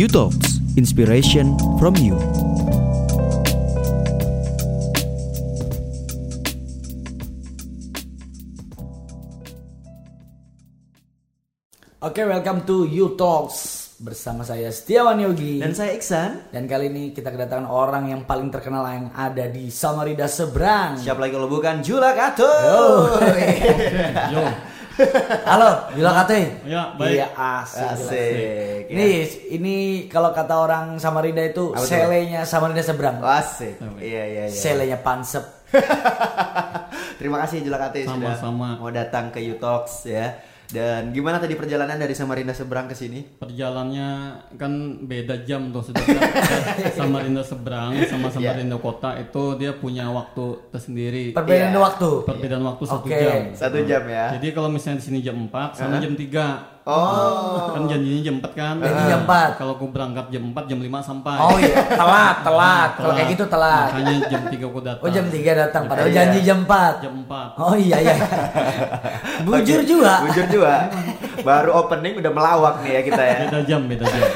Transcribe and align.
You 0.00 0.08
Talks, 0.08 0.64
inspiration 0.80 1.60
from 1.76 1.92
you. 2.00 2.16
Oke, 12.00 12.24
welcome 12.24 12.64
to 12.64 12.88
You 12.88 13.12
Talks 13.12 13.92
bersama 14.00 14.40
saya 14.40 14.72
Setiawan 14.72 15.20
Yogi. 15.20 15.60
Dan 15.60 15.76
saya 15.76 15.92
Iksan. 15.92 16.48
Dan 16.48 16.64
kali 16.64 16.88
ini 16.88 17.12
kita 17.12 17.28
kedatangan 17.28 17.68
orang 17.68 18.08
yang 18.08 18.24
paling 18.24 18.48
terkenal 18.48 18.88
yang 18.88 19.12
ada 19.12 19.52
di 19.52 19.68
Samarinda 19.68 20.32
seberang. 20.32 20.96
Siapa 20.96 21.20
lagi 21.20 21.36
kalau 21.36 21.52
bukan 21.52 21.84
Jula 21.84 22.16
Kato. 22.16 22.48
Yo. 24.32 24.69
Halo, 25.46 25.94
Jula 25.94 26.12
Kate. 26.22 26.60
Ya, 26.66 26.92
baik. 26.98 27.14
Iya, 27.14 27.26
asik. 27.34 27.88
Asik. 27.94 28.90
Ini 28.90 29.06
ini 29.54 29.76
kalau 30.10 30.34
kata 30.34 30.54
orang 30.58 30.98
Samarinda 30.98 31.46
itu 31.46 31.72
Apa 31.72 31.86
selenya 31.86 32.42
Samarinda 32.42 32.82
seberang. 32.82 33.22
Asik. 33.22 33.78
Iya 34.02 34.22
iya 34.26 34.44
iya. 34.50 34.56
Selenya 34.56 34.98
pansep. 35.00 35.44
Terima 37.22 37.38
kasih 37.46 37.62
Jula 37.62 37.78
Kato 37.78 38.02
sudah 38.02 38.50
mau 38.50 38.90
datang 38.90 39.30
ke 39.30 39.38
Utox 39.54 40.10
ya. 40.10 40.34
Dan 40.70 41.10
gimana 41.10 41.36
tadi 41.36 41.54
perjalanan 41.54 41.98
dari 41.98 42.14
Samarinda 42.14 42.54
seberang 42.54 42.86
ke 42.86 42.94
sini? 42.94 43.26
Perjalannya 43.36 44.08
kan 44.54 44.70
beda 45.02 45.42
jam 45.42 45.70
tuh 45.70 45.82
sudah 45.82 45.98
Samarinda 46.96 47.42
seberang 47.42 47.98
sama 48.06 48.30
Iya. 48.30 48.54
Samarinda 48.54 48.78
kota 48.78 49.18
itu 49.18 49.58
dia 49.58 49.74
punya 49.74 50.06
waktu 50.08 50.70
tersendiri. 50.70 51.24
Perbedaan 51.34 51.74
Iya. 51.74 51.80
waktu. 51.80 52.10
Perbedaan 52.22 52.62
waktu 52.62 52.84
satu 52.86 53.02
Oke. 53.02 53.18
jam. 53.18 53.42
Satu 53.50 53.78
jam 53.82 54.02
ya. 54.06 54.38
Jadi 54.38 54.46
kalau 54.50 54.70
misalnya 54.70 54.98
di 54.98 55.04
sini 55.04 55.18
jam 55.20 55.36
4, 55.42 55.74
sana 55.74 55.98
jam 55.98 56.14
3. 56.14 56.79
Oh. 56.90 57.70
Kan 57.70 57.82
janjinya 57.86 58.20
jam 58.20 58.34
4 58.42 58.50
kan? 58.58 58.74
Jadi 58.82 59.02
jam 59.06 59.20
4. 59.22 59.58
Kalau 59.62 59.72
aku 59.78 59.86
berangkat 59.88 60.26
jam 60.28 60.42
4, 60.50 60.66
jam 60.66 60.78
5 60.82 60.98
sampai. 61.00 61.36
Oh 61.38 61.56
iya, 61.56 61.76
telat, 61.86 62.36
telat. 62.46 62.90
Kalau 62.98 63.12
kayak 63.14 63.28
gitu 63.30 63.44
telat. 63.46 63.88
Makanya 63.94 64.14
jam 64.26 64.42
3 64.50 64.58
aku 64.66 64.80
datang. 64.82 65.04
Oh 65.06 65.10
jam 65.10 65.26
3 65.30 65.52
datang, 65.54 65.82
padahal 65.86 66.08
Iya. 66.10 66.16
janji 66.18 66.38
jam 66.42 66.58
4. 66.66 66.94
Jam 66.98 67.14
4. 67.24 67.62
Oh 67.62 67.74
iya 67.78 67.96
iya. 68.02 68.14
Bujur 69.46 69.80
juga. 69.86 70.26
Bujur 70.26 70.46
juga. 70.50 70.90
Baru 71.46 71.70
opening 71.78 72.20
udah 72.20 72.32
melawak 72.34 72.74
nih 72.84 72.92
ya 72.98 73.02
kita 73.06 73.22
ya. 73.22 73.36
Beda 73.46 73.60
jam, 73.64 73.80
beda 73.86 74.04
jam. 74.04 74.28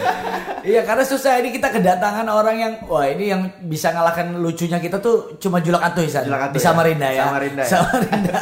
Iya 0.64 0.80
karena 0.80 1.04
susah 1.04 1.44
ini 1.44 1.52
kita 1.52 1.68
kedatangan 1.68 2.24
orang 2.24 2.56
yang 2.56 2.72
wah 2.88 3.04
ini 3.04 3.28
yang 3.28 3.52
bisa 3.68 3.92
ngalahkan 3.92 4.32
lucunya 4.32 4.80
kita 4.80 4.96
tuh 4.96 5.36
cuma 5.36 5.60
Julak 5.60 5.92
Atuh 5.92 6.08
San. 6.08 6.24
Julak 6.24 6.48
Atuh 6.48 6.56
di 6.56 6.60
ya? 6.60 6.64
Samarinda 6.64 7.08
ya. 7.12 7.24
Samarinda 7.28 7.62
ya? 7.62 7.68
Samarinda. 7.68 8.36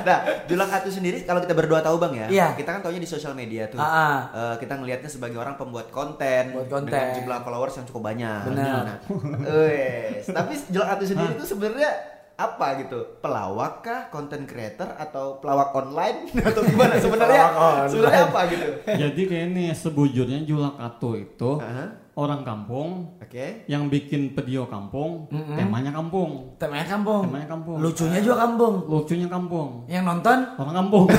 nah, 0.00 0.18
Jula 0.48 0.64
Kato 0.64 0.88
sendiri 0.88 1.28
kalau 1.28 1.44
kita 1.44 1.52
berdua 1.52 1.84
tahu 1.84 2.00
Bang 2.00 2.16
ya. 2.16 2.24
Iya. 2.32 2.46
Kita 2.56 2.72
kan 2.72 2.80
taunya 2.80 3.04
di 3.04 3.08
sosial 3.08 3.31
media 3.32 3.66
tuh. 3.66 3.76
Ah, 3.76 3.86
ah. 3.86 4.18
Eh, 4.30 4.54
kita 4.58 4.76
ngelihatnya 4.76 5.08
sebagai 5.08 5.36
orang 5.36 5.54
pembuat 5.54 5.88
konten, 5.88 6.52
Buat 6.52 6.68
konten. 6.68 6.90
dengan 6.90 7.16
jumlah 7.16 7.38
followers 7.40 7.74
yang 7.76 7.86
cukup 7.86 8.02
banyak. 8.04 8.40
Benar. 8.48 8.82
Nah, 8.84 8.98
wes. 9.42 10.24
Tapi 10.26 10.52
Jula 10.68 10.86
Kato 10.88 11.04
sendiri 11.04 11.32
tuh 11.34 11.46
sebenarnya 11.46 11.90
apa 12.32 12.66
gitu? 12.80 12.98
Pelawak 13.20 13.84
kah, 13.84 14.00
content 14.08 14.42
creator 14.42 14.88
atau 14.96 15.38
pelawak 15.38 15.70
online 15.72 16.26
atau 16.50 16.62
gimana 16.64 16.98
sebenarnya? 16.98 17.42
Pelawak 17.44 17.54
online. 17.54 17.90
sebenarnya 17.90 18.22
apa 18.26 18.40
gitu? 18.48 18.68
Jadi 18.88 19.20
kayak 19.28 19.44
ini 19.52 19.64
sebujurnya 19.70 20.38
Julakato 20.42 21.10
itu 21.14 21.50
Aha. 21.60 21.86
Orang 22.14 22.44
kampung 22.44 23.16
Oke. 23.18 23.64
yang 23.66 23.88
bikin 23.88 24.32
video 24.32 24.66
kampung, 24.66 25.28
temanya 25.56 25.88
kampung. 25.90 26.52
Temanya 26.56 26.86
kampung. 26.90 27.22
Temanya 27.24 27.48
kampung. 27.48 27.76
Lucunya 27.78 28.20
juga 28.20 28.36
kampung. 28.42 28.74
Lucunya 28.86 29.28
kampung. 29.28 29.68
Yang 29.86 30.04
nonton 30.06 30.38
Orang 30.56 30.74
kampung. 30.76 31.04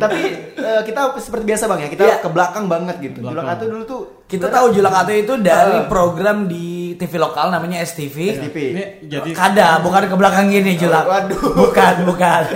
Tapi 0.00 0.20
eh, 0.56 0.80
kita 0.82 1.00
seperti 1.20 1.44
biasa 1.44 1.64
Bang 1.68 1.80
ya, 1.80 1.88
kita 1.88 2.02
Iya. 2.02 2.16
ke 2.18 2.28
belakang 2.28 2.64
banget 2.66 2.96
gitu. 3.00 3.20
Belakang. 3.20 3.46
Kato 3.52 3.64
dulu 3.68 3.82
tuh 3.84 4.00
kita 4.24 4.46
tahu 4.48 4.72
Julak 4.72 4.94
Atuh 4.96 5.12
itu 5.12 5.34
dari 5.38 5.76
Ah. 5.76 5.86
program 5.86 6.48
di 6.48 6.68
TV 6.96 7.12
lokal 7.16 7.52
namanya 7.52 7.82
STV. 7.82 8.16
SDP. 8.32 8.56
Ini 8.72 8.84
jadi 9.08 9.30
Kada, 9.34 9.80
bukan 9.80 10.08
ke 10.08 10.16
belakang 10.16 10.48
gini 10.48 10.74
Julak. 10.74 11.04
Waduh. 11.04 11.52
Bukan, 11.54 11.94
bukan. 12.06 12.42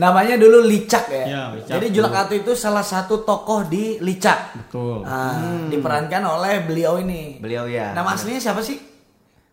Namanya 0.00 0.40
dulu 0.40 0.64
Licak 0.64 1.12
ya. 1.12 1.24
Ya, 1.28 1.42
Licak. 1.52 1.76
Jadi 1.76 1.86
Julak 1.92 2.16
Atuh 2.16 2.40
itu 2.40 2.52
salah 2.56 2.80
satu 2.80 3.20
tokoh 3.20 3.68
di 3.68 4.00
Licak. 4.00 4.56
betul. 4.56 5.04
Ah, 5.04 5.68
diperankan 5.68 6.24
oleh 6.24 6.64
beliau 6.64 6.96
ini. 6.96 7.36
Beliau 7.36 7.68
ya. 7.68 7.92
Nama 7.92 8.16
aslinya 8.16 8.40
siapa 8.40 8.64
sih? 8.64 8.80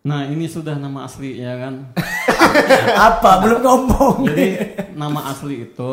Nah, 0.08 0.24
ini 0.24 0.48
sudah 0.48 0.80
nama 0.80 1.04
asli 1.04 1.44
ya 1.44 1.52
kan. 1.60 1.92
Apa? 3.12 3.44
Belum 3.44 3.60
ngomong. 3.60 4.24
Jadi 4.32 4.48
nama 4.96 5.36
asli 5.36 5.68
itu 5.68 5.92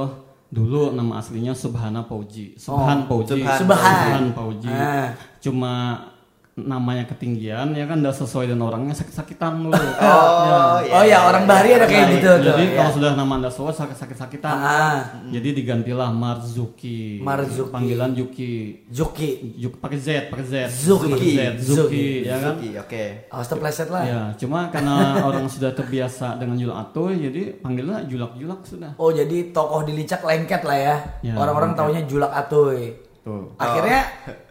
dulu 0.55 0.95
nama 0.95 1.19
aslinya 1.19 1.51
Subhana 1.51 2.07
Pauji. 2.07 2.55
Subhan 2.55 3.11
Pauji. 3.11 3.43
Subhan. 3.43 3.59
Subhan. 3.59 4.23
Pauji. 4.31 4.71
Ah. 4.71 5.11
Cuma 5.43 5.99
namanya 6.55 7.03
ketinggian 7.05 7.75
ya 7.75 7.83
kan 7.83 7.99
udah 7.99 8.15
sesuai 8.15 8.47
dengan 8.47 8.71
orangnya 8.71 8.95
sakit-sakitan 8.95 9.59
dulu. 9.61 9.75
Oh, 10.05 10.45
Ya. 10.45 10.87
iya, 10.87 10.95
oh 10.95 11.03
ya, 11.03 11.03
iya, 11.05 11.19
orang 11.21 11.43
iya. 11.43 11.51
Bahari 11.51 11.69
ada 11.73 11.87
kayak 11.87 11.99
Jadi- 12.01 12.15
gitu 12.15 12.31
tuh. 12.31 12.47
Jadi 12.47 12.65
ya. 12.65 12.75
kalau 12.77 12.91
sudah 12.95 13.11
nama 13.15 13.33
anda 13.35 13.51
sesuai 13.51 13.75
sakit 13.75 13.97
sakit-sakitan. 13.97 14.55
Ah. 14.55 14.99
Jadi 15.27 15.49
digantilah 15.53 16.11
Marzuki. 16.11 17.19
Marzuki. 17.19 17.71
Panggilan 17.71 18.15
Yuki. 18.15 18.55
Juki. 18.87 19.29
Yuk 19.57 19.79
pakai 19.79 19.99
Z, 19.99 20.09
pakai 20.29 20.45
Z. 20.45 20.55
Zuki. 20.71 21.11
Pakai 21.11 21.29
Z, 21.29 21.41
Zuki. 21.59 21.75
Zuki, 21.75 22.07
ya 22.23 22.37
kan? 22.39 22.55
Oke. 22.79 23.05
Awas 23.29 23.49
terpleset 23.49 23.89
lah. 23.91 24.03
Ya, 24.05 24.21
cuma 24.37 24.71
karena 24.71 24.95
orang 25.29 25.49
sudah 25.49 25.75
terbiasa 25.75 26.37
dengan 26.37 26.55
julak 26.55 26.79
atuh, 26.85 27.11
jadi 27.11 27.43
panggilnya 27.57 28.07
julak-julak 28.07 28.61
sudah. 28.63 28.91
Oh 28.95 29.11
jadi 29.11 29.51
tokoh 29.51 29.83
di 29.83 29.93
Licak 29.95 30.23
lengket 30.23 30.63
lah 30.63 30.79
ya. 30.79 30.97
Ya, 31.21 31.35
Orang-orang 31.35 31.75
taunya 31.75 32.05
Julak 32.05 32.31
Atuy. 32.31 32.95
Tuh. 33.25 33.57
Akhirnya 33.57 34.05
meng- 34.05 34.44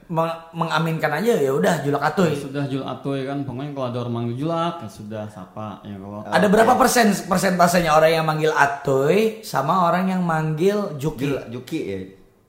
mengaminkan 0.54 1.10
aja 1.10 1.34
ya 1.42 1.52
udah 1.52 1.82
Julak 1.82 2.14
Atuy. 2.14 2.38
Sudah 2.38 2.70
julak 2.70 3.02
atuh 3.02 3.18
ya 3.18 3.34
kan, 3.34 3.42
pokoknya 3.42 3.72
kalau 3.74 3.88
ada 3.90 3.98
orang 4.06 4.14
manggil 4.14 4.36
julak, 4.46 4.86
ya 4.86 4.90
sudah 4.90 5.24
sapa 5.34 5.82
ya 5.82 5.98
kalau. 5.98 6.22
Ada 6.30 6.48
berapa 6.54 6.74
persen 6.78 7.08
persentasenya 7.26 7.92
orang 7.98 8.12
yang 8.22 8.26
manggil 8.30 8.52
Atuy 8.54 9.42
sama 9.42 9.90
orang 9.90 10.14
yang 10.14 10.22
manggil 10.22 10.94
Juki? 11.02 11.34
Jula, 11.34 11.42
Juki 11.50 11.80
ya. 11.82 12.00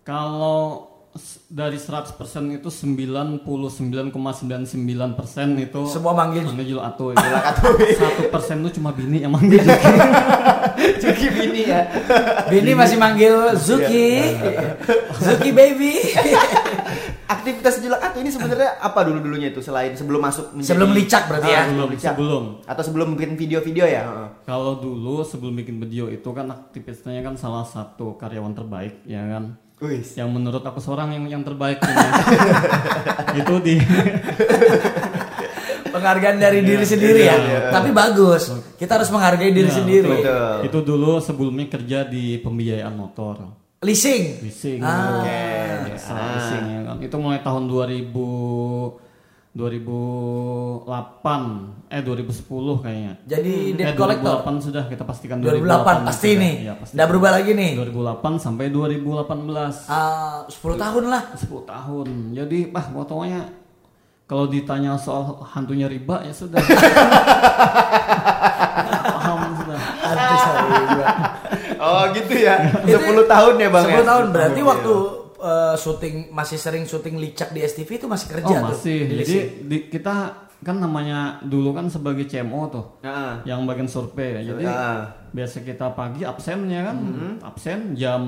Kalau 0.04 0.92
dari 1.47 1.78
100% 1.78 2.19
itu 2.58 2.66
99,99% 2.66 3.38
itu 5.62 5.82
Semua 5.86 6.10
manggil 6.10 6.42
manggil 6.42 6.66
julak 6.75 6.84
atuh. 6.91 7.14
Julak 7.22 7.44
atuh. 7.54 7.72
Satu 7.94 8.22
persen 8.34 8.66
itu 8.66 8.82
cuma 8.82 8.91
bini 8.91 9.22
yang 9.22 9.32
manggil 9.32 9.62
Juki. 9.62 9.94
Juki 11.06 11.26
bini 11.31 11.62
ya. 11.70 11.86
Bini 12.50 12.75
masih 12.75 12.98
manggil 12.98 13.54
Zuki. 13.56 14.36
Zuki 15.22 15.50
baby. 15.54 15.94
Aktivitas 17.25 17.79
Jula 17.79 17.97
Kato 17.97 18.19
ini 18.19 18.29
sebenarnya 18.29 18.77
apa 18.79 19.01
dulu 19.01 19.19
dulunya 19.19 19.49
itu 19.49 19.59
selain 19.59 19.93
sebelum 19.93 20.21
masuk 20.21 20.53
menjadi 20.53 20.71
Sebelum 20.71 20.91
Licak 20.93 21.23
berarti 21.25 21.47
ya? 21.47 21.55
Ah, 21.55 21.65
sebelum 21.65 21.73
Sebelum, 21.75 21.89
Licak. 21.91 22.12
sebelum. 22.12 22.45
atau 22.62 22.83
sebelum 22.83 23.09
bikin 23.15 23.33
video-video 23.35 23.85
ya? 23.85 24.03
Heeh. 24.03 24.29
Kalau 24.45 24.73
dulu 24.77 25.23
sebelum 25.23 25.55
bikin 25.55 25.77
video 25.79 26.05
itu 26.07 26.29
kan 26.29 26.47
aktivitasnya 26.47 27.21
kan 27.21 27.35
salah 27.35 27.65
satu 27.65 28.15
karyawan 28.15 28.53
terbaik 28.53 29.01
ya 29.05 29.25
kan. 29.27 29.57
Wih. 29.77 30.05
Yang 30.07 30.29
menurut 30.31 30.61
aku 30.61 30.79
seorang 30.79 31.12
yang 31.12 31.25
yang 31.27 31.43
terbaik 31.43 31.81
itu 33.41 33.55
di 33.59 33.75
Penghargaan 35.87 36.37
dari 36.37 36.59
diri 36.61 36.83
sendiri 36.83 37.23
ya. 37.23 37.37
iya. 37.37 37.61
Tapi 37.71 37.89
bagus. 37.91 38.51
Kita 38.75 38.99
harus 38.99 39.09
menghargai 39.09 39.49
diri 39.49 39.71
Ya, 39.71 39.75
sendiri. 39.75 40.11
Betul. 40.19 40.67
itu 40.67 40.79
dulu 40.83 41.12
sebelumnya 41.19 41.67
kerja 41.69 42.03
di 42.03 42.37
pembiayaan 42.37 42.91
motor. 42.93 43.47
Leasing. 43.79 44.43
Leasing. 44.43 44.81
Ah. 44.81 45.23
Ya 45.23 45.39
kan. 45.87 45.94
Itu 47.05 47.17
mulai 47.21 47.41
tahun 47.41 47.69
2000 47.69 49.05
2008 49.55 50.83
eh 51.87 52.03
2010 52.03 52.83
kayaknya. 52.83 53.12
Jadi 53.23 53.79
debt 53.79 53.87
eh, 53.87 53.95
collector. 53.95 54.43
2008 54.43 54.67
sudah 54.67 54.91
kita 54.91 55.06
pastikan 55.06 55.39
2008 55.39 56.11
pasti 56.11 56.35
sudah. 56.35 56.43
nih. 56.43 56.55
Iya, 56.67 56.75
pasti. 56.75 56.99
Nggak 56.99 57.09
berubah 57.15 57.31
lagi 57.39 57.55
nih. 57.55 57.71
2008 57.79 58.43
sampai 58.43 58.67
2018. 58.75 59.87
Ah, 59.87 60.43
10 60.51 60.75
tahun 60.75 61.05
lah. 61.06 61.23
10 61.39 61.62
tahun. 61.62 62.35
Jadi, 62.35 62.75
ah 62.75 62.87
pokoknya 62.91 63.47
kalau 64.27 64.51
ditanya 64.51 64.99
soal 64.99 65.39
hantunya 65.47 65.87
riba 65.87 66.27
ya 66.27 66.35
sudah. 66.35 66.59
Paham 69.15 69.55
sudah. 69.55 69.79
Oh 71.79 72.03
gitu 72.11 72.35
ya. 72.43 72.59
10 72.83 72.91
tahun 73.29 73.55
ya 73.61 73.69
Bang 73.71 73.85
10 73.87 73.93
ya? 73.93 74.03
tahun 74.03 74.25
berarti 74.35 74.59
Iya. 74.59 74.67
waktu 74.67 74.95
eh, 75.44 75.76
syuting 75.76 76.14
masih 76.31 76.56
sering 76.56 76.82
syuting 76.82 77.14
licak 77.14 77.52
di 77.52 77.61
STV 77.61 78.00
itu 78.00 78.06
masih 78.06 78.26
kerja 78.31 78.49
Oh 78.50 78.56
tuh. 78.64 78.67
masih. 78.73 78.99
di 79.05 79.14
Jadi 79.19 79.37
di- 79.62 79.87
kita 79.87 80.14
kan 80.58 80.76
namanya 80.76 81.44
dulu 81.44 81.70
kan 81.70 81.87
sebagai 81.87 82.25
CMO 82.25 82.73
tuh. 82.73 82.85
Heeh. 83.00 83.44
Yang 83.44 83.61
bagian 83.62 83.85
survei. 83.87 84.41
Jadi 84.43 84.64
Heeh. 84.64 84.99
biasa 85.31 85.61
kita 85.61 85.93
pagi 85.93 86.25
absennya 86.25 86.81
kan. 86.82 86.96
Absen 87.44 87.93
jam 87.93 88.23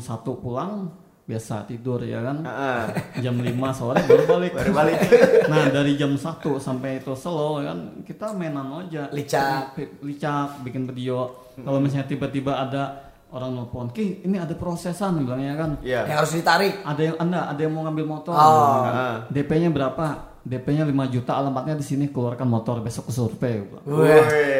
pulang 0.34 0.88
biasa 1.22 1.64
tidur 1.64 2.00
ya 2.00 2.18
kan. 2.18 2.40
Heeh. 2.40 2.82
Jam 3.24 3.36
5 3.36 3.52
sore 3.72 4.00
baru 4.02 4.24
balik. 4.26 4.52
Baru 4.54 4.72
balik. 4.72 4.98
nah, 5.52 5.68
dari 5.68 5.94
jam 5.94 6.16
1 6.16 6.24
sampai 6.58 6.98
itu 6.98 7.12
selo 7.12 7.60
kan 7.60 7.78
kita 8.02 8.32
mainan 8.32 8.72
aja. 8.80 9.12
Licak. 9.12 9.76
Licak, 10.00 10.64
bikin 10.64 10.88
video. 10.88 11.28
Kalau 11.54 11.76
misalnya 11.76 12.08
tiba-tiba 12.08 12.56
ada 12.58 13.11
orang 13.32 13.50
nelpon 13.50 13.88
ki 13.88 14.22
ini 14.22 14.36
ada 14.36 14.52
prosesan 14.52 15.20
bilangnya 15.20 15.56
kan 15.56 15.70
Iya. 15.80 16.04
Yang 16.04 16.16
harus 16.18 16.32
ditarik. 16.34 16.72
ada 16.82 17.00
yang 17.02 17.16
anda 17.18 17.38
ada 17.46 17.58
yang 17.58 17.72
mau 17.72 17.82
ngambil 17.82 18.04
motor 18.06 18.32
Oh. 18.32 18.84
Ah. 18.84 19.24
DP-nya 19.26 19.68
berapa 19.68 20.06
DP-nya 20.42 20.82
5 20.82 20.90
juta 21.08 21.32
alamatnya 21.32 21.78
di 21.78 21.86
sini 21.86 22.10
keluarkan 22.10 22.44
motor 22.44 22.82
besok 22.82 23.06
ke 23.06 23.12
survei. 23.14 23.62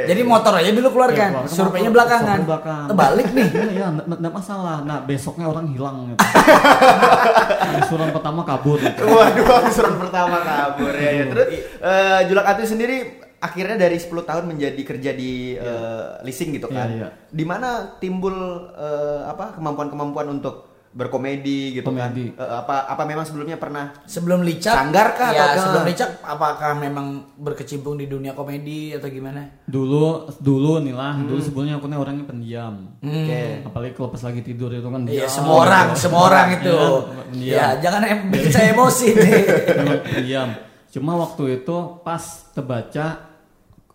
Jadi 0.05 0.23
motor 0.23 0.55
aja 0.55 0.71
dulu 0.71 0.87
Ya, 0.87 0.95
keluarkan. 0.95 1.29
keluarkan 1.35 1.51
Surveinya 1.51 1.91
motor, 1.91 1.97
belakangan. 1.99 2.29
survei 2.31 2.47
belakang. 2.47 2.85
Terbalik 2.87 3.29
nih. 3.29 3.49
Iya, 3.53 3.67
iya, 3.69 3.87
nggak 3.91 4.07
nggak 4.15 4.33
masalah. 4.33 4.77
Nah, 4.83 4.99
besoknya 5.03 5.47
orang 5.47 5.67
hilang 5.69 5.97
gitu. 6.07 6.23
Surat 7.91 8.09
pertama 8.11 8.41
kabur 8.43 8.79
gitu. 8.79 9.03
Waduh, 9.05 9.47
angsuran 9.59 9.95
pertama 9.99 10.37
kabur 10.41 10.93
ya. 10.95 11.11
ya. 11.13 11.25
Terus 11.29 11.47
eh, 11.83 12.21
Julak 12.31 12.47
Atu 12.47 12.63
sendiri 12.63 13.19
akhirnya 13.43 13.77
dari 13.77 13.99
10 13.99 14.09
tahun 14.23 14.45
menjadi 14.47 14.79
kerja 14.81 15.11
di 15.13 15.33
eh, 15.53 16.07
leasing 16.23 16.55
gitu 16.55 16.69
kan. 16.69 16.87
Iya, 16.87 16.97
iya. 16.97 17.09
Di 17.27 17.43
mana 17.43 17.69
timbul 17.97 18.35
eh, 18.71 19.21
apa 19.27 19.53
kemampuan-kemampuan 19.53 20.31
untuk 20.31 20.71
berkomedi 20.93 21.73
gitu 21.73 21.89
Komedi. 21.89 22.31
kan. 22.31 22.39
Eh, 22.39 22.53
apa 22.55 22.85
apa 22.85 23.03
memang 23.03 23.25
sebelumnya 23.25 23.57
pernah 23.57 23.97
Sebelum 24.05 24.41
licak. 24.41 24.71
Sanggar 24.71 25.17
kah 25.17 25.33
Ya, 25.33 25.41
atau 25.43 25.49
ke- 25.51 25.63
sebelum 25.65 25.85
licak 25.87 26.11
apakah 26.23 26.71
memang 26.75 27.07
berkecimpung 27.35 27.97
di 27.97 28.07
dunia 28.07 28.31
komedi 28.33 28.93
atau 28.93 29.09
gimana? 29.09 29.65
Dulu 29.65 30.29
dulu 30.39 30.79
nih 30.79 30.93
lah, 30.93 31.17
Hmm. 31.17 31.27
dulu 31.27 31.41
sebelumnya 31.41 31.81
aku 31.81 31.89
nih 31.89 31.97
orangnya 31.97 32.25
pendiam. 32.25 32.75
Oke. 33.01 33.65
Apalagi 33.65 33.93
kalau 33.93 34.13
pas 34.13 34.23
lagi 34.23 34.41
tidur 34.43 34.69
itu 34.71 34.85
kan 34.85 35.01
Iya, 35.09 35.27
semua 35.27 35.65
orang, 35.65 35.87
semua 35.95 36.21
orang 36.23 36.47
itu. 36.55 36.77
Iya, 36.77 36.93
pendiam. 37.25 37.57
Ya, 37.57 37.67
jangan 37.81 38.01
em- 38.05 38.29
bikin 38.29 38.51
saya 38.53 38.67
emosi 38.71 39.07
nih. 39.17 39.33
Memang 39.81 40.01
pendiam. 40.05 40.49
Cuma 40.93 41.13
waktu 41.17 41.43
itu 41.57 41.77
pas 42.05 42.21
terbaca 42.53 43.32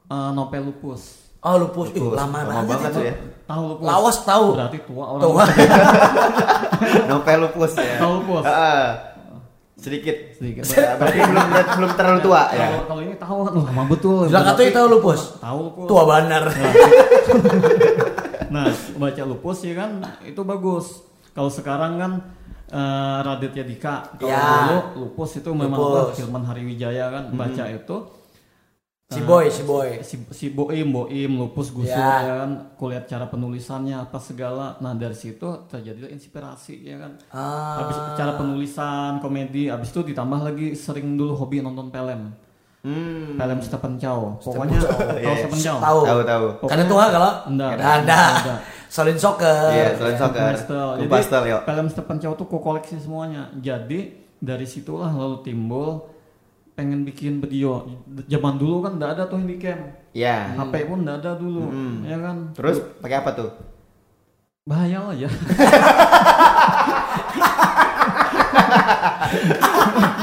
eh, 0.07 0.29
novel 0.31 0.61
lupus. 0.65 1.01
Oh, 1.37 1.55
lupus. 1.57 1.87
Ih, 1.91 2.01
Lupus. 2.01 2.17
lama, 2.17 2.37
Lama 2.41 2.49
banget, 2.49 2.67
banget 2.67 2.89
itu. 2.89 2.97
tuh 2.97 3.03
ya. 3.03 3.13
Tahu 3.45 3.63
lupus? 3.69 3.85
Lawas 3.85 4.17
tahu. 4.21 4.47
Berarti 4.53 4.79
tua 4.83 5.05
orang. 5.07 5.23
Tua. 5.23 5.43
Novel 7.09 7.37
lupus 7.41 7.71
ya. 7.77 7.95
Tahu 7.97 8.11
lupus. 8.19 8.43
Heeh. 8.43 8.85
sedikit. 9.77 10.15
Sedikit. 10.33 10.63
Berarti 10.65 11.19
belum 11.21 11.45
belum 11.77 11.91
terlalu 11.93 12.19
tua 12.19 12.41
ya. 12.49 12.67
Kalau 12.81 12.99
ini 12.99 13.15
tahu 13.15 13.37
kan 13.43 13.53
lama 13.53 13.83
betul. 13.85 14.25
Atu 14.25 14.33
Berarti- 14.33 14.73
tahu 14.73 14.87
lupus. 14.89 15.21
Tahu 15.37 15.57
lupus. 15.63 15.85
Tua 15.85 16.03
banar. 16.03 16.43
Nah, 18.47 18.63
baca 18.97 19.23
lupus 19.23 19.57
ya 19.61 19.75
kan 19.75 19.91
itu 20.23 20.39
bagus. 20.41 21.03
Kalau 21.31 21.51
sekarang 21.51 21.99
kan 21.99 22.11
eh, 22.67 23.19
Raditya 23.21 23.63
Dika. 23.63 23.95
Kalau 24.15 24.23
Ya. 24.25 24.43
dulu 24.65 24.77
lupus 25.03 25.37
itu 25.37 25.51
memang 25.51 26.09
Hilman 26.11 26.43
Hariwijaya 26.43 27.11
kan 27.11 27.23
baca 27.33 27.63
itu 27.67 27.97
Si 29.07 29.23
boy, 29.23 29.47
si 29.47 29.63
boy. 29.63 30.03
si, 30.03 30.19
si 30.35 30.45
Boim, 30.51 30.91
Boim, 30.91 31.39
lupus 31.39 31.71
gusur 31.71 31.95
Ya. 31.95 32.27
ya 32.27 32.33
kan 32.43 32.75
kulihat 32.75 33.07
cara 33.07 33.31
penulisannya 33.31 33.95
apa 33.95 34.19
segala. 34.19 34.75
Nah 34.83 34.99
dari 34.99 35.15
situ 35.15 35.47
terjadilah 35.71 36.11
inspirasi 36.11 36.83
ya 36.83 36.99
kan. 36.99 37.15
Ah. 37.31 37.87
Habis 37.87 38.19
cara 38.19 38.35
penulisan 38.35 39.23
komedi, 39.23 39.71
habis 39.71 39.95
itu 39.95 40.03
ditambah 40.11 40.43
lagi 40.43 40.75
sering 40.75 41.15
dulu 41.15 41.39
hobi 41.39 41.63
nonton 41.63 41.87
film. 41.87 42.35
Hmm. 42.83 43.39
Film 43.39 43.59
Stephen 43.63 43.95
Chow. 43.95 44.43
Pokoknya 44.43 44.75
tahu. 44.75 45.35
Stephen 45.39 45.59
Chow. 45.63 45.77
Tahu. 45.79 45.99
Tahu 46.03 46.19
tahu. 46.27 46.47
Karena 46.67 46.83
tua 46.91 47.05
kalau 47.07 47.31
Enggak. 47.47 47.69
Ada. 47.79 47.93
Enggak. 48.03 48.59
Solin 48.91 49.15
soccer. 49.15 49.71
Iya, 49.71 49.87
selain 49.95 50.19
soccer. 50.19 50.51
Pastel. 50.51 50.87
Jadi 50.99 51.07
Pastel 51.07 51.41
film 51.63 51.87
Stephen 51.87 52.17
Chow 52.19 52.35
tuh 52.35 52.47
ku 52.51 52.59
koleksi 52.59 52.99
semuanya. 52.99 53.55
Jadi 53.55 54.11
dari 54.43 54.67
situlah 54.67 55.15
lalu 55.15 55.47
timbul 55.47 56.03
pengen 56.77 57.01
bikin 57.01 57.41
video. 57.41 57.89
Zaman 58.23 58.55
dulu 58.55 58.85
kan 58.85 58.95
enggak 58.95 59.17
ada 59.17 59.23
tuh 59.25 59.41
handycam. 59.41 59.97
Ya. 60.13 60.53
HP 60.53 60.85
pun 60.85 61.01
enggak 61.01 61.17
ada 61.19 61.33
dulu, 61.33 61.65
Hmm. 61.65 62.05
ya 62.05 62.21
kan? 62.21 62.53
Terus 62.53 62.77
pakai 63.01 63.17
apa 63.17 63.33
tuh? 63.33 63.49
bahaya 64.67 64.99
lah 65.01 65.15
ya. 65.15 65.31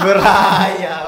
Berhayal. 0.04 1.06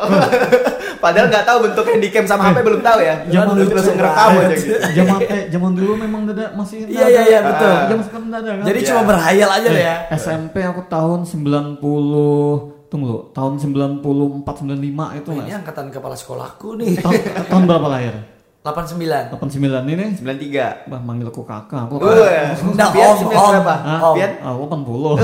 Padahal 1.05 1.29
nggak 1.29 1.45
tahu 1.45 1.59
bentuk 1.69 1.85
handycam 1.87 2.25
sama 2.25 2.51
HP 2.51 2.59
belum 2.65 2.81
tahu 2.81 2.99
ya. 2.99 3.15
Zaman 3.29 3.47
Lu 3.47 3.61
dulu 3.61 3.77
langsung 3.77 3.97
ngerekam 3.97 4.31
aja 4.33 4.55
gitu. 4.57 4.75
zaman 4.99 5.19
eh 5.23 5.43
zaman 5.53 5.73
dulu 5.77 5.93
memang 5.95 6.21
enggak 6.25 6.37
ada 6.37 6.47
masih 6.57 6.77
Iya, 6.83 6.89
nggak 6.89 7.09
iya, 7.13 7.23
iya, 7.23 7.39
betul. 7.45 7.71
Ah, 7.71 7.85
Zaman 7.87 8.03
sekarang 8.03 8.27
enggak 8.27 8.41
ada 8.41 8.51
kan? 8.51 8.65
Jadi 8.67 8.79
cuma 8.83 9.01
berhayal 9.05 9.51
aja 9.53 9.69
lah 9.69 9.83
ya. 9.85 9.97
Eh, 10.09 10.17
SMP 10.19 10.57
aku 10.65 10.81
tahun 10.89 11.21
90 11.23 12.75
tunggu 12.87 13.06
lu, 13.06 13.21
tahun 13.31 13.59
94 13.59 14.03
95 14.43 15.19
itu 15.19 15.29
nggak 15.29 15.43
ini 15.43 15.53
angkatan 15.55 15.87
kepala 15.88 16.15
sekolahku 16.15 16.77
nih. 16.77 16.97
tahun, 16.97 17.15
tahun 17.47 17.62
berapa 17.65 17.88
lahir? 17.88 18.15
89. 18.62 19.31
89 19.31 19.62
ini 19.88 20.05
93. 20.19 20.91
bah 20.91 20.99
manggil 20.99 21.31
aku 21.31 21.43
kakak 21.43 21.87
aku 21.87 22.03
Wah, 22.03 22.50
Nah, 22.73 22.91
om, 22.91 23.15
om. 23.29 23.50
berapa? 23.53 23.75
Hah? 23.79 23.99
Om. 24.05 24.15
Pian? 24.15 24.31
Ah, 24.41 24.55
80 24.59 25.23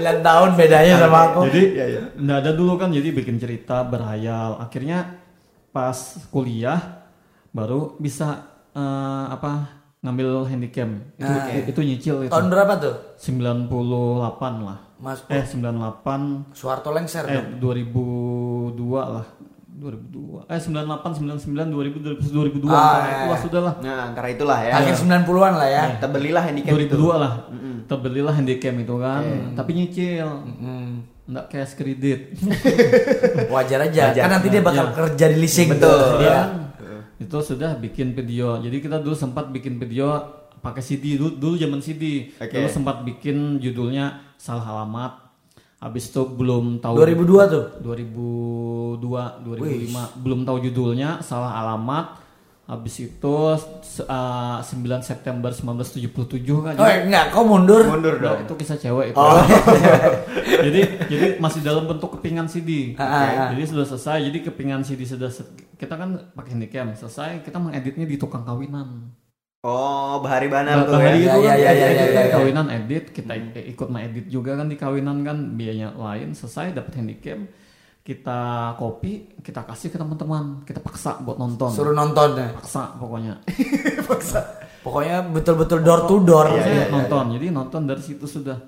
9 0.00 0.24
tahun 0.24 0.48
bedanya 0.54 0.94
sama 0.98 1.18
aku. 1.26 1.40
jadi 1.48 1.62
Iya, 1.70 1.84
iya. 1.86 2.00
nggak 2.14 2.38
ada 2.38 2.50
dulu 2.52 2.72
kan 2.76 2.88
jadi 2.88 3.08
bikin 3.10 3.36
cerita 3.36 3.82
berhayal 3.82 4.56
akhirnya 4.58 5.20
pas 5.68 5.92
kuliah 6.28 6.80
baru 7.50 7.96
bisa 7.96 8.40
eh, 8.72 9.24
apa 9.28 9.68
ngambil 10.00 10.44
handycam 10.44 11.00
itu, 11.14 11.24
Nah. 11.24 11.48
itu 11.64 11.80
nyicil 11.82 12.16
itu 12.22 12.30
Tahun 12.30 12.48
berapa 12.48 12.72
tuh? 12.76 12.94
98 13.16 13.68
lah 14.60 14.78
Mas 15.04 15.20
eh 15.28 15.44
98 15.44 16.56
Suharto 16.56 16.88
Lengser 16.88 17.28
eh 17.28 17.36
dong. 17.36 17.60
2002 17.60 18.72
lah 19.12 19.26
2002 19.74 20.48
eh 20.48 20.56
98 20.56 21.20
99 21.20 21.44
2000 21.68 22.24
2002 22.32 22.72
Ah, 22.72 23.04
itulah 23.04 23.28
iya. 23.28 23.36
sudah 23.36 23.60
lah 23.60 23.74
Nah, 23.78 24.00
antara 24.08 24.28
itulah 24.28 24.58
ya. 24.58 24.72
Akhir 24.74 24.94
90-an 24.96 25.52
lah 25.54 25.68
ya. 25.68 25.82
Kita 25.94 26.08
belilah 26.08 26.42
handycam 26.42 26.72
itu. 26.78 26.96
2002 26.96 27.20
lah 27.20 27.32
terbelilah 27.84 28.32
handycam 28.32 28.74
itu 28.76 28.94
kan 28.96 29.22
tapi 29.52 29.70
nyicil 29.74 30.24
Hmm. 30.56 31.04
nggak 31.24 31.46
cash 31.48 31.72
kredit 31.74 32.32
Wajar 33.52 33.80
aja. 33.82 34.08
Wajar. 34.08 34.22
Kan 34.24 34.30
nanti 34.32 34.48
dia 34.48 34.62
bakal 34.62 34.86
Iya. 34.86 34.94
kerja 34.94 35.24
di 35.26 35.36
leasing. 35.38 35.68
Betul. 35.70 35.92
tuh. 35.92 36.04
Iya. 36.18 36.40
Iya. 36.80 36.98
itu 37.16 37.38
sudah 37.40 37.70
bikin 37.76 38.12
video 38.12 38.56
jadi 38.58 38.76
kita 38.78 38.98
dulu 38.98 39.14
sempat 39.14 39.48
bikin 39.48 39.76
video 39.76 40.18
pakai 40.64 40.80
CD 40.80 41.14
dulu, 41.14 41.36
dulu 41.36 41.54
zaman 41.54 41.78
CD 41.78 42.32
Oke. 42.34 42.56
dulu 42.56 42.66
sempat 42.66 43.04
bikin 43.04 43.60
judulnya 43.60 44.16
salah 44.34 44.64
alamat 44.72 45.12
habis 45.76 46.08
itu 46.08 46.24
belum 46.24 46.80
tahu 46.80 46.96
2002 46.96 47.52
tuh. 47.52 47.64
2002 47.84 49.44
2005 49.44 50.24
belum 50.24 50.40
tahu 50.42 50.58
judulnya 50.62 51.20
salah 51.20 51.60
alamat 51.60 52.24
habis 52.64 52.96
itu 52.96 53.34
uh, 53.52 54.56
9 54.56 54.64
September 55.02 55.52
1977 55.52 56.00
kan 56.64 56.72
Oh, 56.74 56.88
enggak, 56.88 57.24
kau 57.28 57.44
mundur. 57.44 57.84
Mundur 57.84 58.16
Nah, 58.16 58.40
dong. 58.40 58.48
itu 58.48 58.54
kisah 58.56 58.80
cewek 58.80 59.12
itu. 59.12 59.20
Oh. 59.20 59.36
jadi 60.64 60.80
jadi 61.04 61.26
masih 61.36 61.60
dalam 61.60 61.84
bentuk 61.84 62.16
kepingan 62.16 62.48
CD. 62.48 62.96
Ah, 62.96 63.04
ah, 63.04 63.12
ah. 63.12 63.48
Jadi 63.52 63.68
sudah 63.68 63.84
selesai. 63.84 64.24
Jadi 64.24 64.38
kepingan 64.40 64.80
CD 64.80 65.04
sudah 65.04 65.28
kita 65.76 65.92
kan 65.92 66.32
pakai 66.32 66.56
handycam 66.56 66.96
selesai 66.96 67.44
kita 67.44 67.60
mengeditnya 67.60 68.08
di 68.08 68.16
tukang 68.16 68.48
kawinan. 68.48 69.12
Oh, 69.64 70.20
bahari 70.20 70.52
banar 70.52 70.84
tuh 70.84 70.92
Bahari 71.00 71.24
ya. 71.24 71.40
Iya, 71.40 71.52
kan 71.56 71.56
iya, 71.56 71.56
iya, 71.56 71.70
edit 71.72 71.96
iya, 71.96 72.12
kan, 72.12 72.24
iya. 72.28 72.34
kawinan 72.36 72.66
edit 72.68 73.04
kita 73.16 73.32
i- 73.32 73.72
ikut 73.72 73.88
mengedit 73.88 74.26
juga 74.28 74.60
kan 74.60 74.68
di 74.68 74.76
kawinan 74.76 75.24
kan. 75.24 75.56
Biayanya 75.56 75.96
lain 75.96 76.36
selesai 76.36 76.76
dapat 76.76 77.00
handycam. 77.00 77.48
Kita 78.04 78.40
copy 78.76 79.40
kita 79.40 79.64
kasih 79.64 79.88
ke 79.88 79.96
teman-teman. 79.96 80.68
Kita 80.68 80.84
paksa 80.84 81.16
buat 81.24 81.40
nonton. 81.40 81.72
Suruh 81.72 81.96
nonton 81.96 82.36
ya. 82.36 82.52
paksa 82.52 82.92
pokoknya. 83.00 83.40
Pokoknya 84.84 85.24
betul-betul 85.32 85.80
door 85.80 86.04
to 86.04 86.20
door. 86.20 86.44
Iya, 86.52 86.60
iya, 86.60 86.84
iya. 86.84 86.86
nonton. 86.92 87.24
Jadi 87.40 87.46
nonton 87.48 87.88
dari 87.88 88.04
situ 88.04 88.28
sudah. 88.28 88.60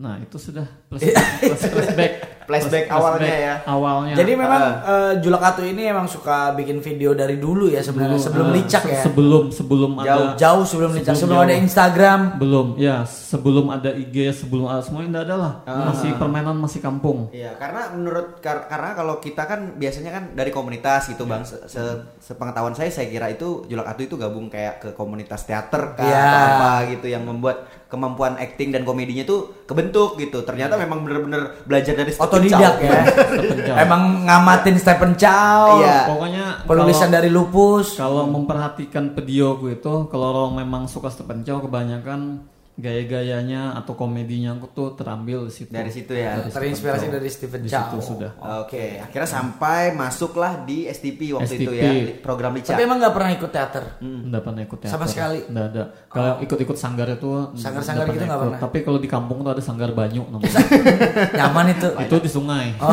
Nah 0.00 0.16
itu 0.24 0.40
sudah 0.40 0.64
flashback 0.88 2.35
flashback 2.46 2.86
Flashback 2.86 2.86
awalnya 2.88 3.34
ya. 3.36 3.54
awalnya 3.64 4.14
Jadi 4.14 4.32
memang 4.32 4.62
Ah. 4.62 4.72
eh, 4.86 5.12
Julak 5.18 5.42
Atu 5.44 5.62
ini 5.62 5.82
emang 5.84 6.06
suka 6.06 6.36
bikin 6.52 6.78
video 6.78 7.10
dari 7.12 7.36
dulu 7.36 7.66
ya 7.66 7.78
sebenarnya 7.78 8.14
Dulu, 8.14 8.24
sebelum 8.24 8.46
ah, 8.46 8.54
licak 8.54 8.82
se- 8.82 8.92
ya. 8.92 9.02
sebelum 9.02 9.44
sebelum 9.50 9.90
Jauh, 9.98 10.06
ada 10.24 10.36
Jauh 10.36 10.64
sebelum 10.64 10.90
licak, 10.92 11.12
Sebelum 11.12 11.20
sebelum 11.26 11.40
ada 11.40 11.52
jauh. 11.52 11.62
Instagram. 11.62 12.20
belum 12.36 12.66
ya 12.76 12.96
sebelum 13.02 13.66
ada 13.68 13.90
IG 13.90 14.16
sebelum 14.32 14.64
ada 14.64 14.80
semuanya 14.80 15.08
tidak 15.12 15.24
ada 15.24 15.36
lah 15.36 15.52
Ah. 15.64 15.84
masih 15.88 16.10
permainan 16.14 16.56
masih 16.56 16.80
kampung 16.80 17.28
Iya, 17.28 17.52
karena 17.56 17.90
menurut 17.90 18.38
kar- 18.38 18.66
karena 18.66 18.94
kalau 18.94 19.18
kita 19.18 19.42
kan 19.42 19.74
biasanya 19.74 20.10
kan 20.12 20.24
dari 20.32 20.48
komunitas 20.48 21.08
gitu 21.08 21.24
bang. 21.24 21.42
Se- 21.42 21.66
se- 21.66 21.98
sepengetahuan 22.20 22.72
saya, 22.72 22.88
saya 22.88 23.06
kira 23.06 23.26
itu 23.28 23.66
Julak 23.66 23.88
Atu 23.88 24.04
itu 24.04 24.14
gabung 24.14 24.46
kayak 24.46 24.78
ke 24.78 24.88
komunitas 24.92 25.42
teater 25.42 25.92
kah 25.92 26.02
Iya. 26.02 26.22
atau 26.22 26.40
apa 26.56 26.70
gitu 26.90 27.06
yang 27.08 27.22
membuat 27.22 27.56
kemampuan 27.86 28.34
acting 28.36 28.68
dan 28.68 28.82
komedinya 28.82 29.22
tuh 29.22 29.62
kebentuk 29.64 30.14
gitu. 30.16 30.42
Ternyata 30.42 30.74
memang 30.74 31.00
bener-bener 31.00 31.54
belajar 31.62 31.94
dari 31.94 32.10
Otodidak 32.38 32.74
ya. 32.78 33.00
Emang 33.84 34.24
ngamatin 34.24 34.76
Stephen 34.76 35.12
Chow. 35.14 35.80
Iya. 35.80 36.08
pokoknya 36.08 36.44
Penulisan 36.64 37.08
kalau- 37.08 37.14
dari 37.14 37.28
lupus. 37.28 37.86
kalau 37.94 38.24
memperhatikan 38.26 39.12
videoku 39.12 39.70
itu 39.70 39.92
kalau 40.06 40.26
orang 40.32 40.60
memang 40.60 40.82
suka 40.84 41.08
Stephen 41.08 41.40
Chow 41.40 41.60
kebanyakan 41.60 42.44
gaya-gayanya 42.76 43.72
atau 43.72 43.96
komedinya 43.96 44.52
aku 44.52 44.68
tuh 44.70 44.88
terambil 44.92 45.48
di 45.48 45.52
situ. 45.52 45.72
Dari 45.72 45.88
situ 45.88 46.12
ya. 46.12 46.36
Dari 46.38 46.52
Terinspirasi 46.52 47.08
situ. 47.08 47.14
dari 47.16 47.28
Steven 47.32 47.60
Di 47.64 47.68
Chow. 47.72 47.80
situ 47.88 47.98
sudah. 48.04 48.30
Oke, 48.60 49.00
akhirnya 49.00 49.24
sampai 49.24 49.96
masuklah 49.96 50.60
di 50.62 50.84
STP 50.84 51.32
waktu 51.32 51.56
itu 51.56 51.72
STP. 51.72 51.80
ya, 51.80 51.90
program 52.20 52.52
Lica. 52.52 52.76
Tapi 52.76 52.84
emang 52.84 53.00
nggak 53.00 53.14
pernah 53.16 53.30
ikut 53.32 53.50
teater. 53.50 53.84
Nggak 53.98 54.42
pernah 54.44 54.60
ikut 54.60 54.78
teater. 54.78 54.92
Sama 54.92 55.06
sekali? 55.08 55.40
Oh. 55.40 55.50
Nggak 55.50 55.66
ada. 55.72 55.82
Kalau 56.06 56.32
ikut-ikut 56.40 56.76
sanggar 56.76 57.08
itu 57.08 57.30
Sanggar-sanggar 57.56 58.06
gitu 58.06 58.20
nggak 58.20 58.28
ikut. 58.28 58.44
pernah? 58.44 58.58
Tapi 58.60 58.78
kalau 58.84 58.98
di 59.00 59.08
kampung 59.08 59.40
tuh 59.40 59.52
ada 59.52 59.62
sanggar 59.64 59.90
banyu 59.90 60.28
namanya. 60.28 60.60
Nyaman 61.40 61.66
itu. 61.72 61.88
itu 61.96 62.16
di 62.20 62.30
sungai. 62.30 62.66
Oh, 62.76 62.92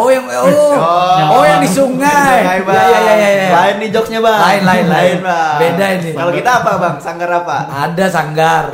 oh 0.00 0.08
yang 0.08 0.24
oh, 0.24 1.36
oh, 1.36 1.44
yang 1.44 1.60
di 1.60 1.68
sungai. 1.68 2.40
Sungai, 2.40 2.58
Bang. 2.64 2.72
Ya, 2.72 2.88
ya, 2.88 3.00
ya, 3.04 3.14
ya, 3.14 3.30
ya. 3.30 3.48
Lain 3.52 3.74
nih 3.78 3.88
jokesnya 3.92 4.20
bang. 4.20 4.40
Lain, 4.40 4.62
lain, 4.64 4.86
lain. 4.88 5.16
Bang. 5.20 5.56
Beda 5.60 5.86
ini. 5.92 6.10
Kalau 6.16 6.32
kita 6.32 6.50
apa 6.64 6.70
bang? 6.80 6.96
Sanggar 6.98 7.30
apa? 7.34 7.56
Ada 7.68 8.06
sanggar. 8.08 8.64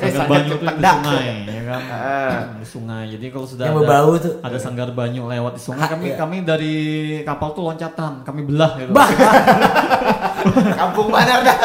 Sanggar 0.00 0.26
banyu 0.26 0.52
itu 0.52 0.66
di 0.66 0.84
sungai, 0.84 1.26
ya 1.44 1.62
kan? 1.64 1.80
Ah. 1.86 2.38
Di 2.54 2.66
sungai. 2.66 3.04
Jadi 3.08 3.26
kalau 3.28 3.46
sudah 3.46 3.64
Yang 3.64 3.74
ada, 3.74 3.80
berbau 3.82 4.10
tuh. 4.16 4.34
ada 4.40 4.58
sanggar 4.58 4.88
banyu 4.90 5.22
lewat 5.24 5.52
di 5.54 5.62
sungai, 5.62 5.82
Ha, 5.82 5.90
kami 5.90 6.06
iya. 6.06 6.16
kami 6.16 6.36
dari 6.42 6.74
kapal 7.22 7.48
tuh 7.50 7.64
loncatan, 7.64 8.12
kami 8.20 8.40
belah 8.42 8.72
gitu. 8.76 8.90
Bah, 8.90 9.08
Kampung 10.80 11.08
mana 11.08 11.34
dah? 11.42 11.58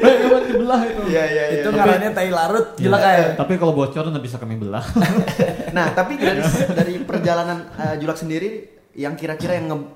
Eh, 0.00 0.14
kami 0.18 0.40
dibelah 0.46 0.80
itu. 0.82 1.02
Iya 1.06 1.24
iya 1.26 1.44
iya. 1.46 1.58
itu 1.60 1.68
ngarannya 1.68 2.10
tai 2.10 2.30
larut, 2.30 2.66
Iya. 2.74 2.82
gila 2.82 2.98
kayak. 2.98 3.28
Tapi 3.36 3.52
kalau 3.56 3.72
bocor 3.74 4.04
nggak 4.04 4.24
bisa 4.24 4.36
kami 4.36 4.56
belah. 4.56 4.84
Nah 5.68 5.92
tapi 5.92 6.16
dari 6.20 6.40
dari 6.72 6.94
perjalanan 6.98 7.68
eh, 7.70 7.94
Julak 7.98 8.16
sendiri 8.16 8.64
yang 8.94 9.14
kira-kira 9.14 9.54
yang 9.54 9.68
nge- 9.68 9.90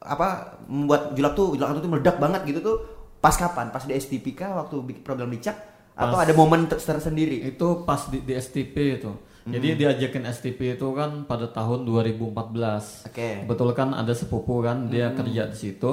apa 0.00 0.28
membuat 0.64 1.12
Julak 1.12 1.34
tuh 1.34 1.52
Julak 1.52 1.76
tuh 1.76 1.86
meledak 1.86 2.16
banget 2.16 2.40
gitu 2.46 2.60
tuh 2.60 2.76
pas 3.18 3.34
kapan? 3.34 3.68
Pas 3.68 3.84
di 3.84 3.92
STP 3.92 4.32
kah 4.32 4.56
waktu 4.56 4.80
bikin 4.80 5.02
program 5.02 5.28
Licak? 5.28 5.77
Atau 5.98 6.16
ada 6.16 6.32
momen 6.32 6.64
ter- 6.64 6.78
tersendiri? 6.78 7.42
itu 7.44 7.82
pas 7.82 8.06
di, 8.06 8.22
di 8.22 8.32
STP 8.32 8.76
itu. 8.96 9.10
Jadi 9.44 9.68
diajakin 9.76 10.28
STP 10.28 10.76
itu 10.76 10.86
kan 10.92 11.24
pada 11.24 11.48
tahun 11.48 11.82
2014. 11.82 13.08
Oke. 13.08 13.28
Betul 13.44 13.72
kan 13.72 13.90
ada 13.92 14.12
sepupu 14.12 14.60
kan 14.60 14.86
dia 14.86 15.10
kerja 15.10 15.48
di 15.48 15.56
situ 15.56 15.90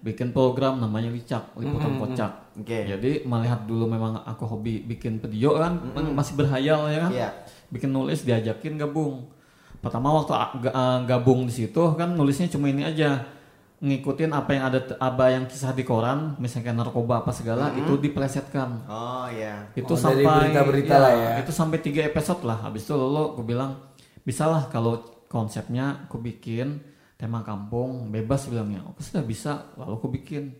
bikin 0.00 0.30
program 0.30 0.78
namanya 0.78 1.10
Licak, 1.10 1.54
liputan 1.54 1.94
kocak. 1.96 2.32
Oke. 2.56 2.78
Jadi 2.84 3.22
melihat 3.22 3.62
dulu 3.62 3.86
memang 3.86 4.18
aku 4.20 4.46
hobi 4.46 4.82
bikin 4.82 5.18
video 5.18 5.54
kan 5.56 5.78
masih 6.12 6.34
berhayal 6.34 6.86
ya 6.86 6.98
kan. 7.00 7.10
Iya. 7.12 7.28
Bikin 7.68 7.90
nulis 7.90 8.22
diajakin 8.22 8.74
gabung. 8.76 9.26
Pertama 9.78 10.10
waktu 10.12 10.32
a- 10.32 10.54
ga- 10.56 10.70
eh, 10.72 10.98
gabung 11.04 11.42
di 11.42 11.52
situ 11.52 11.82
kan 11.92 12.14
nulisnya 12.14 12.46
cuma 12.48 12.66
ini 12.66 12.82
aja 12.82 13.26
ngikutin 13.82 14.30
apa 14.30 14.50
yang 14.52 14.64
ada 14.64 14.78
apa 14.96 15.24
yang 15.28 15.44
kisah 15.44 15.70
di 15.70 15.82
koran 15.82 16.38
misalnya 16.38 16.70
narkoba 16.72 17.18
apa 17.18 17.30
segala 17.30 17.74
itu 17.74 17.98
diplesetkan 17.98 18.86
Oh 18.86 19.26
iya. 19.26 19.66
itu 19.72 19.82
Oh, 19.84 19.98
dari 19.98 20.22
sampai 20.22 20.46
berita-berita 20.46 20.94
ya, 20.94 20.98
lah 20.98 21.12
ya. 21.12 21.32
itu 21.42 21.50
sampai 21.50 21.78
tiga 21.78 22.00
episode 22.02 22.42
lah 22.42 22.62
habis 22.62 22.82
itu 22.82 22.94
lo 22.94 23.34
aku 23.34 23.42
bilang 23.42 23.74
bisa 24.22 24.46
lah 24.46 24.66
kalau 24.66 25.02
konsepnya 25.26 26.06
aku 26.06 26.16
bikin 26.16 26.78
tema 27.16 27.42
kampung 27.42 28.06
bebas 28.08 28.46
bilangnya 28.46 28.82
aku 28.84 29.00
sudah 29.00 29.22
bisa 29.22 29.74
lalu 29.74 29.94
aku 29.96 30.08
bikin 30.08 30.54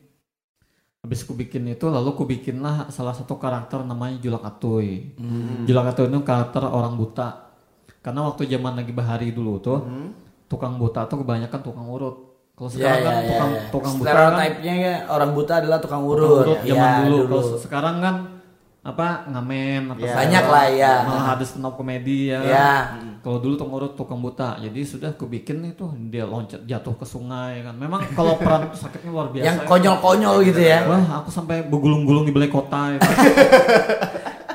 habis 0.98 1.22
aku 1.22 1.34
bikin 1.36 1.62
itu 1.68 1.86
lalu 1.86 2.08
aku 2.10 2.24
bikin 2.24 2.58
lah 2.58 2.86
salah 2.88 3.10
satu 3.12 3.34
karakter 3.36 3.82
namanya 3.82 4.18
Julak 4.18 4.42
Atoy 4.44 5.14
Hmm. 5.14 5.62
Julak 5.62 5.90
Atoy 5.90 6.06
itu 6.06 6.18
karakter 6.22 6.62
orang 6.64 6.94
buta 6.94 7.54
karena 7.98 8.22
waktu 8.24 8.46
zaman 8.46 8.74
lagi 8.74 8.90
bahari 8.90 9.30
dulu 9.30 9.58
tuh 9.58 9.78
Hmm. 9.78 10.10
tukang 10.46 10.74
buta 10.74 11.06
tuh 11.06 11.22
kebanyakan 11.22 11.60
tukang 11.60 11.86
urut 11.86 12.31
kalau 12.52 12.68
Ya, 12.68 12.74
sekarang 12.74 12.98
ya, 12.98 13.02
kan 13.02 13.14
ya, 13.16 13.26
tukang 13.26 13.50
ya. 13.50 13.62
tukang 13.68 13.94
buta 13.96 14.06
kan 14.06 14.20
Stereotipnya 14.22 14.74
ya, 14.76 14.94
orang 15.06 15.30
buta 15.32 15.52
adalah 15.56 15.78
tukang 15.78 16.02
urut. 16.02 16.20
urut, 16.20 16.40
urut 16.42 16.58
Ya, 16.62 16.74
zaman 16.74 17.00
dulu. 17.02 17.16
dulu. 17.18 17.32
Kalau 17.42 17.58
sekarang 17.58 17.96
kan 17.98 18.16
apa 18.82 19.06
ngamen 19.26 19.82
apa 19.88 19.98
Ya. 20.00 20.14
Banyak 20.16 20.44
lah 20.44 20.66
ya. 20.68 20.94
malah 21.02 21.26
ada 21.32 21.44
stand 21.44 21.62
up 21.62 21.74
komedi 21.74 22.28
ya. 22.28 22.38
kan? 22.38 22.48
Ya. 22.48 22.72
Kalau 23.18 23.38
dulu 23.38 23.54
tukang 23.54 23.72
urut 23.72 23.92
tukang 23.94 24.18
buta. 24.18 24.58
Jadi 24.58 24.80
sudah 24.82 25.10
aku 25.10 25.26
bikin 25.26 25.62
itu 25.64 25.82
dia 26.08 26.24
loncat 26.24 26.62
jatuh 26.62 26.92
ke 26.92 27.06
sungai 27.06 27.62
kan. 27.62 27.74
Memang 27.74 28.02
kalau 28.12 28.34
peran 28.36 28.66
sakitnya 28.72 29.10
luar 29.10 29.30
biasa. 29.30 29.44
Yang 29.44 29.56
ya. 29.56 29.66
konyol-konyol 29.66 30.36
gitu 30.44 30.60
ya. 30.60 30.78
Wah, 30.84 31.04
aku 31.16 31.30
sampai 31.30 31.62
bergulung-gulung 31.64 32.22
di 32.22 32.32
balai 32.32 32.48
kota 32.48 32.92
itu. 32.92 33.06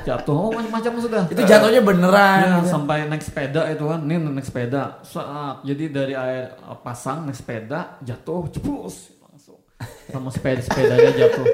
jatuh 0.07 0.37
oh 0.47 0.49
macam-macam 0.55 0.91
sudah. 1.03 1.21
Itu 1.27 1.43
jatuhnya 1.43 1.81
beneran. 1.83 2.39
Ya, 2.39 2.49
gitu. 2.63 2.71
sampai 2.71 2.97
naik 3.11 3.23
sepeda 3.23 3.67
itu 3.67 3.83
kan, 3.83 3.99
ini 4.07 4.15
naik 4.23 4.47
sepeda. 4.47 5.03
Saat 5.03 5.67
jadi 5.67 5.83
dari 5.91 6.13
air 6.15 6.55
uh, 6.63 6.79
pasang 6.79 7.27
naik 7.27 7.35
sepeda 7.35 7.99
jatuh 7.99 8.47
cepus 8.47 9.11
langsung. 9.19 9.59
Sama 10.07 10.31
sepeda 10.31 10.63
sepedanya 10.63 11.11
jatuh. 11.11 11.47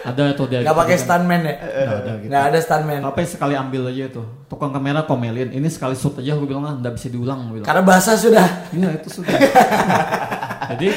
Ada 0.00 0.32
tuh 0.32 0.46
dia. 0.48 0.64
Gak 0.64 0.76
pakai 0.76 0.96
stuntman 0.96 1.40
ya? 1.44 1.54
Nggak 1.60 1.98
ada 2.00 2.12
gitu. 2.16 2.28
Nggak 2.32 2.44
ada 2.48 2.58
stuntman. 2.64 3.00
Apa 3.04 3.20
sekali 3.28 3.54
ambil 3.54 3.82
aja 3.92 4.02
itu. 4.08 4.22
Tukang 4.48 4.72
kamera 4.72 5.04
komelin. 5.04 5.52
Ini 5.52 5.68
sekali 5.68 5.92
shoot 5.92 6.16
aja 6.16 6.32
gue 6.40 6.48
bilang 6.48 6.64
ah 6.64 6.74
nggak 6.80 6.94
bisa 6.96 7.12
diulang 7.12 7.52
bilang. 7.52 7.68
Karena 7.68 7.82
basah 7.84 8.16
sudah. 8.16 8.48
Iya 8.72 8.96
itu 8.96 9.08
sudah. 9.20 9.36
Jadi 10.72 10.88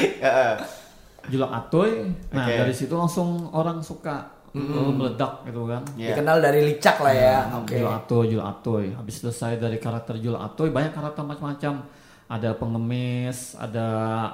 Julak 1.28 1.52
Atoy. 1.52 2.16
Nah 2.32 2.44
Oke. 2.48 2.56
dari 2.64 2.74
situ 2.74 2.94
langsung 2.96 3.52
orang 3.52 3.84
suka. 3.84 4.33
Lalu 4.54 4.90
meledak 4.94 5.42
gitu 5.50 5.66
kan. 5.66 5.82
Iya. 5.98 6.14
Dikenal 6.14 6.36
dari 6.38 6.60
licak 6.62 6.96
lah 7.02 7.14
ya. 7.14 7.38
Oke. 7.58 7.74
Julak 7.74 8.06
Atoy, 8.06 8.24
Julak 8.30 8.48
Atoy. 8.54 8.84
Habis 8.94 9.14
selesai 9.26 9.58
dari 9.58 9.82
karakter 9.82 10.14
Julak 10.22 10.54
Atoy 10.54 10.70
banyak 10.70 10.94
karakter 10.94 11.26
macam-macam. 11.26 11.82
Ada 12.24 12.56
pengemis, 12.56 13.52
ada 13.60 13.86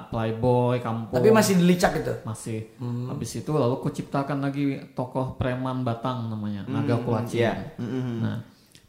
playboy, 0.07 0.79
kampung. 0.79 1.11
Tapi 1.11 1.27
masih 1.27 1.59
di 1.59 1.65
licak 1.67 1.99
itu. 1.99 2.13
masih. 2.23 2.71
Habis 2.79 3.43
itu 3.43 3.51
lalu 3.51 3.83
ku 3.83 3.91
ciptakan 3.91 4.39
lagi 4.45 4.79
tokoh 4.95 5.35
preman 5.35 5.83
Batang 5.83 6.31
namanya, 6.31 6.63
Naga 6.69 6.95
Kulacing. 7.03 7.43
Iya. 7.43 7.51
Mm-mm. 7.75 8.23
Nah, 8.23 8.39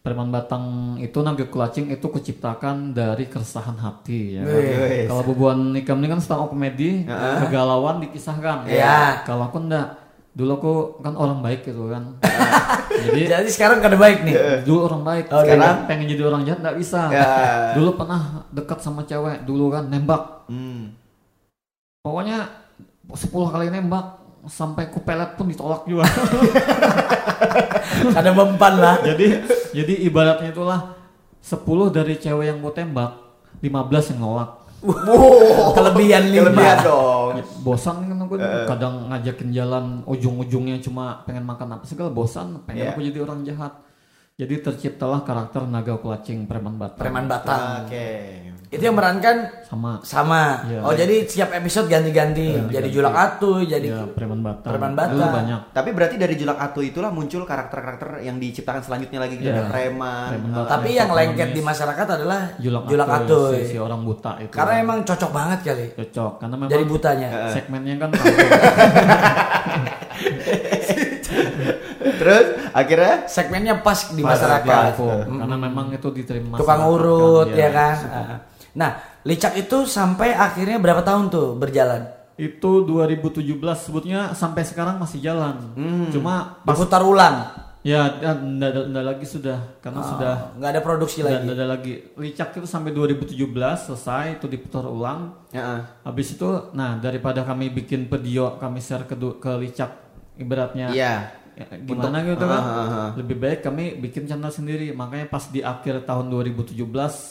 preman 0.06 0.30
Batang 0.30 0.94
itu 1.02 1.18
Naga 1.18 1.42
Kulacing 1.50 1.90
itu 1.90 2.06
kuciptakan 2.06 2.94
dari 2.94 3.26
keresahan 3.26 3.74
hati 3.74 4.38
ya. 4.38 4.46
kan. 4.46 5.10
Kalau 5.10 5.22
Bubuan 5.26 5.74
Nikam 5.74 5.98
ini 5.98 6.06
kan 6.06 6.20
stand 6.22 6.46
up 6.46 6.54
komedi, 6.54 7.02
kegalauan 7.42 7.98
dikisahkan. 8.06 8.70
Iya. 8.70 9.26
Kalau 9.26 9.50
aku 9.50 9.66
enggak, 9.66 10.01
dulu 10.32 10.50
aku 10.56 10.72
kan 11.04 11.12
orang 11.12 11.44
baik 11.44 11.68
gitu 11.68 11.92
kan. 11.92 12.16
Jadi 13.04 13.28
Jadi 13.28 13.48
sekarang 13.52 13.84
kada 13.84 14.00
baik 14.00 14.24
nih. 14.24 14.64
dulu 14.64 14.88
orang 14.88 15.02
baik, 15.04 15.24
Oh, 15.28 15.44
sekarang 15.44 15.84
pengen 15.88 16.06
jadi 16.08 16.22
orang 16.28 16.42
jahat 16.44 16.60
nggak 16.60 16.78
bisa. 16.78 17.08
Ya. 17.12 17.28
Dulu 17.76 17.96
pernah 17.96 18.46
dekat 18.52 18.78
sama 18.80 19.02
cewek, 19.04 19.44
dulu 19.44 19.72
kan 19.72 19.88
nembak. 19.88 20.46
Hmm. 20.48 20.92
Pokoknya 22.04 22.48
10 23.10 23.28
kali 23.28 23.66
nembak 23.72 24.22
sampai 24.48 24.88
kupelet 24.90 25.34
pun 25.36 25.48
ditolak 25.50 25.82
juga. 25.88 26.06
Ada 28.18 28.30
mempan 28.32 28.74
lah. 28.78 28.96
jadi 29.02 29.42
jadi 29.72 29.94
ibaratnya 30.06 30.52
itulah 30.52 30.96
10 31.42 31.58
dari 31.90 32.14
cewek 32.18 32.46
yang 32.54 32.58
mau 32.62 32.70
tembak, 32.70 33.18
15 33.60 34.14
yang 34.14 34.20
nolak. 34.22 34.61
Wow, 34.82 35.70
kelebihan 35.78 36.34
lima. 36.34 36.50
Kelebihan 36.50 36.78
dong. 36.82 37.30
Ya, 37.38 37.44
bosan 37.62 37.96
kan 38.10 38.18
aku 38.18 38.34
kadang 38.66 38.94
ngajakin 39.08 39.48
jalan 39.54 39.84
ujung-ujungnya 40.04 40.82
cuma 40.82 41.22
pengen 41.22 41.46
makan 41.46 41.78
apa 41.78 41.84
segala 41.86 42.10
bosan, 42.10 42.58
pengen 42.66 42.90
Iya. 42.90 42.92
aku 42.92 43.00
jadi 43.06 43.18
orang 43.22 43.46
jahat. 43.46 43.72
Jadi 44.32 44.54
terciptalah 44.58 45.22
karakter 45.22 45.62
naga 45.64 45.94
kulacing 45.94 46.44
preman 46.44 46.74
Batak. 46.74 46.98
Preman 46.98 47.24
Batang. 47.26 47.84
Oke. 47.84 48.08
Itu 48.72 48.80
yang 48.80 48.96
merankan 48.96 49.52
sama 49.62 50.00
sama. 50.00 50.64
Iya. 50.64 50.80
Oh 50.80 50.96
jadi 50.96 51.22
setiap 51.22 51.52
episode 51.52 51.86
ganti-ganti. 51.86 52.56
Jadi 52.72 52.88
Julak 52.88 53.12
Atu, 53.12 53.60
jadi 53.60 53.84
ya 53.84 54.08
preman 54.08 54.40
Batak. 54.40 54.64
Preman 54.64 54.92
Batak. 54.96 55.28
banyak. 55.30 55.60
Tapi 55.70 55.88
berarti 55.92 56.16
dari 56.16 56.34
Julak 56.40 56.56
Atu 56.56 56.80
itulah 56.80 57.12
muncul 57.12 57.44
karakter-karakter 57.44 58.24
yang 58.24 58.40
diciptakan 58.40 58.80
selanjutnya 58.80 59.20
lagi 59.20 59.36
gitu 59.36 59.44
Iya. 59.44 59.52
ada 59.52 59.64
preman. 59.68 60.28
Preman 60.32 60.48
eh, 60.48 60.56
Batak. 60.56 60.70
tapi 60.72 60.88
yang 60.96 61.10
lengket 61.12 61.48
di 61.52 61.60
masyarakat 61.60 62.06
adalah 62.10 62.40
Julak, 62.56 62.82
Julak 62.88 63.08
Atoy, 63.12 63.20
Atu. 63.20 63.40
si, 63.52 63.60
si 63.68 63.76
orang 63.76 64.00
buta 64.00 64.32
itu. 64.40 64.50
Karena 64.50 64.74
emang 64.80 64.98
cocok 65.04 65.30
banget 65.30 65.58
kali. 65.62 65.86
cocok 65.92 66.32
karena 66.40 66.54
memang 66.56 66.72
Jadi 66.72 66.84
butanya. 66.88 67.28
segmennya 67.52 67.94
kan. 68.00 68.10
Terus 72.14 72.44
akhirnya 72.70 73.14
Segmennya 73.24 73.74
pas 73.78 73.98
di 74.08 74.20
Pas, 74.20 74.34
masyarakat. 74.34 74.90
kampung. 74.92 75.38
karena 75.38 75.56
memang 75.56 75.86
itu 75.88 76.08
diterima 76.10 76.56
Tukang 76.56 76.80
masyarakat 76.80 76.94
urut 76.96 77.46
kan, 77.46 77.56
ya 77.56 77.70
kan. 77.70 77.96
Nah, 78.72 78.90
Licak 79.22 79.54
itu 79.56 79.84
sampai 79.84 80.32
akhirnya 80.32 80.76
berapa 80.76 81.00
tahun 81.00 81.28
tuh 81.28 81.54
berjalan? 81.54 82.02
Itu 82.34 82.82
2017 82.82 83.38
sebutnya 83.78 84.32
sampai 84.32 84.62
sekarang 84.62 84.96
masih 84.96 85.20
jalan. 85.20 85.62
Hmm. 85.72 86.08
Cuma 86.08 86.58
pas 86.60 86.74
Diputar 86.74 87.00
ulang. 87.00 87.36
ya 87.82 88.14
dan 88.16 88.56
nggak 88.56 88.70
ada- 88.88 89.02
lagi 89.04 89.22
sudah 89.22 89.58
karena 89.78 89.98
sudah 90.00 90.34
Nggak 90.54 90.70
ada 90.70 90.80
produksi 90.80 91.18
lagi. 91.20 91.42
nggak 91.44 91.54
ada 91.54 91.66
lagi. 91.68 91.94
Licak 92.16 92.54
itu 92.56 92.64
sampai 92.64 92.90
2017 92.90 93.36
selesai 93.76 94.38
itu 94.38 94.46
diputar 94.46 94.86
ulang. 94.86 95.34
ya, 95.50 95.82
Habis 96.00 96.34
itu 96.34 96.46
nah 96.72 96.96
daripada 96.96 97.42
kami 97.42 97.70
bikin 97.70 98.06
video 98.06 98.54
kami 98.56 98.78
share 98.78 99.04
ke 99.04 99.12
ke 99.36 99.52
Licak 99.56 99.90
ibaratnya 100.34 100.90
Iya. 100.90 101.14
Ya, 101.54 101.66
gimana 101.78 102.22
gitu 102.22 102.42
kan. 102.42 102.58
Ah, 102.58 102.72
ah, 102.72 102.88
ah. 102.88 103.08
Lebih 103.14 103.36
baik 103.36 103.60
kami 103.60 103.96
bikin 103.98 104.24
channel 104.24 104.48
sendiri. 104.48 104.90
Makanya 104.90 105.26
pas 105.26 105.46
di 105.46 105.60
akhir 105.60 106.04
tahun 106.04 106.28
2017 106.28 106.74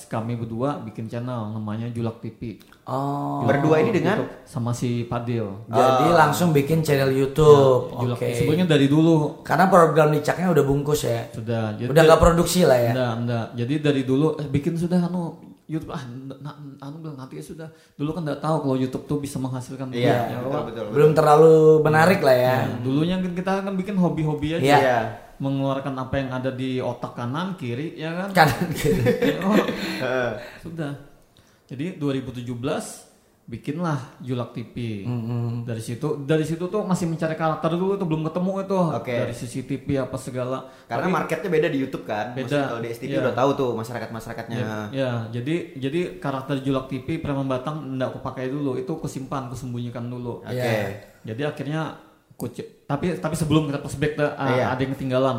kami 0.08 0.34
berdua 0.36 0.82
bikin 0.82 1.06
channel 1.06 1.52
namanya 1.52 1.88
Julak 1.88 2.20
TV. 2.20 2.62
Oh. 2.84 3.46
Berdua 3.46 3.80
ini 3.80 3.92
dengan 3.92 4.18
Gitu. 4.18 4.26
sama 4.44 4.72
si 4.72 5.04
Padil. 5.04 5.66
Jadi 5.66 6.06
langsung 6.12 6.50
bikin 6.50 6.82
channel 6.82 7.10
YouTube. 7.10 7.94
Julak 7.96 8.18
Oke. 8.18 8.34
sebenarnya 8.34 8.68
dari 8.68 8.86
dulu 8.86 9.42
Karena 9.42 9.66
program 9.66 10.12
licaknya 10.12 10.50
udah 10.50 10.64
bungkus 10.64 11.02
ya. 11.04 11.30
sudah. 11.30 11.76
Jadi, 11.76 11.90
Udah 11.90 12.02
nggak 12.04 12.20
produksi 12.20 12.64
lah 12.64 12.78
ya. 12.78 12.92
Enggak, 12.94 13.14
enggak. 13.18 13.46
Jadi 13.56 13.74
dari 13.80 14.02
dulu 14.02 14.28
eh, 14.36 14.48
bikin 14.48 14.76
sudah 14.76 15.02
anu 15.02 15.51
YouTube 15.72 15.96
ah 15.96 16.04
na, 16.44 16.52
anu 16.84 17.00
bilang 17.00 17.16
nanti 17.16 17.40
ya 17.40 17.46
sudah. 17.48 17.72
Dulu 17.96 18.12
kan 18.12 18.28
enggak 18.28 18.44
tahu 18.44 18.56
kalau 18.68 18.76
YouTube 18.76 19.08
tuh 19.08 19.18
bisa 19.24 19.40
menghasilkan 19.40 19.88
Iya, 19.96 20.36
ya, 20.36 20.38
betul, 20.44 20.52
Pak. 20.52 20.64
betul. 20.68 20.86
Belum 20.92 21.12
terlalu 21.16 21.56
menarik 21.80 22.20
lah 22.20 22.36
ya. 22.36 22.56
Ya, 22.68 22.76
dulunya 22.84 23.16
kan 23.24 23.32
kita 23.32 23.52
kan 23.64 23.74
bikin 23.80 23.96
hobi-hobi 23.96 24.60
aja. 24.60 24.68
Iya. 24.68 24.78
Iya. 24.84 25.00
Mengeluarkan 25.40 25.96
apa 25.96 26.14
yang 26.20 26.30
ada 26.36 26.52
di 26.52 26.78
otak 26.78 27.16
kanan, 27.18 27.56
kiri, 27.56 27.96
ya 27.96 28.12
kan? 28.14 28.30
Kanan 28.36 28.68
kiri. 28.76 29.02
Oh, 29.48 29.58
sudah. 30.62 30.92
Jadi 31.66 31.96
2017 31.96 32.46
bikinlah 33.52 34.00
Julak 34.18 34.56
TV. 34.56 35.04
Dari 35.62 35.84
situ 35.84 36.24
dari 36.24 36.42
situ 36.42 36.64
tuh 36.66 36.82
masih 36.82 37.04
mencari 37.04 37.36
karakter 37.36 37.76
dulu 37.76 38.00
tuh 38.00 38.08
belum 38.08 38.24
ketemu 38.24 38.52
itu. 38.64 38.80
Oke. 38.96 39.12
Dari 39.14 39.34
CCTV 39.36 39.88
apa 40.00 40.16
segala. 40.16 40.72
karena 40.88 41.06
Tapi- 41.06 41.14
marketnya 41.14 41.50
beda 41.52 41.68
di 41.68 41.78
YouTube 41.78 42.04
kan. 42.04 42.32
Beda. 42.32 42.48
Maksudnya 42.48 42.68
kalau 42.70 42.82
di 42.82 42.90
STV 42.90 43.12
Iya. 43.12 43.20
udah 43.22 43.36
tahu 43.36 43.50
tuh 43.54 43.70
masyarakat-masyarakatnya. 43.76 44.58
Ya, 44.58 44.72
ya, 44.90 45.12
jadi 45.30 45.56
jadi 45.76 46.00
karakter 46.18 46.64
Julak 46.64 46.88
TV 46.88 47.20
Preman 47.20 47.46
Batang 47.46 48.00
ndak 48.00 48.16
aku 48.16 48.20
pakai 48.22 48.48
dulu, 48.48 48.76
itu 48.76 48.92
kusimpan, 48.94 49.52
kusembunyikan 49.52 50.08
dulu. 50.08 50.40
Oke. 50.42 50.56
Iya. 50.56 51.04
Jadi 51.28 51.42
akhirnya 51.44 51.82
kuci- 52.34 52.88
tapi 52.88 53.14
tapi 53.16 53.36
sebelum 53.36 53.68
kita 53.68 53.80
flashback 53.80 54.14
tuh, 54.16 54.26
ah, 54.26 54.48
Iya. 54.50 54.66
ada 54.72 54.80
yang 54.80 54.92
ketinggalan. 54.92 55.38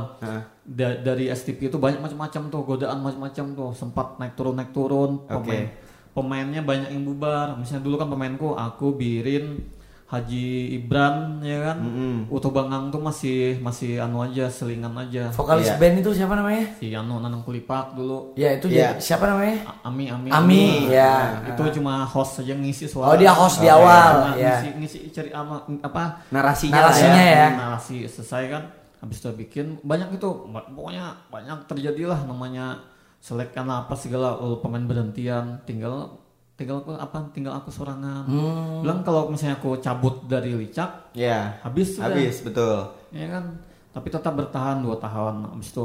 Da- 0.62 0.94
dari 0.96 1.26
STP 1.26 1.66
itu 1.66 1.74
banyak 1.74 1.98
macam-macam 1.98 2.42
tuh, 2.46 2.60
godaan 2.62 3.02
macam-macam 3.02 3.46
tuh, 3.50 3.70
sempat 3.72 4.14
naik 4.16 4.36
turun 4.36 4.54
naik 4.54 4.70
turun. 4.70 5.24
Pemain 5.26 5.66
pemainnya 6.12 6.60
banyak 6.60 6.88
yang 6.88 7.04
bubar. 7.04 7.56
Misalnya 7.56 7.82
dulu 7.82 7.96
kan 7.96 8.08
pemainku 8.08 8.52
aku 8.52 8.92
Birin 8.92 9.60
Haji 10.06 10.76
Ibran 10.76 11.40
ya 11.40 11.72
kan. 11.72 11.80
Mm-mm. 11.80 12.28
Utuh 12.28 12.52
Bangang 12.52 12.92
tuh 12.92 13.00
masih 13.00 13.56
masih 13.58 13.96
anu 13.96 14.20
aja, 14.20 14.44
selingan 14.44 14.92
aja. 14.92 15.32
Vokalis 15.32 15.72
Iya. 15.72 15.80
band 15.80 15.96
itu 15.98 16.10
siapa 16.12 16.36
namanya? 16.36 16.68
Si 16.76 16.92
Anu 16.92 17.16
Nanang 17.16 17.40
Kulipak 17.40 17.96
dulu. 17.96 18.36
Ya 18.36 18.52
itu 18.52 18.68
Iya. 18.68 18.92
jadi- 18.92 19.00
siapa 19.00 19.24
namanya? 19.24 19.72
Ami 19.80 20.12
Ami 20.12 20.28
Ami, 20.28 20.64
ya. 20.92 21.40
Nah, 21.40 21.56
itu 21.56 21.80
cuma 21.80 22.04
host 22.04 22.44
saja 22.44 22.52
ngisi 22.52 22.84
suara 22.84 23.08
Oh, 23.08 23.16
dia 23.16 23.32
host 23.32 23.64
di 23.64 23.72
awal, 23.72 24.12
Nah, 24.20 24.36
ya. 24.36 24.60
ngisi 24.60 24.68
ngisi 24.76 24.98
cari 25.08 25.32
ama, 25.32 25.64
apa 25.80 26.28
Narasinya, 26.28 26.76
Narasinya 26.76 27.16
lah 27.16 27.32
ya. 27.32 27.48
narasi 27.56 28.04
selesai 28.04 28.44
kan 28.52 28.62
habis 29.00 29.16
itu 29.18 29.32
bikin 29.34 29.80
banyak 29.80 30.12
itu 30.12 30.28
pokoknya 30.46 31.08
banyak 31.26 31.56
terjadilah 31.66 32.22
namanya 32.22 32.78
selekkan 33.22 33.64
apa 33.64 33.94
segala 33.94 34.34
oh, 34.34 34.58
pemain 34.58 34.82
berhentian 34.82 35.62
tinggal 35.62 36.18
tinggal 36.52 36.78
aku 36.78 36.90
apa 36.92 37.22
tinggal 37.30 37.54
aku 37.54 37.70
sorangan 37.70 38.26
Hmm. 38.26 38.82
bilang 38.82 39.00
kalau 39.00 39.30
misalnya 39.30 39.56
aku 39.56 39.78
cabut 39.78 40.26
dari 40.26 40.52
licak 40.52 41.14
Ya. 41.14 41.54
habis 41.62 41.94
sudah 41.94 42.10
Habis 42.10 42.42
betul. 42.42 42.82
ya 43.10 43.30
kan 43.30 43.44
tapi 43.88 44.08
tetap 44.08 44.32
bertahan 44.32 44.80
dua 44.80 44.96
tahun 44.96 45.46
habis 45.48 45.70
itu 45.70 45.84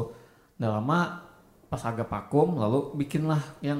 udah 0.57 0.69
lama 0.73 0.99
pas 1.67 1.83
agak 1.83 2.07
vakum 2.07 2.55
lalu 2.55 2.95
bikinlah 2.97 3.37
yang 3.59 3.77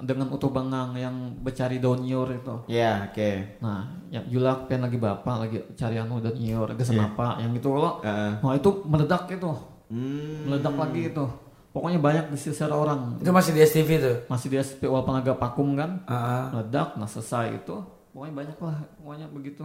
dengan 0.00 0.26
utuh 0.26 0.48
bangang 0.48 0.96
yang 0.96 1.12
becari 1.38 1.76
daun 1.76 2.00
nyiur 2.00 2.24
itu 2.26 2.56
Ya, 2.66 3.04
oke. 3.06 3.60
nah 3.60 3.84
yang 4.08 4.24
julak 4.26 4.64
pen 4.64 4.80
lagi 4.80 4.96
bapak 4.96 5.36
lagi 5.38 5.60
cari 5.72 5.96
anu 5.96 6.18
daun 6.18 6.34
nyiur 6.34 6.72
ke 6.72 6.82
senapa 6.82 7.36
yang 7.36 7.52
itu 7.52 7.68
kalau 7.68 8.00
Heeh. 8.00 8.32
nah 8.38 8.52
itu 8.52 8.70
meledak 8.82 9.28
itu 9.30 9.52
Hmm. 9.86 10.48
meledak 10.48 10.72
lagi 10.72 11.00
itu 11.06 11.24
pokoknya 11.72 11.98
banyak 11.98 12.24
di 12.28 12.38
secara 12.38 12.74
orang 12.74 13.16
Itu 13.16 13.30
masih 13.30 13.50
di 13.50 13.60
STV 13.60 13.88
tuh. 13.96 14.16
masih 14.26 14.46
di 14.46 14.56
SP 14.56 14.84
walaupun 14.84 15.14
agak 15.14 15.36
vakum 15.36 15.72
kan 15.72 16.04
meledak 16.48 16.94
nah 16.94 17.06
selesai 17.06 17.58
itu 17.58 17.76
pokoknya 18.10 18.34
banyak 18.34 18.56
lah 18.58 18.76
pokoknya 18.94 19.26
begitu 19.26 19.64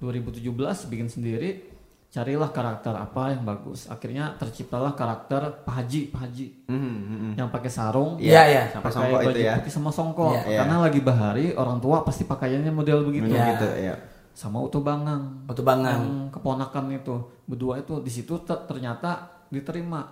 2017 0.00 0.42
bikin 0.84 1.08
sendiri 1.08 1.50
carilah 2.08 2.46
karakter 2.48 2.90
apa 2.92 3.34
yang 3.34 3.42
bagus 3.42 3.86
akhirnya 3.88 4.34
terciptalah 4.36 4.94
karakter 4.94 5.62
Pak 5.62 5.74
Haji 5.74 6.00
Pak 6.08 6.20
Haji 6.20 6.46
Hmm, 6.66 6.78
hmm, 6.78 6.98
hmm. 7.00 7.32
yang 7.34 7.48
pakai 7.48 7.66
sarung 7.68 8.14
Iya, 8.16 8.42
iya. 8.44 8.62
Sampai 8.68 8.82
pakai 8.84 8.94
songkok 8.96 9.18
baju 9.20 9.26
itu 9.28 9.40
ya. 9.40 9.54
putih 9.58 9.72
sama 9.72 9.90
songkok 9.90 10.30
Iya. 10.32 10.42
Iya. 10.44 10.58
karena 10.62 10.76
lagi 10.80 11.00
bahari 11.00 11.46
orang 11.52 11.78
tua 11.78 11.96
pasti 12.00 12.22
pakaiannya 12.24 12.70
model 12.70 12.98
begitu 13.04 13.30
Iya. 13.30 13.46
gitu, 13.52 13.66
ya. 13.80 13.94
sama 14.32 14.58
utuh 14.58 14.78
bangang 14.80 15.46
Waktu 15.46 15.62
bangang. 15.62 15.94
yang 15.96 16.06
keponakan 16.30 16.84
itu 16.92 17.14
berdua 17.44 17.78
itu 17.78 17.98
di 17.98 18.10
situ 18.10 18.34
ter- 18.40 18.62
ternyata 18.64 19.10
diterima 19.48 20.06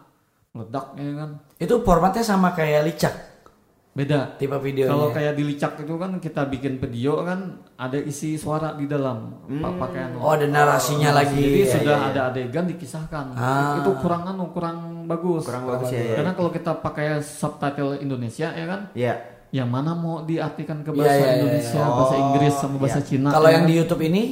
meledak 0.52 0.86
ya 0.94 1.12
kan 1.16 1.30
Itu 1.56 1.74
formatnya 1.80 2.20
sama 2.22 2.52
kayak 2.52 2.82
licak 2.84 3.14
beda 3.92 4.40
tipe 4.40 4.56
videonya. 4.56 4.88
Kalau 4.88 5.12
kayak 5.12 5.36
di 5.36 5.44
licak 5.44 5.76
itu 5.76 6.00
kan 6.00 6.16
kita 6.16 6.48
bikin 6.48 6.80
video 6.80 7.20
kan 7.20 7.60
ada 7.76 8.00
isi 8.00 8.40
suara 8.40 8.72
di 8.72 8.88
dalam 8.88 9.36
pa- 9.60 9.76
pakaian. 9.78 10.16
Oh, 10.16 10.32
ada 10.32 10.48
narasinya 10.48 11.12
lagi. 11.12 11.36
Jadi 11.36 11.60
Iya, 11.60 11.68
sudah 11.70 11.96
iya, 11.98 12.08
ada 12.08 12.20
adegan 12.32 12.64
dikisahkan. 12.64 13.36
Ah. 13.36 13.84
Itu 13.84 13.92
kurang 14.00 14.24
anu 14.24 14.48
kurang 14.48 15.04
bagus. 15.04 15.44
Kurang 15.44 15.68
bagus 15.68 15.92
ya, 15.92 16.00
ya. 16.00 16.16
Karena 16.16 16.32
kalau 16.32 16.48
kita 16.48 16.72
pakai 16.74 17.20
subtitle 17.20 18.00
Indonesia 18.00 18.48
ya 18.48 18.64
kan, 18.64 18.80
Iya. 18.96 19.14
yang 19.52 19.68
mana 19.68 19.92
mau 19.92 20.24
diartikan 20.24 20.80
ke 20.80 20.88
Iya, 20.88 20.96
bahasa 20.96 21.12
iya, 21.12 21.20
iya, 21.20 21.36
Indonesia, 21.36 21.76
iya. 21.78 21.92
bahasa 21.92 22.14
Oh, 22.16 22.22
Inggris 22.24 22.54
sama 22.56 22.76
bahasa 22.80 22.96
iya. 22.96 23.08
Cina. 23.12 23.28
Kalau 23.28 23.44
ya 23.46 23.52
yang 23.52 23.60
kan? 23.60 23.68
di 23.68 23.74
YouTube 23.76 24.02
ini 24.02 24.22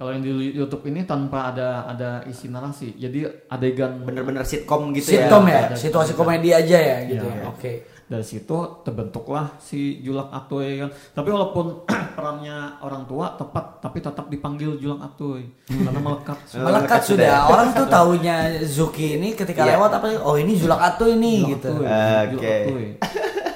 kalau 0.00 0.16
yang 0.16 0.24
di 0.24 0.32
YouTube 0.50 0.88
ini 0.88 1.04
tanpa 1.04 1.52
ada 1.52 1.84
ada 1.84 2.24
isi 2.24 2.48
narasi. 2.48 2.96
Jadi 2.96 3.20
adegan 3.46 4.00
Bener-bener 4.00 4.40
sitkom 4.42 4.96
gitu 4.96 5.12
ya. 5.12 5.28
sitcom 5.28 5.44
ya, 5.44 5.68
Ada- 5.68 5.76
situasi 5.76 6.16
komedi 6.16 6.50
aja 6.50 6.72
ya 6.72 6.96
gitu. 7.04 7.20
Iya. 7.22 7.36
ya. 7.36 7.46
Oke. 7.46 7.74
dari 8.10 8.26
situ 8.26 8.56
terbentuklah 8.82 9.54
si 9.60 10.00
Julak 10.00 10.34
Atoy 10.34 10.80
kan. 10.80 10.90
Tapi 10.90 11.28
walaupun 11.30 11.86
perannya 12.16 12.80
orang 12.80 13.06
tua 13.06 13.38
tepat, 13.38 13.78
tapi 13.78 14.00
tetap 14.00 14.26
dipanggil 14.26 14.74
Julak 14.74 15.04
Atoy 15.06 15.46
karena 15.68 16.00
melekat. 16.00 16.38
Melekat 16.66 17.00
sudah. 17.04 17.46
Orang 17.46 17.70
tuh 17.70 17.86
taunya 17.86 18.36
Zuki 18.64 19.14
ini 19.14 19.36
ketika 19.36 19.62
Iya. 19.62 19.76
lewat 19.76 20.00
apa? 20.00 20.06
Oh 20.24 20.34
ini 20.34 20.56
Zulak 20.56 20.80
Atu 20.80 21.06
ini 21.06 21.38
Julak 21.38 21.50
gitu. 21.54 21.70
Atoy, 21.70 21.86
Oke. 21.86 22.26
Julak 22.32 22.50
Atoy. 22.50 22.86
Sudah. 22.98 23.49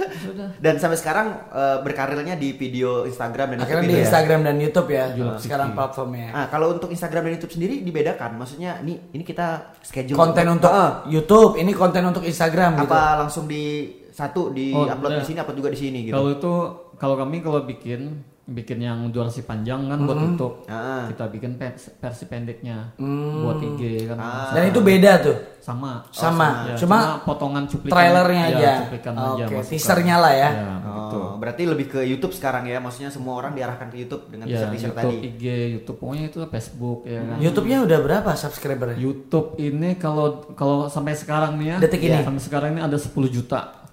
Dan 0.57 0.75
sampai 0.77 0.97
sekarang 0.97 1.27
eh, 1.47 1.79
berkarirnya 1.81 2.35
di 2.35 2.53
video 2.53 3.05
Instagram 3.05 3.47
dan 3.51 3.59
Akhirnya 3.61 3.75
YouTube 3.79 3.87
di 3.87 3.95
ya? 3.95 4.03
Instagram 4.03 4.41
dan 4.43 4.57
YouTube 4.57 4.89
ya. 4.89 5.05
Julak 5.11 5.39
Sekarang 5.39 5.69
Zuki. 5.69 5.77
platformnya. 5.77 6.29
Ah, 6.31 6.47
kalau 6.47 6.67
untuk 6.71 6.89
Instagram 6.89 7.23
dan 7.23 7.33
YouTube 7.35 7.53
sendiri 7.53 7.75
dibedakan. 7.81 8.31
Maksudnya 8.37 8.71
ini 8.81 8.95
ini 9.11 9.23
kita 9.23 9.47
schedule 9.81 10.17
Konten 10.17 10.47
untuk 10.51 10.69
Ah, 10.69 11.05
YouTube, 11.07 11.57
ini 11.57 11.73
konten 11.73 12.03
untuk 12.03 12.23
Instagram 12.23 12.79
gitu. 12.79 12.89
apa 12.89 13.03
langsung 13.19 13.45
di 13.45 13.65
satu 14.11 14.49
di 14.49 14.71
Oh, 14.71 14.85
upload 14.85 15.11
di 15.11 15.19
udah. 15.19 15.27
sini 15.27 15.39
upload 15.39 15.59
juga 15.59 15.71
di 15.71 15.79
sini 15.79 15.99
gitu. 16.05 16.15
Kalau 16.15 16.31
itu 16.31 16.53
kalau 16.95 17.15
kami 17.15 17.37
kalau 17.39 17.61
bikin 17.63 18.23
bikin 18.46 18.76
yang 18.78 19.09
durasi 19.09 19.40
panjang 19.40 19.88
kan 19.88 19.98
buat 19.98 20.16
YouTube. 20.16 20.54
Ah. 20.66 21.09
Kita 21.09 21.24
bikin 21.26 21.57
versi 21.96 22.24
pendeknya 22.24 22.92
Hmm. 22.94 23.40
buat 23.40 23.57
IG 23.59 24.04
kan. 24.04 24.16
Dan 24.52 24.68
itu 24.68 24.80
beda 24.80 25.12
tuh. 25.18 25.37
Sama. 25.59 26.04
Sama. 26.12 26.68
Ya, 26.68 26.76
Cuma 26.76 26.96
potongan 27.20 27.64
cuplikan 27.64 27.96
Trailernya 27.96 28.44
ya, 28.44 28.52
aja. 28.52 28.72
cuplikan 28.85 29.14
aja 29.16 29.33
Oke, 29.40 29.54
masukkan. 29.54 29.70
teasernya 29.72 30.16
lah 30.18 30.33
ya. 30.35 30.50
Ya, 30.52 30.68
begitu. 30.76 31.16
Oh, 31.16 31.33
berarti 31.35 31.62
lebih 31.64 31.87
ke 31.88 32.00
YouTube 32.04 32.33
sekarang 32.33 32.64
ya. 32.64 32.76
Maksudnya 32.76 33.09
semua 33.09 33.35
orang 33.35 33.52
diarahkan 33.52 33.88
ke 33.88 33.96
YouTube 33.98 34.28
dengan 34.28 34.44
Ya, 34.44 34.61
teaser-teaser 34.61 34.92
YouTube, 34.92 35.09
tadi. 35.09 35.16
IG, 35.26 35.44
YouTube, 35.72 35.96
pokoknya 35.96 36.24
itu 36.26 36.38
Facebook 36.44 36.98
ya 37.02 37.20
kan. 37.22 37.37
YouTube-nya 37.40 37.78
udah 37.80 37.98
berapa 37.98 38.30
subscribernya? 38.35 38.98
YouTube 38.98 39.48
ini 39.57 39.96
kalau 39.96 40.26
kalau 40.52 40.87
sampai 40.87 41.16
sekarang 41.16 41.57
nih 41.57 41.66
ya, 41.66 41.76
Detik 41.80 42.02
ini? 42.02 42.20
sampai 42.20 42.42
sekarang 42.42 42.68
ini 42.76 42.83
ada 42.83 42.98
10 43.00 43.09
juta. 43.26 43.84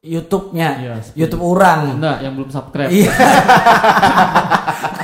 YouTube-nya, 0.00 0.68
Iya, 0.80 0.94
YouTube 1.12 1.44
orang. 1.44 2.00
Enggak, 2.00 2.18
yang 2.24 2.32
belum 2.32 2.48
subscribe. 2.48 2.88
Iya. 2.88 3.12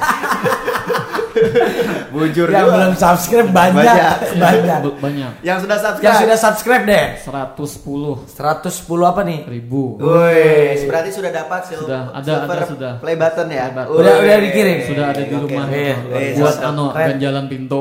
Bujur 2.18 2.48
yang 2.48 2.64
juga. 2.64 2.74
belum 2.74 2.92
subscribe 2.94 3.48
banyak, 3.48 3.76
Banyak. 3.78 4.14
banyak. 4.36 4.78
Ba- 4.80 4.96
Banyak. 4.98 5.30
Yang 5.40 5.58
sudah 5.62 5.78
subscribe. 5.78 6.04
Yang 6.04 6.16
sudah 6.18 6.36
subscribe 6.38 6.84
deh. 6.84 7.04
110 7.20 8.14
110 8.26 8.66
apa 9.04 9.20
nih? 9.22 9.40
ribu. 9.46 9.82
Woi, 9.96 10.80
berarti 10.84 11.10
sudah 11.10 11.30
dapat 11.30 11.60
sil- 11.64 11.82
Sudah, 11.82 12.10
ada, 12.10 12.24
silver 12.26 12.56
ada, 12.56 12.66
sudah. 12.66 12.92
play 12.98 13.14
button 13.14 13.46
ya. 13.48 13.64
Play 13.64 13.74
button. 13.76 13.94
Udah- 13.94 14.16
udah 14.18 14.36
dikirim? 14.40 14.76
Sudah 14.84 15.04
ada 15.08 15.20
di 15.20 15.34
rumah 15.34 15.64
Iya. 15.68 15.96
Eh, 16.08 16.30
buat 16.34 16.56
anu 16.58 16.84
Keren. 16.90 17.06
ganjalan 17.12 17.44
pintu. 17.46 17.80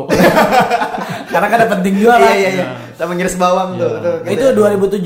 Karena 1.28 1.48
kan 1.48 1.58
ada 1.58 1.70
penting 1.70 1.94
juga 1.96 2.14
Iya 2.14 2.22
lah. 2.22 2.34
iya 2.34 2.50
iya. 2.54 2.66
Sama 2.94 3.12
ngiris 3.12 3.36
bawang 3.36 3.76
tuh. 3.76 3.92
Iya. 3.92 4.24
tuh. 4.24 4.32
Itu 4.32 4.46
2017 4.54 5.04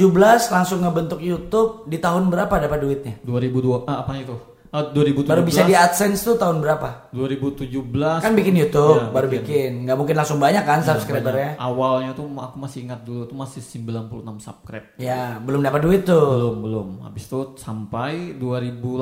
langsung 0.47 0.79
ngebentuk 0.79 1.19
YouTube 1.19 1.85
di 1.85 1.97
tahun 1.97 2.29
berapa 2.29 2.53
dapat 2.59 2.77
duitnya? 2.79 3.13
2002 3.23 3.85
ah, 3.85 4.01
apa 4.01 4.11
itu? 4.15 4.35
Ah, 4.69 4.85
2017 4.85 5.25
Baru 5.25 5.41
bisa 5.41 5.61
di 5.63 5.73
AdSense 5.73 6.21
tuh 6.21 6.37
tahun 6.37 6.61
berapa? 6.61 7.09
2017 7.09 8.21
Kan 8.21 8.33
bikin 8.33 8.53
YouTube, 8.55 9.01
Iya, 9.01 9.09
baru 9.09 9.27
bikin. 9.27 9.71
Nggak 9.81 9.97
mungkin 9.97 10.15
langsung 10.15 10.37
banyak 10.37 10.61
kan 10.61 10.79
subscribernya. 10.79 11.57
awalnya 11.57 12.13
tuh 12.13 12.29
aku 12.29 12.55
masih 12.55 12.85
ingat 12.85 13.01
dulu 13.01 13.25
tuh 13.25 13.33
masih 13.33 13.61
96 13.61 14.13
subscribe 14.37 14.85
Ya, 14.95 15.37
belum 15.39 15.59
dapat 15.59 15.81
duit 15.81 16.01
tuh. 16.03 16.21
belum 16.21 16.55
belum 16.61 16.87
habis 17.01 17.25
itu 17.25 17.39
sampai 17.55 18.37
2018 18.37 18.93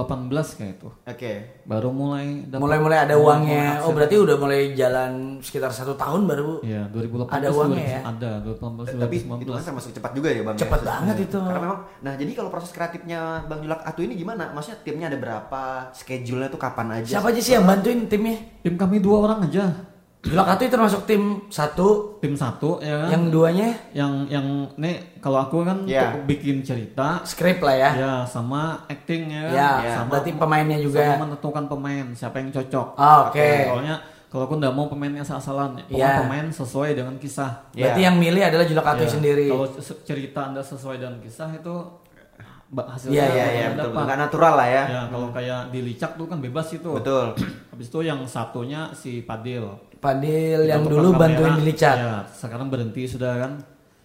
kayak 0.56 0.72
itu 0.74 0.90
Oke. 1.04 1.34
baru 1.64 1.90
mulai 1.90 2.46
dapat- 2.46 2.64
Mulai-mulai 2.64 2.98
ada 3.02 3.16
uangnya. 3.18 3.84
Oh, 3.84 3.92
berarti 3.92 4.16
udah 4.16 4.36
mulai 4.36 4.72
jalan 4.72 5.12
sekitar 5.40 5.70
satu 5.70 5.94
tahun 5.94 6.24
baru. 6.26 6.64
Iya, 6.64 6.88
2018 6.90 7.28
Ada 7.34 7.50
uangnya 7.50 7.86
ya? 7.86 8.00
Ada 8.06 8.32
2018 8.42 8.96
Tapi 8.96 9.16
itu 9.18 9.28
2019. 9.28 9.52
kan 9.54 9.66
termasuk 9.68 9.92
cepat 9.94 10.12
juga 10.14 10.30
ya 10.30 10.42
bang. 10.42 10.56
ya? 10.56 10.62
Cepet 10.64 10.82
banget 10.82 11.18
itu. 11.22 11.38
Karena 11.38 11.60
memang, 11.62 11.80
nah 12.00 12.14
jadi 12.14 12.32
kalau 12.34 12.50
proses 12.50 12.72
kreatifnya 12.72 13.20
Bang 13.44 13.60
Julak 13.60 13.84
Atu 13.84 14.00
ini 14.00 14.16
gimana? 14.16 14.48
Maksudnya 14.50 14.80
timnya 14.82 15.08
ada 15.08 15.20
berapa? 15.20 15.57
Schedule-nya 15.92 16.48
tuh 16.48 16.58
kapan 16.58 16.88
aja? 16.96 17.18
Siapa 17.18 17.30
aja 17.30 17.40
sih 17.40 17.54
yang 17.54 17.64
bantuin 17.64 18.06
timnya? 18.06 18.38
Tim 18.62 18.76
kami 18.76 18.98
dua 18.98 19.18
orang 19.24 19.46
aja. 19.46 19.66
Julak 20.18 20.50
Atu 20.50 20.68
termasuk 20.68 21.02
tim 21.06 21.46
satu, 21.48 22.20
Tim 22.20 22.34
satu 22.34 22.82
ya 22.82 23.06
kan. 23.06 23.10
yang 23.10 23.24
duanya 23.30 23.70
yang 23.94 24.28
yang 24.28 24.44
nih 24.76 25.16
kalau 25.18 25.40
aku 25.40 25.64
kan 25.64 25.86
tuh 25.86 26.20
bikin 26.26 26.60
cerita 26.62 27.22
skrip 27.24 27.62
lah 27.62 27.76
ya. 27.78 27.92
ya 27.96 28.14
sama 28.26 28.84
acting 28.86 29.30
ya 29.30 29.42
kan. 29.46 29.54
Ya, 29.54 29.72
sama 29.96 30.10
berarti 30.12 30.30
pemainnya 30.34 30.78
juga. 30.82 31.00
sama 31.06 31.24
menentukan 31.24 31.64
pemain 31.68 32.06
siapa 32.12 32.36
yang 32.38 32.50
cocok. 32.52 32.88
Oh, 32.94 33.20
Oke. 33.30 33.72
Soalnya 33.72 33.96
kalau 34.28 34.44
aku 34.44 34.60
nggak 34.60 34.74
mau 34.76 34.86
pemainnya 34.86 35.24
asal-asalan, 35.24 35.80
pokoknya 35.80 35.96
Iya. 35.96 36.20
pemain 36.20 36.48
sesuai 36.52 36.90
dengan 36.92 37.16
kisah. 37.16 37.52
Berarti 37.72 38.02
Ya. 38.02 38.06
yang 38.12 38.16
milih 38.20 38.44
adalah 38.44 38.66
Julak 38.68 38.88
Atu 38.90 39.04
Ya, 39.08 39.12
sendiri. 39.14 39.48
Kalau 39.48 39.68
cerita 40.04 40.40
anda 40.44 40.60
sesuai 40.60 40.98
dengan 40.98 41.18
kisah 41.24 41.50
itu 41.56 41.76
hasilnya 42.76 43.16
Iya, 43.16 43.26
Iya 43.32 43.46
iya 43.48 43.68
betul, 43.72 43.92
betul. 43.96 44.04
Nggak 44.04 44.20
natural 44.20 44.54
lah 44.60 44.68
ya. 44.68 44.84
Ya, 44.88 45.02
kalau 45.08 45.28
kayak 45.32 45.60
di 45.72 45.80
Licak 45.88 46.12
tuh 46.20 46.26
kan 46.28 46.38
bebas 46.44 46.68
itu. 46.76 46.90
Betul. 46.92 47.28
Habis 47.72 47.88
itu 47.88 48.00
yang 48.04 48.20
satunya 48.28 48.92
si 48.92 49.24
Padil. 49.24 49.64
Padil 49.98 50.68
yang 50.68 50.84
dulu 50.84 51.16
kamera. 51.16 51.22
bantuin 51.26 51.54
di 51.58 51.64
Licat. 51.72 51.98
Ya, 51.98 52.16
sekarang 52.30 52.68
berhenti 52.68 53.08
sudah 53.08 53.34
kan. 53.40 53.52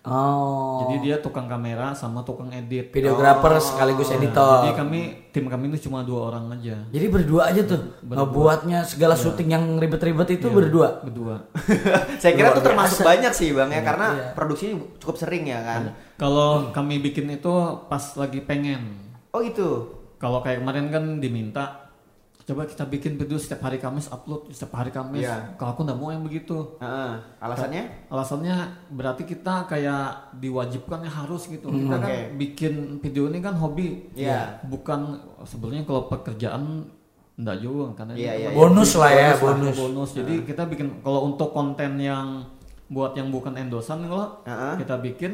Oh. 0.02 0.82
Jadi 0.82 1.06
dia 1.06 1.16
tukang 1.22 1.46
kamera 1.46 1.94
sama 1.94 2.26
tukang 2.26 2.50
edit. 2.50 2.90
videografer 2.90 3.54
sekaligus 3.62 4.10
Nah, 4.10 4.18
editor. 4.18 4.54
Jadi 4.66 4.72
kami 4.74 5.00
tim 5.30 5.46
kami 5.46 5.70
itu 5.70 5.86
cuma 5.86 6.02
dua 6.02 6.34
orang 6.34 6.58
aja. 6.58 6.74
Jadi 6.90 7.06
berdua 7.06 7.54
aja 7.54 7.62
tuh 7.62 7.80
ngebuatnya 8.02 8.82
segala 8.82 9.14
syuting 9.14 9.54
yang 9.54 9.64
ribet-ribet 9.78 10.42
itu 10.42 10.50
berdua. 10.50 11.06
Berdua. 11.06 11.46
Saya 12.22 12.34
kira 12.34 12.50
Luar 12.50 12.58
tuh 12.58 12.64
termasuk 12.66 12.98
biasa. 12.98 13.10
banyak 13.14 13.32
sih 13.32 13.48
bang 13.54 13.70
ya, 13.70 13.82
karena 13.86 14.06
iya. 14.10 14.26
produksinya 14.34 14.74
cukup 14.98 15.16
sering 15.22 15.46
ya 15.46 15.62
kan. 15.62 15.94
Kalau 16.18 16.74
kami 16.74 16.98
bikin 16.98 17.30
itu 17.30 17.54
pas 17.86 18.02
lagi 18.18 18.42
pengen. 18.42 18.98
Oh 19.30 19.38
gitu. 19.38 20.02
Kalau 20.18 20.42
kayak 20.42 20.66
kemarin 20.66 20.90
kan 20.90 21.04
diminta 21.22 21.81
coba 22.42 22.66
kita 22.66 22.84
bikin 22.84 23.14
video 23.14 23.38
setiap 23.38 23.62
hari 23.62 23.78
Kamis 23.78 24.10
upload 24.10 24.50
setiap 24.50 24.74
hari 24.74 24.90
Kamis. 24.90 25.22
Iya. 25.22 25.54
Kalau 25.54 25.74
aku 25.74 25.86
nggak 25.86 25.98
mau 25.98 26.10
yang 26.10 26.26
begitu. 26.26 26.74
Heeh. 26.82 27.12
Alasannya? 27.38 28.10
Alasannya 28.10 28.56
berarti 28.90 29.22
kita 29.22 29.66
kayak 29.66 30.34
diwajibkan 30.38 31.06
ya 31.06 31.12
harus 31.12 31.46
gitu. 31.46 31.70
Kita 31.70 31.96
kan 31.98 32.10
Oke. 32.10 32.18
bikin 32.38 32.98
video 32.98 33.30
ini 33.30 33.38
kan 33.38 33.54
hobi. 33.54 34.10
Iya. 34.18 34.58
Bukan 34.66 35.00
sebenarnya 35.46 35.86
kalau 35.86 36.10
pekerjaan 36.10 36.90
enggak 37.32 37.58
juga 37.64 37.96
karena 37.96 38.12
ini 38.12 38.22
Iya, 38.22 38.32
iya, 38.36 38.48
kan. 38.52 38.58
Bonus 38.58 38.90
lah 38.98 39.10
ya, 39.10 39.30
bonus. 39.40 39.76
bonus. 39.78 40.10
Jadi 40.12 40.34
kita 40.44 40.62
bikin 40.68 41.00
kalau 41.00 41.32
untuk 41.32 41.50
konten 41.54 41.96
yang 41.96 42.44
buat 42.92 43.16
yang 43.16 43.32
bukan 43.32 43.56
endosan 43.56 44.04
kalau 44.04 44.44
Heeh. 44.44 44.84
kita 44.84 45.00
bikin 45.00 45.32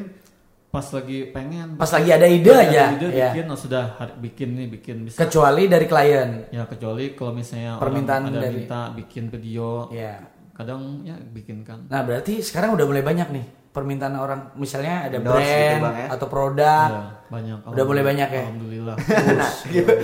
pas 0.69 0.85
lagi 0.85 1.19
pengen 1.29 1.75
Pas 1.75 1.89
lagi 1.89 2.11
ada 2.11 2.25
ide 2.25 2.45
Pas 2.47 2.61
aja, 2.63 2.83
ada 2.87 2.95
ide 2.95 3.09
ya. 3.11 3.33
bikin 3.33 3.47
oh, 3.47 3.57
sudah 3.57 3.85
hari- 3.95 4.19
bikin 4.21 4.49
nih 4.53 4.67
bikin 4.71 4.97
bisa 5.03 5.17
Kecuali 5.19 5.65
dari 5.65 5.85
klien. 5.85 6.45
ya 6.49 6.63
kecuali 6.65 7.13
kalau 7.13 7.33
misalnya 7.33 7.77
Permintaan 7.77 8.23
orang 8.23 8.33
ada 8.33 8.41
dari- 8.43 8.57
minta 8.63 8.81
bikin 8.93 9.25
video 9.29 9.89
Ya. 9.89 10.21
kadang 10.53 11.01
ya 11.03 11.17
bikin 11.17 11.63
kan 11.63 11.87
Nah, 11.87 12.03
berarti 12.03 12.41
sekarang 12.41 12.75
udah 12.75 12.85
mulai 12.85 13.01
banyak 13.01 13.29
nih 13.31 13.45
permintaan 13.69 14.13
orang 14.13 14.41
misalnya 14.55 15.07
ada 15.07 15.17
Endorse 15.17 15.41
gitu, 15.41 15.55
brand 15.55 15.81
Bang, 15.81 15.95
ya. 15.95 16.07
atau 16.11 16.27
produk. 16.27 16.89
Ya, 16.91 17.03
banyak 17.29 17.59
Udah 17.65 17.85
mulai 17.87 18.05
banyak 18.05 18.29
ya? 18.29 18.43
alhamdulillah 18.43 18.97
Nah, 19.39 19.53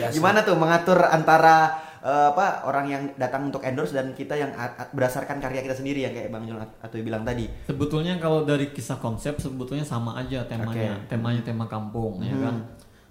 gimana 0.09 0.38
tuh 0.40 0.55
mengatur 0.55 0.98
antara 1.03 1.83
eh, 2.04 2.26
apa 2.30 2.62
orang 2.62 2.86
yang 2.86 3.02
datang 3.16 3.48
untuk 3.48 3.64
endorse 3.64 3.90
dan 3.90 4.12
kita 4.12 4.36
yang 4.36 4.52
berdasarkan 4.92 5.40
karya 5.40 5.64
kita 5.64 5.72
sendiri 5.72 6.04
ya 6.04 6.10
kayak 6.10 6.28
Bang 6.28 6.44
Jul 6.44 6.60
atau 6.60 6.94
bilang 7.00 7.24
tadi. 7.24 7.48
sebetulnya 7.64 8.16
kalau 8.18 8.44
dari 8.44 8.70
kisah 8.70 8.96
konsep 8.96 9.36
sebetulnya 9.36 9.82
sama 9.82 10.14
aja 10.14 10.44
temanya 10.44 11.00
Oke. 11.00 11.08
temanya 11.08 11.40
tema 11.40 11.64
kampung 11.64 12.20
ya 12.20 12.30
Hmm. 12.30 12.44
kan 12.44 12.56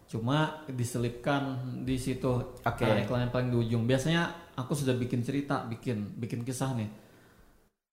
cuma 0.06 0.38
diselipkan 0.70 1.42
di 1.82 1.98
situ 1.98 2.30
uh, 2.30 2.70
iklan 3.02 3.26
yang 3.26 3.34
paling 3.34 3.50
di 3.50 3.58
ujung 3.60 3.84
biasanya 3.84 4.30
aku 4.54 4.78
sudah 4.78 4.94
bikin 4.94 5.26
cerita 5.26 5.66
bikin 5.66 6.14
bikin 6.16 6.46
kisah 6.46 6.78
nih 6.78 6.86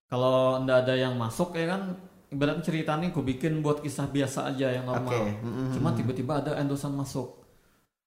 kalau 0.05 0.61
ndak 0.61 0.85
ada 0.85 0.95
yang 0.99 1.17
masuk 1.17 1.55
ya 1.55 1.71
kan 1.71 1.97
ibarat 2.29 2.61
cerita 2.61 2.95
nih 2.95 3.09
aku 3.09 3.25
bikin 3.25 3.59
buat 3.59 3.81
kisah 3.81 4.05
biasa 4.07 4.53
aja 4.53 4.69
yang 4.71 4.85
normal 4.85 5.09
Oke. 5.09 5.33
Mm-mm. 5.41 5.73
cuma 5.73 5.91
tiba-tiba 5.91 6.33
ada 6.37 6.61
endosan 6.61 6.93
masuk 6.93 7.41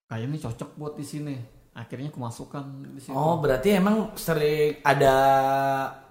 kayak 0.06 0.30
ini 0.30 0.38
cocok 0.38 0.70
buat 0.76 0.94
di 0.94 1.04
sini 1.04 1.36
akhirnya 1.74 2.08
aku 2.08 2.20
masukkan 2.20 2.62
di 2.88 3.02
situ 3.02 3.12
Oh, 3.12 3.38
berarti 3.38 3.74
emang 3.74 4.14
sering 4.14 4.78
ada 4.82 5.16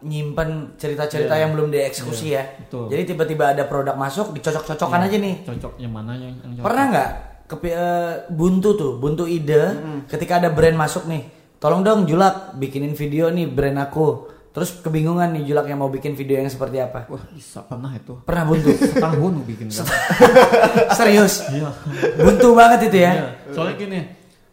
nyimpen 0.01 0.75
cerita-cerita 0.75 1.31
Iya. 1.31 1.41
yang 1.41 1.51
belum 1.53 1.71
dieksekusi 1.71 2.27
ya. 2.31 2.43
betul. 2.59 2.87
Jadi 2.87 3.03
tiba-tiba 3.07 3.45
ada 3.49 3.65
produk 3.65 3.95
masuk, 3.95 4.31
dicocok-cocokkan 4.33 5.01
Iya, 5.01 5.09
aja 5.09 5.17
nih. 5.19 5.35
cocok 5.45 5.73
yang 5.79 5.93
mana 5.93 6.13
yang, 6.13 6.35
yang 6.37 6.53
cocok 6.53 6.67
Pernah 6.67 6.85
nggak 6.89 7.11
kepi 7.45 7.69
eh, 7.69 8.13
buntu 8.29 8.69
tuh, 8.73 8.93
buntu 8.97 9.25
ide 9.25 9.63
ketika 10.07 10.39
ada 10.39 10.49
brand 10.49 10.75
masuk 10.75 11.07
nih. 11.07 11.23
Tolong 11.57 11.81
dong 11.81 12.01
Julak 12.05 12.55
bikinin 12.55 12.93
video 12.93 13.29
nih 13.29 13.47
brand 13.47 13.79
aku. 13.79 14.07
Terus 14.51 14.69
kebingungan 14.77 15.33
nih 15.33 15.47
Julak 15.47 15.65
yang 15.65 15.79
mau 15.79 15.89
bikin 15.89 16.13
video 16.13 16.37
yang 16.37 16.45
seperti 16.47 16.77
apa. 16.77 17.07
wah 17.07 17.23
bisa 17.31 17.63
pernah 17.63 17.89
itu 17.89 18.19
Pernah 18.21 18.45
buntu. 18.45 18.69
setahun 18.91 19.33
bikin 19.47 19.67
kan 19.71 19.87
Serius. 20.99 21.47
iya 21.49 21.71
Buntu 22.19 22.53
banget 22.53 22.91
itu 22.91 22.99
ya. 22.99 23.13
Iya, 23.13 23.27
soalnya 23.49 23.77
gini 23.79 24.01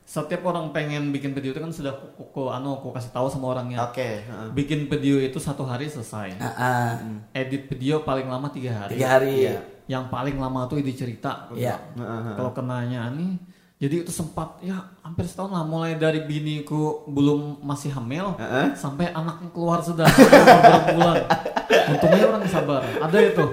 setiap 0.10 0.42
orang 0.44 0.74
pengen 0.74 1.14
bikin 1.14 1.32
video 1.32 1.54
itu 1.54 1.62
kan 1.62 1.70
sudah 1.70 1.94
ku, 1.94 2.26
ku- 2.28 2.50
anu 2.50 2.74
aku 2.74 2.90
kasih 2.90 3.14
tahu 3.14 3.30
sama 3.30 3.54
orangnya 3.54 3.78
Oke. 3.84 4.26
heeh. 4.26 4.50
bikin 4.52 4.90
video 4.90 5.22
itu 5.22 5.38
satu 5.38 5.62
hari 5.62 5.86
selesai 5.86 6.34
Ah, 6.36 6.50
ah. 6.50 6.90
edit 7.32 7.70
video 7.70 8.02
paling 8.02 8.26
lama 8.26 8.50
tiga 8.50 8.74
hari 8.76 8.98
Tiga 8.98 9.08
hari. 9.12 9.46
Iya. 9.46 9.62
yang 9.86 10.06
paling 10.08 10.34
lama 10.36 10.66
tuh 10.66 10.78
edit 10.78 10.98
cerita 10.98 11.46
Iya. 11.52 11.78
Heeh. 11.94 12.34
kalau 12.34 12.50
kenanya 12.50 13.06
nih 13.12 13.38
jadi 13.78 14.02
itu 14.02 14.10
sempat 14.10 14.58
ya 14.60 14.76
hampir 15.00 15.24
setahun 15.24 15.50
lah 15.50 15.64
mulai 15.64 15.96
dari 15.96 16.20
biniku 16.22 17.06
belum 17.06 17.62
masih 17.62 17.94
hamil 17.94 18.34
Heeh. 18.36 18.74
sampai 18.74 19.14
anaknya 19.14 19.50
keluar 19.50 19.78
sudah 19.80 20.10
beberapa 20.10 20.90
bulan 20.92 21.16
untungnya 21.92 22.26
orang 22.28 22.44
sabar 22.44 22.82
ada 22.82 23.18
itu 23.20 23.46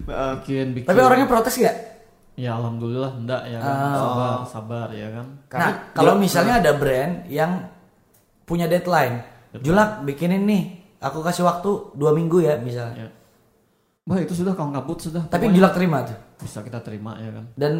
bikin 0.00 0.66
bikin 0.72 0.86
Tapi 0.86 1.00
orangnya 1.00 1.26
protes 1.26 1.58
nggak? 1.58 1.76
Ya 2.34 2.54
alhamdulillah 2.54 3.12
enggak 3.14 3.42
ya 3.46 3.58
kan 3.58 3.70
Ah. 3.70 3.94
sabar 3.94 4.36
sabar 4.44 4.88
ya 4.90 5.08
kan 5.08 5.26
Nah, 5.50 5.70
kalau 5.92 6.14
misalnya 6.16 6.58
ada 6.58 6.72
brand 6.72 7.26
yang 7.26 7.62
punya 8.42 8.66
deadline, 8.66 9.22
Julak 9.54 10.02
bikinin 10.02 10.42
nih, 10.42 10.62
aku 10.98 11.22
kasih 11.22 11.42
waktu 11.42 11.70
dua 11.94 12.10
minggu 12.10 12.42
ya 12.42 12.58
misalnya. 12.58 13.06
Ya. 13.06 13.10
Bah 14.02 14.18
itu 14.18 14.34
sudah 14.34 14.50
kawan 14.50 14.74
kabut 14.74 14.98
sudah. 14.98 15.22
Tapi 15.24 15.46
Pokoknya 15.46 15.54
Julak 15.54 15.72
terima 15.72 15.98
tuh 16.02 16.18
bisa 16.36 16.58
kita 16.60 16.78
terima 16.78 17.14
ya 17.16 17.30
kan. 17.30 17.44
dan 17.54 17.72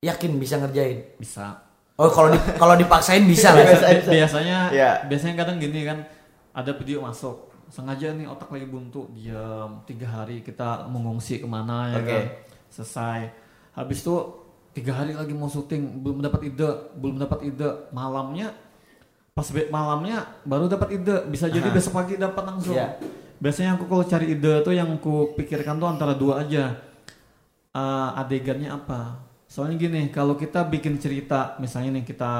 yakin 0.00 0.32
bisa 0.36 0.56
ngerjain. 0.56 1.12
Bisa. 1.14 1.60
Oh 1.94 2.08
kalau 2.08 2.32
di, 2.32 2.40
kalau 2.60 2.74
dipaksain 2.74 3.22
bisa 3.22 3.52
lah. 3.52 3.68
Bisa. 3.68 3.86
Bi- 3.86 4.16
biasanya 4.16 4.58
Iya. 4.72 4.90
biasanya 5.06 5.34
kadang 5.36 5.60
gini 5.60 5.84
kan 5.84 6.08
ada 6.50 6.72
video 6.72 7.04
masuk 7.04 7.36
sengaja 7.68 8.10
nih 8.10 8.24
otak 8.26 8.48
lagi 8.48 8.64
buntu 8.66 9.12
diam 9.12 9.80
tiga 9.82 10.08
hari 10.10 10.40
kita 10.40 10.84
mengungsi 10.86 11.36
ke 11.36 11.44
mana 11.44 11.88
ya 11.88 11.96
Oke. 11.96 12.08
kan 12.10 12.24
selesai 12.68 13.20
habis 13.72 14.04
itu 14.04 14.14
tiga 14.72 14.96
hari 14.96 15.12
lagi 15.12 15.36
mau 15.36 15.48
syuting 15.48 16.00
belum 16.00 16.24
dapat 16.24 16.48
ide 16.48 16.70
belum 16.96 17.16
dapat 17.20 17.44
ide. 17.44 17.70
Malamnya 17.92 18.52
pas 19.32 19.48
malamnya 19.72 20.24
baru 20.44 20.68
dapat 20.68 20.96
ide. 20.96 21.16
Bisa 21.28 21.48
jadi 21.48 21.68
besok 21.72 21.96
pagi 21.96 22.16
dapat 22.16 22.44
langsung. 22.44 22.76
Iya. 22.76 22.96
biasanya 23.42 23.74
aku 23.74 23.90
kalau 23.90 24.06
cari 24.06 24.38
ide 24.38 24.62
tuh 24.62 24.70
yang 24.70 24.86
aku 24.86 25.34
pikirkan 25.34 25.82
tuh 25.82 25.90
antara 25.90 26.14
dua 26.14 26.46
aja. 26.46 26.78
Eh, 27.72 28.08
adegannya 28.20 28.70
apa? 28.70 29.18
Soalnya 29.52 29.76
gini 29.76 30.08
kalau 30.08 30.32
kita 30.32 30.64
bikin 30.64 30.96
cerita 30.96 31.60
misalnya 31.60 32.00
nih 32.00 32.04
kita 32.08 32.32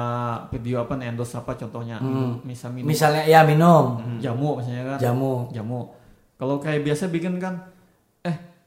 video 0.49 0.81
apa 0.81 0.97
nih 0.97 1.13
endorse 1.13 1.37
apa 1.37 1.53
contohnya? 1.53 2.01
Misal 2.41 2.73
minum. 2.73 2.89
Misalnya 2.89 3.23
ya 3.29 3.45
minum. 3.45 4.01
Jamu 4.17 4.57
misalnya 4.57 4.97
kan? 4.97 4.99
Jamu. 5.01 5.53
jamu. 5.53 5.93
Kalau 6.41 6.57
kayak 6.57 6.81
biasa 6.81 7.13
bikin 7.13 7.37
kan 7.37 7.72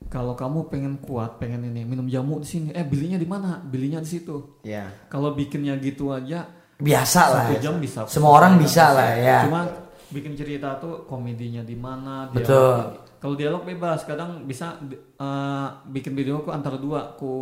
kalau 0.07 0.33
kamu 0.33 0.67
pengen 0.67 0.95
kuat 0.99 1.37
pengen 1.37 1.65
ini 1.65 1.83
minum 1.83 2.07
jamu 2.07 2.39
di 2.39 2.47
sini 2.47 2.69
eh 2.71 2.83
belinya 2.83 3.15
di 3.15 3.25
mana 3.25 3.59
belinya 3.59 3.99
di 3.99 4.09
situ 4.09 4.61
Iya. 4.63 4.87
kalau 5.07 5.33
bikinnya 5.33 5.77
gitu 5.77 6.11
aja 6.11 6.47
Biasa 6.77 7.21
lah. 7.27 7.45
satu 7.49 7.57
jam 7.59 7.75
bisa 7.77 8.05
Semua 8.05 8.37
orang 8.37 8.57
bisa 8.57 8.93
lah 8.93 9.11
ya. 9.13 9.39
cuma 9.43 9.65
bikin 10.07 10.33
cerita 10.33 10.77
tuh 10.77 11.03
komedinya 11.05 11.61
di 11.61 11.75
mana 11.75 12.29
Betul. 12.29 13.01
kalau 13.17 13.35
dialog 13.35 13.63
bebas 13.63 14.03
kadang 14.03 14.45
bisa 14.45 14.77
eh, 15.17 15.69
bikin 15.87 16.13
video 16.13 16.39
aku 16.39 16.51
antara 16.51 16.77
dua 16.77 17.15
ku 17.15 17.33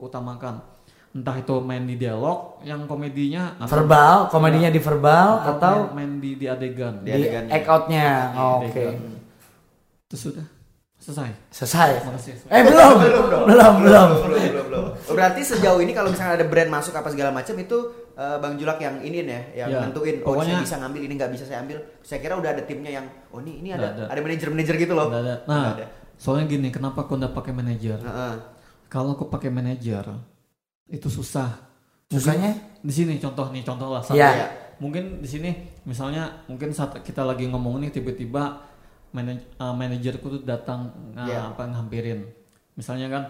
utamakan 0.00 0.62
entah 1.10 1.36
itu 1.36 1.54
main 1.60 1.82
di 1.82 1.94
dialog 1.94 2.58
yang 2.60 2.86
komedinya 2.86 3.54
atau 3.56 3.70
verbal 3.72 4.16
komedinya 4.28 4.66
di 4.66 4.78
verbal 4.78 5.28
atau 5.38 5.52
atau 5.52 5.74
main, 5.88 6.10
main 6.10 6.12
di 6.18 6.30
di 6.34 6.46
adegan 6.46 6.94
Di 7.00 7.06
di 7.06 7.12
adegannya. 7.20 7.50
act 7.52 7.66
outnya 7.68 8.08
Oh, 8.32 8.58
oke 8.60 8.66
adegan. 8.66 8.94
itu 10.04 10.16
sudah 10.16 10.46
selesai 11.04 11.30
selesai 11.52 12.00
makasih 12.02 12.32
eh 12.48 12.62
belum 12.64 12.92
belum 12.96 13.22
belum 13.28 13.42
belum 13.44 13.72
belum, 13.84 14.08
belum, 14.24 14.64
belum. 14.72 14.84
Oh, 15.04 15.12
berarti 15.12 15.44
sejauh 15.44 15.76
ini 15.78 15.92
kalau 15.92 16.08
misalnya 16.08 16.40
ada 16.40 16.46
brand 16.48 16.72
masuk 16.72 16.96
apa 16.96 17.12
segala 17.12 17.28
macam 17.28 17.52
itu 17.54 17.76
eh, 18.14 18.36
Bang 18.40 18.56
Julak 18.56 18.80
yang 18.80 18.96
ini 18.98 19.20
ya, 19.20 19.40
yang 19.54 19.68
Ya, 19.68 19.78
nentuin 19.84 20.24
oh 20.24 20.32
pokoknya- 20.32 20.56
saya 20.56 20.64
bisa 20.64 20.76
ngambil 20.80 21.00
ini 21.02 21.12
nggak 21.14 21.30
bisa 21.30 21.44
saya 21.44 21.60
ambil. 21.60 21.76
Saya 22.00 22.18
kira 22.18 22.34
udah 22.34 22.50
ada 22.50 22.62
timnya 22.62 22.88
yang 22.90 23.04
oh 23.28 23.38
ini 23.38 23.60
ini 23.60 23.68
ada 23.70 23.92
ada, 23.92 24.02
ada. 24.08 24.16
manajer-manajer 24.16 24.74
gitu 24.80 24.94
loh. 24.94 25.12
Ada. 25.12 25.44
Nah 25.44 25.76
ada. 25.76 25.86
soalnya 26.16 26.48
gini 26.48 26.68
kenapa 26.70 27.04
aku 27.04 27.20
nggak 27.20 27.34
pakai 27.34 27.52
manajer 27.52 27.98
Heeh. 28.00 28.34
kalau 28.86 29.12
aku 29.12 29.28
pakai 29.28 29.50
manajer 29.50 30.06
itu 30.86 31.08
susah 31.10 31.52
susahnya 32.06 32.54
di 32.80 32.92
sini 32.94 33.18
contoh 33.18 33.50
nih 33.50 33.60
contoh 33.60 33.90
lah 33.90 34.00
Iya. 34.08 34.30
satu. 34.30 34.46
mungkin 34.78 35.18
di 35.18 35.26
sini 35.26 35.50
misalnya 35.82 36.46
mungkin 36.46 36.70
saat 36.70 36.94
kita 37.00 37.20
lagi 37.20 37.44
ngomong 37.44 37.78
nih 37.78 37.90
tiba-tiba 37.90 38.62
manaj- 39.14 39.46
uh, 39.56 39.70
manajerku 39.70 40.26
tuh 40.28 40.42
datang 40.42 40.90
uh, 41.14 41.22
Iya. 41.22 41.48
apa 41.48 41.64
ngampirin 41.64 42.26
misalnya 42.74 43.06
kan 43.08 43.22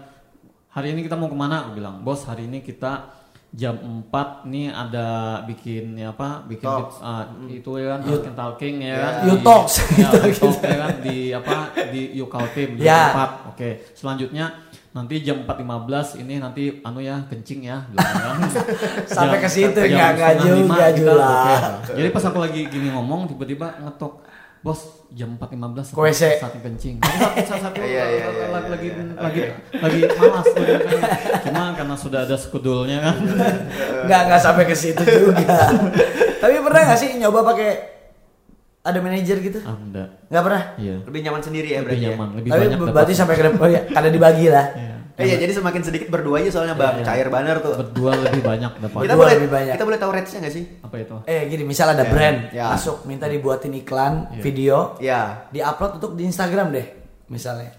hari 0.69 0.91
ini 0.91 1.01
kita 1.01 1.13
mau 1.13 1.29
ke 1.29 1.37
mana 1.37 1.63
aku 1.63 1.77
bilang 1.77 2.01
bos 2.01 2.25
hari 2.25 2.45
ini 2.45 2.59
kita 2.59 3.13
jam 3.51 3.77
4 3.79 4.11
nih 4.43 4.67
ada 4.67 5.07
bikin 5.45 5.95
ya 5.95 6.11
apa 6.11 6.43
bikin 6.43 6.67
Talks. 6.67 6.99
uh, 6.99 7.23
itu 7.47 7.71
ya 7.77 7.95
kan 7.95 7.99
talking 8.03 8.35
talking 8.35 8.75
ya 8.83 8.95
kan 8.99 9.13
You 9.23 9.35
di- 9.37 9.45
talks. 9.45 9.73
ya, 9.95 10.09
you 10.11 10.35
talk 10.35 10.57
ya 10.59 10.75
kan 10.77 10.93
di 10.99 11.17
apa 11.31 11.55
di 11.87 12.01
Yukaltim 12.13 12.69
jam 12.75 12.83
Ya. 12.83 13.01
4 13.47 13.51
oke 13.53 13.69
selanjutnya 13.95 14.45
nanti 14.91 15.15
jam 15.21 15.43
4.15 15.43 16.19
ini 16.19 16.35
nanti 16.37 16.63
anu 16.81 16.99
ya 16.99 17.23
kencing 17.23 17.63
ya 17.63 17.83
bilang 17.85 18.11
kan. 18.11 18.37
Sampai 19.11 19.39
ke 19.39 19.47
situ, 19.47 19.75
nggak- 19.75 20.13
nggak 20.15 20.33
juga, 20.39 20.87
kita. 20.91 21.93
Jadi 21.93 22.07
pas 22.09 22.23
aku 22.25 22.39
lagi 22.39 22.61
gini 22.65 22.87
ngomong 22.89 23.27
tiba-tiba 23.27 23.75
ngetok 23.77 24.23
bos 24.65 24.81
jam 25.11 25.37
4.15 25.37 25.93
Ke 25.93 26.01
WC. 26.01 26.21
saatnya 26.35 26.61
kencing. 26.63 26.95
Tapi 26.97 27.13
saat, 27.15 27.45
saat, 27.45 27.59
saat, 27.61 27.73
Iya, 27.77 27.85
iya, 28.03 28.25
iya, 28.25 28.45
lagi, 28.49 28.67
lagi, 28.67 28.87
lagi, 29.15 29.41
lagi 29.77 29.99
malas. 30.11 30.47
Cuma 31.39 31.63
karena 31.71 31.95
sudah 31.95 32.19
ada 32.23 32.33
skedulnya 32.35 32.97
kan. 32.99 33.15
nggak 34.03 34.21
nggak 34.25 34.41
sampai 34.41 34.65
ke 34.65 34.73
situ 34.73 35.01
juga 35.01 35.69
tapi 36.35 36.57
pernah 36.59 36.81
nggak 36.83 36.99
sih 36.99 37.09
nyoba 37.15 37.41
pakai 37.43 37.69
ada 38.81 38.99
manajer 38.99 39.37
gitu 39.39 39.59
Ah, 39.61 39.73
enggak. 39.75 40.07
nggak 40.27 40.43
pernah 40.43 40.63
Iya. 40.75 40.95
Lebih 41.03 41.19
nyaman 41.21 41.41
sendiri 41.41 41.67
ya 41.67 41.79
Lebih 41.79 41.85
berarti. 41.87 42.01
ya? 42.01 42.09
nyaman, 42.11 42.29
lebih 42.35 42.49
tapi 42.49 42.59
banyak 42.59 42.77
berarti 42.83 42.93
dapat. 43.07 43.17
sampai 43.17 43.35
ke 43.35 43.43
depan 43.43 43.59
oh 43.59 43.69
ya, 43.71 43.81
kada 43.87 44.09
dibagi 44.09 44.47
lah 44.47 44.65
Iya. 44.71 44.95
Eh, 45.15 45.23
iya, 45.25 45.35
jadi 45.37 45.53
semakin 45.53 45.79
sedikit 45.81 46.07
berdua 46.07 46.37
aja 46.37 46.51
soalnya 46.51 46.75
Bang, 46.75 46.99
Iya. 46.99 47.07
cair 47.07 47.27
banner 47.29 47.57
tuh. 47.57 47.71
Berdua 47.77 48.19
lebih 48.19 48.41
banyak 48.41 48.71
dapat. 48.77 48.99
Kita 48.99 49.15
boleh 49.15 49.33
lebih 49.33 49.47
banyak. 49.49 49.73
kita 49.73 49.85
boleh 49.85 49.95
tahu 49.97 50.11
rates-nya 50.11 50.39
nggak 50.41 50.51
sih? 50.51 50.63
Apa 50.81 50.95
itu? 50.97 51.15
eh 51.23 51.41
gini 51.45 51.63
misal 51.63 51.87
ada 51.89 52.01
Ya, 52.01 52.11
brand 52.11 52.37
ya. 52.51 52.65
masuk 52.69 52.97
minta 53.03 53.25
dibuatin 53.25 53.71
iklan 53.73 54.13
Iya. 54.29 54.41
video 54.41 54.77
Iya. 54.97 55.21
diupload 55.49 55.91
untuk 55.97 56.11
di 56.13 56.23
Instagram 56.25 56.67
deh 56.69 56.87
misalnya 57.25 57.71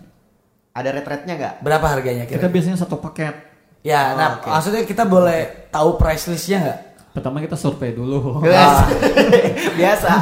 Ada 0.72 0.88
rate-rate-nya 0.92 1.34
nggak? 1.34 1.54
berapa 1.60 1.86
harganya 1.86 2.24
Kita 2.24 2.36
kira 2.38 2.48
biasanya 2.50 2.78
satu 2.78 2.96
paket. 2.98 3.36
ya 3.82 4.00
Oh, 4.02 4.16
nah 4.16 4.28
oke. 4.34 4.48
maksudnya 4.48 4.82
kita 4.82 5.04
boleh 5.04 5.40
tahu 5.68 5.94
price 5.94 6.26
listnya 6.26 6.58
nggak 6.62 6.78
Pertama 7.12 7.40
kita 7.40 7.54
survei 7.54 7.92
dulu. 7.92 8.20
Biasa. 8.44 8.84
Biasa. 9.78 10.12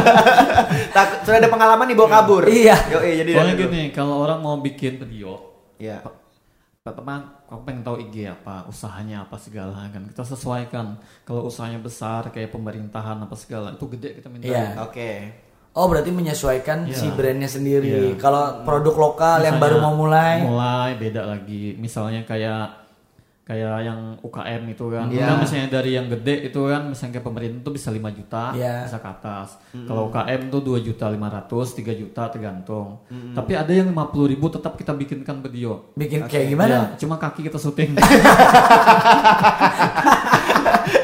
Takut 0.96 1.18
sudah 1.22 1.38
ada 1.38 1.48
pengalaman 1.48 1.84
nih 1.86 1.96
bawa 1.96 2.08
kabur. 2.10 2.44
Iya. 2.44 2.76
Yo, 2.88 3.00
jadi 3.00 3.30
Soalnya 3.30 3.56
gini, 3.56 3.82
kalau 3.90 4.20
orang 4.20 4.38
mau 4.38 4.56
bikin 4.56 4.96
video, 4.98 5.40
Iya. 5.76 6.04
Pertama 6.80 7.44
aku 7.44 7.60
pengen 7.68 7.84
tahu 7.84 8.00
IG 8.08 8.24
apa, 8.24 8.64
usahanya 8.64 9.28
apa 9.28 9.36
segala 9.36 9.92
kan. 9.92 10.00
Kita 10.08 10.24
sesuaikan. 10.24 10.96
Kalau 11.28 11.44
usahanya 11.44 11.76
besar 11.76 12.32
kayak 12.32 12.56
pemerintahan 12.56 13.20
apa 13.20 13.36
segala, 13.36 13.76
itu 13.76 13.84
gede 13.92 14.16
kita 14.16 14.32
minta. 14.32 14.48
Iya. 14.48 14.80
Oke. 14.80 15.28
Oh 15.76 15.86
berarti 15.86 16.10
menyesuaikan 16.10 16.88
Iya. 16.88 16.96
si 16.96 17.06
brandnya 17.12 17.46
sendiri. 17.52 18.16
Iya. 18.16 18.18
Kalau 18.18 18.64
produk 18.64 18.96
lokal 18.96 19.44
yang 19.44 19.60
Misalnya 19.60 19.76
baru 19.76 19.76
mau 19.84 19.94
mulai, 19.94 20.40
mulai 20.40 20.90
beda 20.96 21.22
lagi 21.28 21.76
misalnya 21.76 22.24
kayak 22.24 22.79
kayak 23.50 23.82
yang 23.82 24.14
UKM 24.22 24.62
itu 24.70 24.84
kan 24.86 25.10
Iya. 25.10 25.26
Kan 25.26 25.36
misalnya 25.42 25.68
dari 25.74 25.90
yang 25.92 26.06
gede 26.06 26.46
itu 26.46 26.60
kan 26.64 26.86
misalnya 26.86 27.18
kayak 27.18 27.26
pemerintah 27.26 27.58
itu 27.60 27.70
bisa 27.74 27.88
5 27.90 27.98
juta 28.14 28.42
Iya. 28.54 28.86
bisa 28.86 28.98
ke 29.02 29.08
atas 29.10 29.48
kalau 29.84 30.06
UKM 30.06 30.40
tuh 30.48 30.60
2 30.62 30.86
juta 30.86 31.10
500 31.10 31.50
3 31.50 31.90
juta 31.98 32.22
tergantung 32.30 33.02
tapi 33.34 33.58
ada 33.58 33.72
yang 33.74 33.90
50 33.90 34.30
ribu 34.30 34.46
tetap 34.46 34.78
kita 34.78 34.94
bikinkan 34.94 35.42
video 35.42 35.90
bikin 35.98 36.30
kayak 36.30 36.46
gimana? 36.48 36.70
Ya, 36.70 36.82
cuma 36.96 37.18
kaki 37.18 37.42
kita 37.42 37.58
syuting 37.58 37.98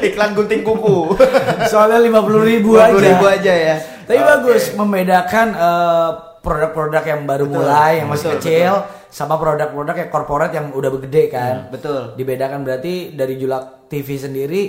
Iklan 0.03 0.35
gunting 0.35 0.63
kuku. 0.63 1.19
Soalnya 1.73 1.99
lima 1.99 2.23
puluh 2.23 2.45
ribu 2.45 2.77
20 2.77 2.81
aja. 2.81 3.07
ribu 3.11 3.25
aja 3.27 3.53
ya. 3.53 3.77
Tapi 4.07 4.19
Oke. 4.19 4.29
bagus 4.29 4.63
membedakan 4.73 5.47
eh, 5.51 6.11
produk-produk 6.41 7.03
yang 7.03 7.23
baru 7.27 7.45
mulai, 7.51 7.99
yang 7.99 8.09
masih 8.09 8.31
betul, 8.31 8.39
kecil, 8.39 8.73
sama 9.09 9.39
produk-produk 9.39 9.97
yang 9.97 10.11
corporate 10.11 10.53
yang 10.55 10.67
udah 10.75 10.91
gede 11.03 11.25
kan. 11.31 11.69
Betul. 11.73 12.15
Dibedakan 12.15 12.63
berarti 12.63 13.15
dari 13.15 13.39
Julak 13.39 13.89
TV 13.89 14.19
sendiri 14.19 14.63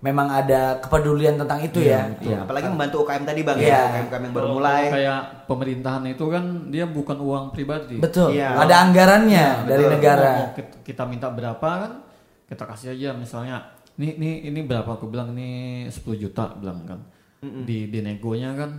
memang 0.00 0.32
ada 0.32 0.80
kepedulian 0.80 1.36
tentang 1.36 1.60
itu 1.60 1.84
ya. 1.84 2.08
Iya, 2.24 2.48
apalagi 2.48 2.72
membantu 2.72 3.04
UKM 3.04 3.24
tadi 3.28 3.40
Bang 3.44 3.60
Iya. 3.60 4.00
ya, 4.00 4.00
UKM 4.08 4.22
yang 4.24 4.32
baru 4.32 4.48
mulai. 4.56 4.82
kayak 4.88 5.20
pemerintahan 5.44 6.02
itu 6.08 6.24
kan 6.32 6.44
dia 6.72 6.88
bukan 6.88 7.20
uang 7.20 7.44
pribadi 7.52 8.00
Betul. 8.00 8.32
Iya. 8.32 8.56
Ada 8.64 8.74
anggarannya 8.88 9.46
dari 9.68 9.84
betul. 9.84 9.94
negara. 10.00 10.30
Mau 10.40 10.48
kita, 10.80 11.04
minta 11.04 11.28
berapa 11.28 11.68
kan 11.84 11.92
kita 12.48 12.64
kasih 12.64 12.88
aja 12.96 13.12
misalnya 13.12 13.62
ini 14.00 14.16
ini 14.16 14.30
ini 14.48 14.60
berapa 14.64 14.88
aku 14.88 15.06
bilang 15.12 15.36
ini 15.36 15.84
10 15.86 16.00
juta 16.16 16.50
bilang 16.56 16.82
kan 16.88 16.98
di 17.40 17.92
di 17.92 18.00
negonya 18.00 18.56
kan 18.56 18.70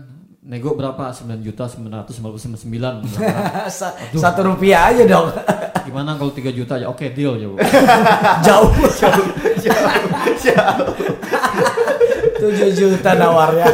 nego 0.41 0.73
berapa 0.73 1.13
9 1.13 1.38
juta 1.39 1.69
999 1.69 2.65
bilang 2.65 3.06
kan. 3.06 3.69
Sa- 3.69 3.93
Satu 4.10 4.41
rupiah 4.43 4.89
aja 4.89 5.06
dong. 5.06 5.30
gimana 5.86 6.17
kalau 6.17 6.30
3 6.30 6.49
juta 6.49 6.77
ya 6.77 6.88
oke 6.88 7.06
deal 7.12 7.38
ya 7.38 7.47
Bu. 7.51 7.58
Jauh. 8.41 8.69
Jauh, 8.91 9.25
jauh. 10.36 10.88
7 12.41 12.73
juta 12.73 13.10
nawarnya. 13.13 13.69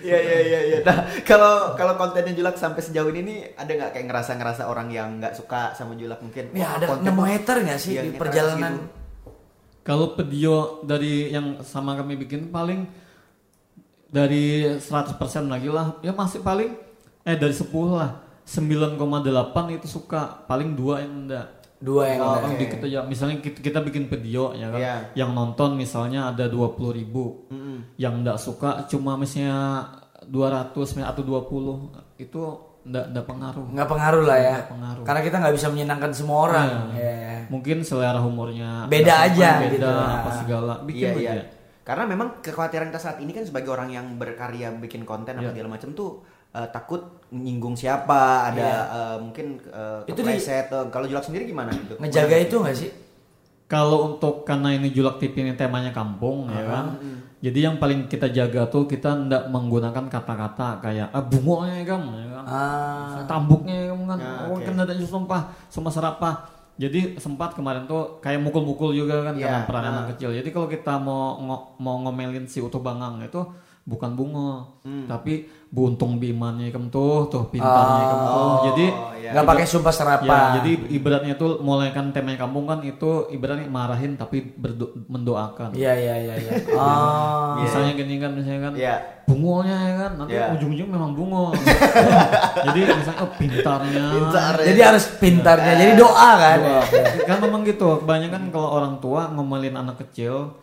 Iya 0.00 0.18
iya 0.22 0.38
iya 0.40 0.60
iya. 0.62 0.78
Nah, 0.80 0.96
kalau 1.20 1.74
kalau 1.74 1.98
kontennya 1.98 2.30
Julak 2.32 2.54
sampai 2.54 2.78
sejauh 2.78 3.10
ini 3.10 3.20
nih 3.22 3.38
ada 3.58 3.68
nggak 3.68 3.90
kayak 3.92 4.06
ngerasa-ngerasa 4.06 4.62
orang 4.64 4.88
yang 4.88 5.18
nggak 5.18 5.34
suka 5.34 5.74
sama 5.74 5.98
Julak 5.98 6.22
mungkin? 6.22 6.54
Ya 6.54 6.78
ada 6.78 6.96
nemu 6.96 7.22
hater 7.26 7.60
nggak 7.60 7.76
sih 7.76 7.98
di 7.98 8.10
perjalanan? 8.14 8.72
gitu. 8.78 8.94
kalau 9.82 10.14
video 10.14 10.54
dari 10.82 11.30
yang 11.30 11.62
sama 11.62 11.94
kami 11.94 12.16
bikin 12.16 12.50
paling 12.50 12.86
dari 14.16 14.64
100% 14.80 15.20
lagi 15.44 15.68
lah 15.68 16.00
ya 16.00 16.16
masih 16.16 16.40
paling 16.40 16.72
eh 17.20 17.36
dari 17.36 17.52
10 17.52 17.68
lah 17.92 18.24
9,8 18.46 19.76
itu 19.76 19.86
suka 19.90 20.46
paling 20.48 20.72
dua 20.72 21.04
yang 21.04 21.28
enggak 21.28 21.46
Dua 21.76 22.08
yang 22.08 22.24
Oh. 22.24 22.40
Yang 22.40 22.56
dikit 22.56 22.80
aja. 22.88 23.00
misalnya 23.04 23.36
kita, 23.44 23.60
kita 23.60 23.78
bikin 23.84 24.08
video 24.08 24.56
ya 24.56 24.72
kan, 24.72 24.80
Iya. 24.80 24.96
yang 25.12 25.36
nonton 25.36 25.76
misalnya 25.76 26.32
ada 26.32 26.48
20 26.48 26.88
ribu, 26.88 27.44
yang 28.00 28.24
nggak 28.24 28.40
suka 28.40 28.88
cuma 28.88 29.20
misalnya 29.20 29.84
200 30.24 30.72
misalnya 30.96 31.12
atau 31.12 31.20
20 31.20 31.92
itu 32.16 32.40
nggak 32.80 33.04
nggak 33.12 33.26
pengaruh. 33.28 33.66
nggak 33.76 33.88
pengaruh 33.92 34.24
lah 34.24 34.38
ya. 34.40 34.56
Pengaruh. 34.64 35.04
Karena 35.04 35.20
kita 35.20 35.36
nggak 35.36 35.54
bisa 35.58 35.68
menyenangkan 35.68 36.10
semua 36.16 36.38
orang. 36.48 36.68
Iya. 36.96 37.12
Ya. 37.12 37.34
Mungkin 37.52 37.84
selera 37.84 38.24
humornya 38.24 38.88
Beda 38.88 39.28
aja 39.28 39.60
sama, 39.60 39.68
beda 39.68 39.76
gitu. 39.76 39.88
apa 40.16 40.30
segala, 40.40 40.74
bikin 40.80 41.12
Iya 41.12 41.28
aja. 41.36 41.42
Iya. 41.86 41.88
Karena 41.88 42.04
memang 42.04 42.42
kekhawatiran 42.42 42.90
kita 42.90 42.98
saat 43.00 43.18
ini 43.18 43.30
kan 43.30 43.46
sebagai 43.46 43.70
orang 43.70 43.88
yang 43.88 44.18
berkarya 44.18 44.74
bikin 44.74 45.06
konten 45.06 45.38
apa 45.38 45.46
Iya. 45.46 45.54
segala 45.54 45.70
macam 45.70 45.94
tuh 45.94 46.10
eh, 46.50 46.66
takut 46.66 46.98
menyinggung 47.28 47.76
siapa, 47.76 48.48
ada 48.48 48.58
Iya. 48.58 48.80
eh, 48.88 49.16
mungkin 49.20 49.46
uh, 49.68 50.02
Itu 50.02 50.18
di- 50.18 50.34
kepleset. 50.34 50.66
eh, 50.66 50.86
Kalau 50.88 51.04
Julak 51.04 51.22
sendiri 51.22 51.44
gimana 51.44 51.68
gitu? 51.70 51.94
Ngejaga 51.96 52.36
itu 52.40 52.56
nggak 52.56 52.74
sih? 52.74 52.90
Kalau 53.66 54.08
untuk 54.08 54.42
karena 54.42 54.72
ini 54.72 54.88
julak 54.88 55.18
TV 55.18 55.42
ini 55.42 55.52
temanya 55.52 55.90
kampung 55.90 56.46
ya 56.48 56.62
kan. 56.64 56.86
Jadi 57.36 57.58
yang 57.60 57.76
paling 57.76 58.06
kita 58.06 58.30
jaga 58.30 58.66
tuh 58.66 58.86
kita 58.86 59.26
ndak 59.26 59.50
menggunakan 59.50 60.06
kata-kata 60.06 60.78
kayak 60.80 61.10
ah 61.10 61.20
bungoknya 61.20 61.82
kamu 61.82 62.10
ya 62.14 62.26
kan. 62.32 62.44
Ah, 62.46 63.26
Tambuknya 63.26 63.90
kamu 63.90 64.02
kan. 64.06 64.18
Ya, 64.18 64.32
oh 64.46 64.54
oke. 64.54 64.64
kan 64.64 64.74
ada 64.78 64.94
sumpah 64.96 65.40
sama 65.66 65.90
serapah. 65.90 66.55
Jadi 66.76 67.16
sempat 67.16 67.56
kemarin 67.56 67.88
tuh 67.88 68.20
kayak 68.20 68.36
mukul-mukul 68.44 68.92
juga 68.92 69.24
kan 69.24 69.32
Iya, 69.32 69.48
karena 69.48 69.60
peran 69.64 69.84
ah. 69.84 69.90
anak 69.96 70.04
kecil. 70.12 70.30
Jadi 70.36 70.48
kalau 70.52 70.68
kita 70.68 71.00
mau 71.00 71.40
ngo- 71.40 71.64
mau 71.80 71.96
ngomelin 72.04 72.44
si 72.44 72.60
Utuh 72.60 72.84
Bangang 72.84 73.24
itu 73.24 73.40
bukan 73.86 74.18
bungo 74.18 74.82
tapi 75.06 75.46
buntung 75.66 76.18
bimanya 76.18 76.70
kem 76.70 76.90
tuh 76.90 77.30
tuh 77.30 77.46
pintarnya 77.50 78.02
kem 78.06 78.20
tuh 78.22 78.50
jadi 78.70 78.86
iya. 79.18 79.30
nggak 79.34 79.46
pakai 79.46 79.66
sumpah 79.66 79.94
serapah. 79.94 80.26
ya 80.26 80.62
jadi 80.62 80.70
ibaratnya 80.94 81.34
tuh 81.34 81.58
mulai 81.58 81.90
kan 81.90 82.10
tema 82.10 82.34
kampung 82.34 82.66
kan 82.66 82.82
itu 82.82 83.30
ibaratnya 83.30 83.66
marahin 83.66 84.18
tapi 84.18 84.42
berdo- 84.42 84.94
mendoakan 85.06 85.74
Iya 85.74 85.94
iya 85.94 86.14
iya 86.18 86.34
iya. 86.38 86.52
Oh. 86.78 87.62
misalnya 87.62 87.94
gini 87.94 88.18
kan 88.18 88.34
misalnya 88.34 88.70
kan 88.70 88.72
Iya. 88.74 88.94
bungonya 89.26 89.76
ya 89.78 89.94
kan 90.06 90.10
nanti 90.18 90.34
Iya. 90.34 90.46
ujung-ujung 90.54 90.88
memang 90.90 91.10
bungo 91.14 91.54
jadi 92.66 92.80
misalnya 92.90 93.20
oh, 93.22 93.30
pintarnya 93.38 94.04
Pintar 94.06 94.54
ya. 94.62 94.66
Jadi 94.70 94.80
harus 94.82 95.04
pintarnya. 95.18 95.72
Jadi 95.78 95.92
doa 95.94 96.30
kan. 96.38 96.58
kan 97.26 97.38
memang 97.42 97.62
gitu 97.62 98.02
kebanyakan 98.02 98.50
kalau 98.50 98.68
orang 98.82 98.94
tua 98.98 99.30
ngomelin 99.30 99.78
anak 99.78 99.98
kecil 100.02 100.54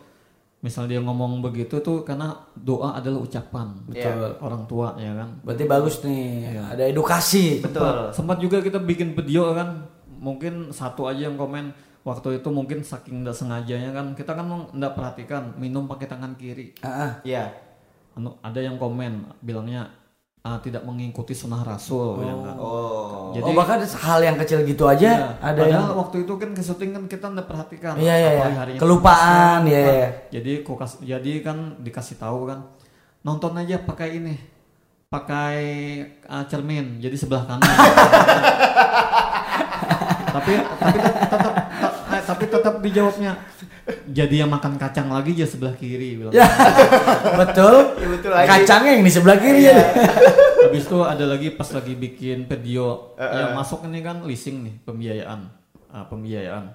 misalnya 0.64 0.96
dia 0.96 1.00
ngomong 1.04 1.44
begitu 1.44 1.76
tuh 1.78 2.00
karena 2.02 2.32
doa 2.56 2.96
adalah 2.96 3.20
ucapan 3.20 3.68
Betul. 3.84 4.32
orang 4.40 4.64
tua 4.64 4.96
ya 4.96 5.12
kan 5.12 5.36
Berarti 5.44 5.64
bagus 5.68 6.00
nih. 6.00 6.56
Ada 6.56 6.88
edukasi. 6.88 7.60
Betul. 7.60 8.08
sempat 8.16 8.40
juga 8.40 8.64
kita 8.64 8.80
bikin 8.80 9.12
video 9.12 9.52
kan 9.52 9.84
mungkin 10.08 10.72
satu 10.72 11.04
aja 11.04 11.28
yang 11.28 11.36
komen 11.36 11.68
waktu 12.00 12.40
itu 12.40 12.48
mungkin 12.48 12.80
saking 12.80 13.20
nggak 13.20 13.36
sengajanya 13.36 13.92
kan 13.92 14.16
kita 14.16 14.32
kan 14.32 14.48
nggak 14.72 14.92
perhatikan 14.96 15.52
minum 15.56 15.84
pakai 15.84 16.08
tangan 16.08 16.32
kiri 16.34 16.72
Ah, 16.80 16.88
ah. 16.88 17.12
Iya. 17.20 17.52
Anu, 18.14 18.40
ada 18.40 18.56
yang 18.56 18.80
komen 18.80 19.36
bilangnya 19.40 19.92
ah, 20.44 20.60
tidak 20.60 20.84
mengikuti 20.84 21.32
sunnah 21.32 21.64
rasul 21.64 22.20
bilang 22.20 22.44
kan. 22.44 22.56
Oh. 22.60 23.32
Jadi 23.32 23.48
oh 23.48 23.56
bahkan 23.56 23.80
hal 23.80 24.20
yang 24.20 24.36
kecil 24.36 24.60
gitu 24.62 24.84
aja 24.84 25.08
Iya, 25.08 25.28
ada 25.40 25.56
padahal 25.56 25.72
yang 25.88 25.96
waktu 25.96 26.16
itu 26.28 26.32
kan 26.36 26.50
ke 26.52 26.60
syuting 26.60 26.90
kan 26.92 27.04
kita 27.08 27.26
nggak 27.32 27.48
perhatikan. 27.48 27.94
Iya, 27.96 28.14
iya, 28.14 28.30
iya. 28.36 28.76
Kelupaan, 28.76 29.64
puasa. 29.64 29.72
iya, 29.72 29.80
iya. 29.80 30.08
Jadi 30.30 30.52
kok 30.60 30.76
kas- 30.76 31.00
jadi 31.00 31.32
kan 31.40 31.80
dikasih 31.80 32.20
tahu 32.20 32.44
kan 32.44 32.60
nonton 33.24 33.56
aja 33.56 33.80
pakai 33.80 34.20
ini 34.20 34.36
pakai 35.08 35.56
uh, 36.28 36.44
cermin 36.44 37.00
jadi 37.00 37.16
sebelah 37.16 37.48
kanan. 37.48 37.64
tapi 40.34 40.52
tapi 40.58 40.96
tet- 40.98 41.18
tetap 41.24 41.52
tet- 41.56 41.98
eh, 42.10 42.22
tapi 42.26 42.44
tetap 42.50 42.73
dijawabnya 42.84 43.32
jadi 44.08 44.44
yang 44.44 44.50
makan 44.52 44.76
kacang 44.76 45.08
lagi 45.12 45.36
aja 45.36 45.46
sebelah 45.48 45.76
kiri 45.76 46.20
bilang. 46.20 46.32
Ya, 46.32 46.48
betul. 47.40 47.96
Iya, 48.00 48.08
betul 48.16 48.30
lagi. 48.32 48.48
Kacangnya 48.48 48.90
yang 48.96 49.04
di 49.04 49.12
sebelah 49.12 49.36
kiri 49.40 49.62
ya. 49.68 49.76
Habis 50.68 50.84
itu 50.88 50.98
ada 51.04 51.24
lagi 51.28 51.48
pas 51.52 51.68
lagi 51.72 51.92
bikin 51.92 52.48
video 52.48 53.12
yang 53.20 53.52
masuk 53.52 53.84
ini 53.88 54.00
kan 54.00 54.24
leasing 54.24 54.64
nih 54.64 54.74
pembiayaan 54.84 55.40
Ah, 55.94 56.02
pembiayaan 56.10 56.74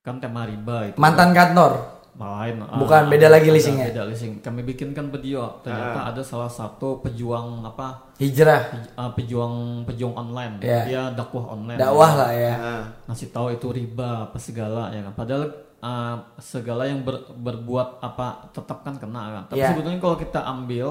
kan 0.00 0.24
tema 0.24 0.48
riba 0.48 0.88
itu 0.88 0.96
Mantan 0.96 1.36
kantor. 1.36 1.97
Lain 2.20 2.58
ah, 2.60 2.76
Bukan, 2.76 3.06
beda 3.06 3.28
lagi 3.28 3.48
leasingnya. 3.48 3.88
beda 3.88 4.02
leasing 4.04 4.38
kami 4.38 4.60
bikin 4.64 4.90
kan 4.90 5.06
video 5.08 5.60
ternyata 5.60 6.08
ada 6.08 6.20
salah 6.20 6.46
satu 6.46 6.98
pejuang 6.98 7.62
apa 7.62 8.10
Hijrah. 8.16 8.90
ah, 8.92 9.10
pejuang 9.10 9.82
pejuang 9.84 10.14
online 10.16 10.58
Iya. 10.60 10.82
dia 10.84 11.02
dakwah 11.12 11.46
online 11.48 11.78
Dakwah 11.78 12.12
lah 12.16 12.30
ya. 12.30 12.54
Nah, 12.54 12.84
ngasih 13.06 13.28
tahu 13.28 13.52
itu 13.52 13.66
riba 13.68 14.26
apa 14.26 14.36
segala 14.36 14.90
ya 14.90 15.00
kan 15.00 15.14
padahal 15.14 15.42
ah, 15.78 16.14
segala 16.36 16.82
yang 16.84 17.00
ber- 17.00 17.30
berbuat 17.30 18.00
apa 18.00 18.50
tetap 18.50 18.82
kan 18.82 18.94
kena 18.94 19.22
kan 19.32 19.42
tapi 19.48 19.60
Iya. 19.60 19.70
sebetulnya 19.70 19.98
kalau 19.98 20.16
kita 20.16 20.40
ambil 20.42 20.88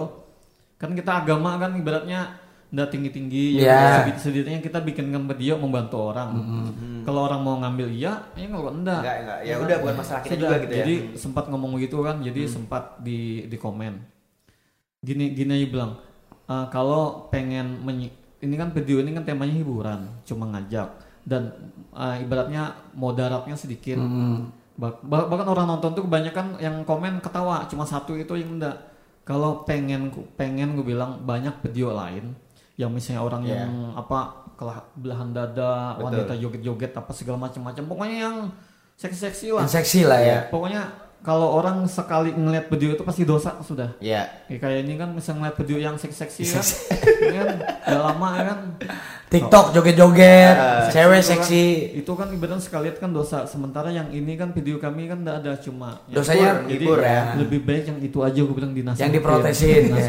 kan 0.76 0.94
kita 0.94 1.12
agama 1.18 1.58
kan 1.58 1.74
ibaratnya 1.74 2.47
nggak 2.68 2.90
tinggi 2.90 3.10
tinggi 3.10 3.44
Iya. 3.58 4.04
ya 4.04 4.14
sedikitnya 4.14 4.60
kita 4.60 4.80
bikinkan 4.82 5.24
video 5.26 5.56
membantu 5.56 6.12
orang. 6.12 6.30
Kalau 7.02 7.24
orang 7.24 7.40
mau 7.40 7.56
ngambil 7.58 7.88
iya 7.90 8.20
ya 8.34 8.44
kalau 8.46 8.72
enggak 8.74 9.00
Enggak, 9.00 9.18
enggak. 9.18 9.40
Ya 9.42 9.56
udah, 9.58 9.76
bukan 9.80 9.96
masalah 9.96 10.20
kita 10.22 10.36
juga 10.38 10.56
gitu 10.58 10.74
ya. 10.74 10.78
jadi 10.78 10.96
sempat 11.14 11.44
ngomong 11.48 11.72
gitu 11.78 11.98
kan 12.02 12.20
jadi 12.20 12.42
sempat 12.46 12.84
di 13.00 13.20
di 13.46 13.56
komen. 13.56 13.94
Gini 15.00 15.32
gini 15.32 15.52
aja 15.54 15.68
bilang 15.70 15.92
"Eh, 16.46 16.66
kalau 16.68 17.04
pengen 17.28 17.80
menyi- 17.82 18.12
ini 18.38 18.56
kan 18.56 18.70
video 18.70 19.00
ini 19.00 19.12
kan 19.12 19.24
temanya 19.24 19.54
hiburan 19.54 20.00
cuma 20.22 20.46
ngajak. 20.50 20.90
Dan 21.24 21.52
eh, 21.94 22.16
ibaratnya 22.20 22.64
moderatnya 22.92 23.56
sedikit. 23.56 23.96
Bah- 24.76 25.00
bah- 25.02 25.26
bahkan 25.26 25.48
orang 25.48 25.66
nonton 25.68 25.92
tuh 25.92 26.04
kebanyakan 26.04 26.60
yang 26.60 26.84
komen 26.84 27.18
ketawa 27.18 27.66
cuma 27.66 27.82
satu 27.82 28.14
itu 28.14 28.36
yang 28.36 28.54
enggak. 28.54 28.76
Kalau 29.24 29.64
pengen 29.64 30.08
pengen 30.34 30.72
gue 30.74 30.86
bilang 30.86 31.20
banyak 31.22 31.52
video 31.62 31.92
lain 31.92 32.32
yang 32.78 32.94
misalnya 32.94 33.22
orang 33.22 33.42
Iya. 33.44 33.66
yang 33.66 33.74
apa 33.94 34.20
kelah 34.54 34.80
belahan 34.94 35.34
dada 35.34 35.98
Betul. 35.98 36.04
wanita 36.06 36.34
joget-joget 36.38 36.92
apa 36.94 37.12
segala 37.12 37.38
macam-macam 37.40 37.84
pokoknya 37.84 38.18
yang 38.24 38.36
seksi-seksi 38.96 39.54
lah 39.54 39.62
Yang 39.66 39.74
seksi 39.82 40.02
lah 40.06 40.20
ya. 40.20 40.38
pokoknya 40.48 40.82
kalau 41.20 41.52
orang 41.54 41.84
sekali 41.86 42.32
ngeliat 42.32 42.66
video 42.68 42.92
itu 42.92 43.02
pasti 43.02 43.22
dosa 43.22 43.60
sudah 43.60 43.98
Iya. 43.98 44.48
Ya, 44.48 44.58
kayak 44.58 44.80
ini 44.82 44.96
kan 44.96 45.12
bisa 45.12 45.32
ngeliat 45.32 45.56
video 45.56 45.78
yang 45.78 45.96
seksi-seksi 45.96 46.44
kan 46.48 46.66
Ini 47.20 47.36
kan 47.36 47.48
udah 47.84 48.02
lama 48.06 48.28
ya 48.32 48.44
kan 48.46 48.60
TikTok 49.28 49.66
joget-joget, 49.72 50.56
Ah. 50.56 50.88
cewek 50.88 51.20
Itu 51.20 51.28
kan- 51.28 51.32
seksi. 51.36 51.66
itu 52.00 52.12
kan 52.14 52.28
ibaratnya 52.30 52.64
sekalian 52.64 52.96
kan 52.96 53.12
dosa 53.12 53.44
sementara 53.44 53.90
yang 53.90 54.08
ini 54.10 54.34
kan 54.34 54.50
video 54.50 54.78
kami 54.78 55.06
kan 55.06 55.20
enggak 55.20 55.38
ada 55.42 55.54
cuma 55.58 56.00
yang- 56.08 56.16
Dosanya 56.16 56.50
jadi 56.64 56.80
hibur 56.80 57.00
ya. 57.02 57.22
lebih 57.36 57.60
baik 57.62 57.84
yang 57.86 58.00
itu 58.00 58.20
aja 58.22 58.40
gue 58.40 58.56
bilang 58.56 58.72
dinasihatin 58.72 59.04
Yang 59.04 59.14
diprotesin, 59.14 59.82
ya. 59.90 60.00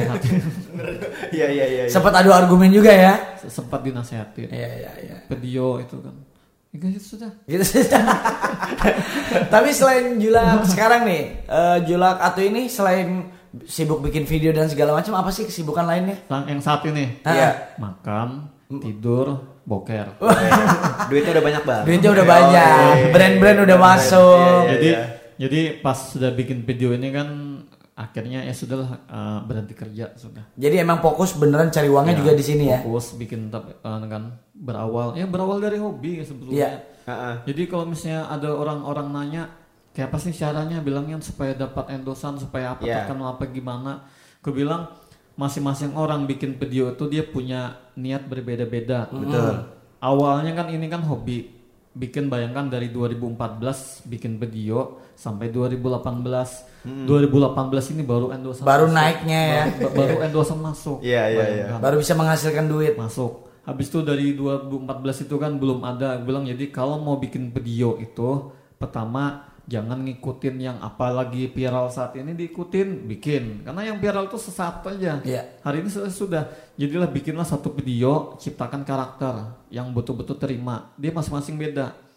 Iya, 1.29 1.47
iya, 1.49 1.64
iya. 1.66 1.83
iya. 1.85 1.90
Sempat 1.90 2.14
adu 2.14 2.31
argumen 2.31 2.71
juga 2.71 2.88
ya. 2.88 3.14
sempat 3.42 3.83
dinasehatin 3.83 4.49
Iya 4.49 4.68
iya 4.79 4.90
iya. 5.01 5.16
video 5.27 5.79
itu 5.79 5.99
kan 5.99 6.14
ya 6.68 6.78
kan 6.78 6.88
itu 6.90 7.07
sudah 7.09 7.31
Gitu 7.44 7.64
sih. 7.64 7.83
Tapi 9.48 9.68
selain 9.70 10.16
Julak 10.16 10.64
sekarang 10.66 11.04
nih, 11.04 11.22
eh, 11.42 11.78
Julak 11.83 12.18
atau 12.18 12.40
ini 12.40 12.66
selain 12.66 13.28
sibuk 13.64 14.00
bikin 14.00 14.22
video 14.22 14.50
dan 14.50 14.66
segala 14.66 14.92
macam, 14.92 15.14
apa 15.14 15.28
sih 15.28 15.42
kesibukan 15.42 15.83
lainnya? 15.83 16.20
Yang- 16.26 16.46
yang 16.48 16.61
saat 16.61 16.85
ini. 16.85 17.18
Iya. 17.22 17.76
makan 17.76 18.52
tidur 18.78 19.26
boker 19.64 20.20
Duitnya 21.09 21.33
udah 21.33 21.44
banyak 21.44 21.62
banget. 21.62 21.85
Duitnya 21.85 22.11
udah 22.11 22.20
Oh, 22.22 22.31
banyak, 22.31 22.72
iya. 22.94 23.09
brand-brand 23.11 23.59
udah 23.59 23.76
Brand-brand. 23.76 24.00
masuk. 24.00 24.37
Iya, 24.38 24.52
iya, 24.61 24.68
jadi 24.70 24.88
iya. 24.88 25.00
jadi 25.38 25.61
pas 25.78 25.98
sudah 26.07 26.31
bikin 26.31 26.59
video 26.62 26.92
ini 26.92 27.09
kan 27.09 27.28
akhirnya 27.94 28.44
ya 28.44 28.52
sudahlah 28.52 29.02
eh, 29.02 29.38
berhenti 29.42 29.74
kerja 29.74 30.14
sudah 30.14 30.44
Jadi 30.54 30.76
emang 30.78 31.00
fokus 31.00 31.33
beneran 31.33 31.66
cari 31.68 31.88
uangnya 31.88 32.14
Ya, 32.14 32.18
juga 32.18 32.33
di 32.33 32.44
sini 32.44 32.64
ya. 32.66 32.78
fokus 32.81 33.12
bikin 33.14 33.48
tapi 33.48 33.72
eh, 33.74 34.00
kan 34.07 34.22
berawal 34.59 35.14
ya 35.14 35.25
berawal 35.25 35.59
dari 35.59 35.79
hobi 35.79 36.18
sebetulnya 36.21 36.55
Iya. 36.57 36.71
Heeh. 37.05 37.35
jadi 37.47 37.62
kalau 37.66 37.87
misalnya 37.87 38.27
ada 38.27 38.51
orang-orang 38.51 39.07
nanya 39.09 39.42
kayak 39.90 40.09
apa 40.09 40.18
sih 40.18 40.31
caranya 40.31 40.79
bilangnya 40.79 41.18
supaya 41.18 41.55
dapat 41.55 41.90
endosan 41.90 42.37
supaya 42.37 42.75
apa 42.75 42.83
Iya. 42.83 43.07
tekan 43.07 43.18
apa 43.21 43.47
gimana 43.47 44.03
aku 44.38 44.51
bilang 44.53 44.90
masing-masing 45.35 45.94
orang 45.94 46.25
bikin 46.25 46.55
video 46.55 46.90
itu 46.90 47.07
dia 47.07 47.23
punya 47.23 47.61
niat 47.94 48.27
berbeda-beda 48.27 49.07
Betul. 49.09 49.71
awalnya 49.99 50.53
kan 50.53 50.66
ini 50.68 50.87
kan 50.87 51.01
hobi 51.01 51.55
bikin 51.90 52.27
bayangkan 52.27 52.66
dari 52.68 52.90
2014 52.90 53.38
bikin 54.05 54.37
video 54.37 54.99
sampai 55.14 55.51
2018 55.51 56.07
2018 57.07 57.92
ini 57.92 58.03
baru 58.03 58.31
endosan 58.31 58.62
Baru 58.62 58.87
masuk. 58.87 58.94
naiknya 58.94 59.40
ya. 59.42 59.62
Ba- 59.81 59.94
baru 59.97 60.16
endosan 60.23 60.59
masuk 60.59 60.99
Iya, 61.01 61.23
iya, 61.29 61.44
iya. 61.49 61.64
Baru 61.79 61.99
bisa 61.99 62.14
menghasilkan 62.14 62.66
duit. 62.66 62.94
masuk. 62.94 63.47
Habis 63.68 63.92
itu 63.92 64.00
dari 64.00 64.33
2014 64.33 65.28
itu 65.28 65.37
kan 65.37 65.61
belum 65.61 65.85
ada. 65.85 66.16
Bilang 66.24 66.48
jadi 66.48 66.72
kalau 66.72 66.96
mau 67.04 67.20
bikin 67.20 67.52
video 67.52 68.00
itu 68.00 68.48
pertama 68.81 69.44
jangan 69.68 70.00
ngikutin 70.00 70.57
yang 70.57 70.81
apalagi 70.81 71.52
viral 71.52 71.92
saat 71.92 72.16
ini 72.16 72.33
diikutin, 72.33 73.04
bikin. 73.04 73.68
Karena 73.68 73.92
yang 73.92 74.00
viral 74.00 74.33
itu 74.33 74.40
sesaat 74.40 74.81
aja. 74.88 75.20
Iya. 75.20 75.61
Hari 75.61 75.85
ini 75.85 75.92
sudah 75.92 76.09
sudah. 76.09 76.42
Jadilah 76.81 77.12
bikinlah 77.12 77.44
satu 77.44 77.68
video, 77.76 78.40
ciptakan 78.40 78.88
karakter 78.88 79.52
yang 79.68 79.92
betul-betul 79.92 80.40
terima. 80.40 80.88
Dia 80.96 81.12
masing-masing 81.12 81.61
beda. 81.61 82.08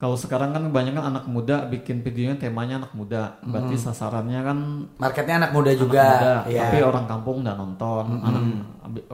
Kalau 0.00 0.16
sekarang 0.16 0.50
kan 0.50 0.64
kebanyakan 0.64 1.04
anak 1.06 1.28
muda 1.28 1.68
bikin 1.68 2.00
videonya 2.00 2.34
temanya 2.34 2.80
anak 2.80 2.92
muda. 2.92 3.36
Berarti 3.44 3.76
sasarannya 3.76 4.40
kan 4.40 4.58
Marketnya 4.96 5.36
anak 5.36 5.52
muda 5.52 5.70
juga. 5.76 6.00
muda, 6.08 6.32
Iya. 6.48 6.60
tapi 6.64 6.78
orang 6.80 7.04
kampung 7.04 7.44
nggak 7.44 7.54
nonton. 7.54 8.04
Anak 8.18 8.42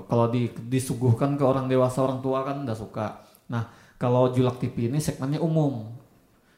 kalau 0.06 0.30
di, 0.30 0.46
disuguhkan 0.64 1.34
ke 1.34 1.42
orang 1.42 1.66
dewasa 1.66 2.00
orang 2.00 2.22
tua 2.22 2.46
kan 2.46 2.62
nggak 2.62 2.78
suka. 2.78 3.18
Nah 3.50 3.66
kalau 3.98 4.30
Julak 4.30 4.62
TV 4.62 4.86
ini 4.86 5.02
segmennya 5.02 5.42
umum. 5.42 5.90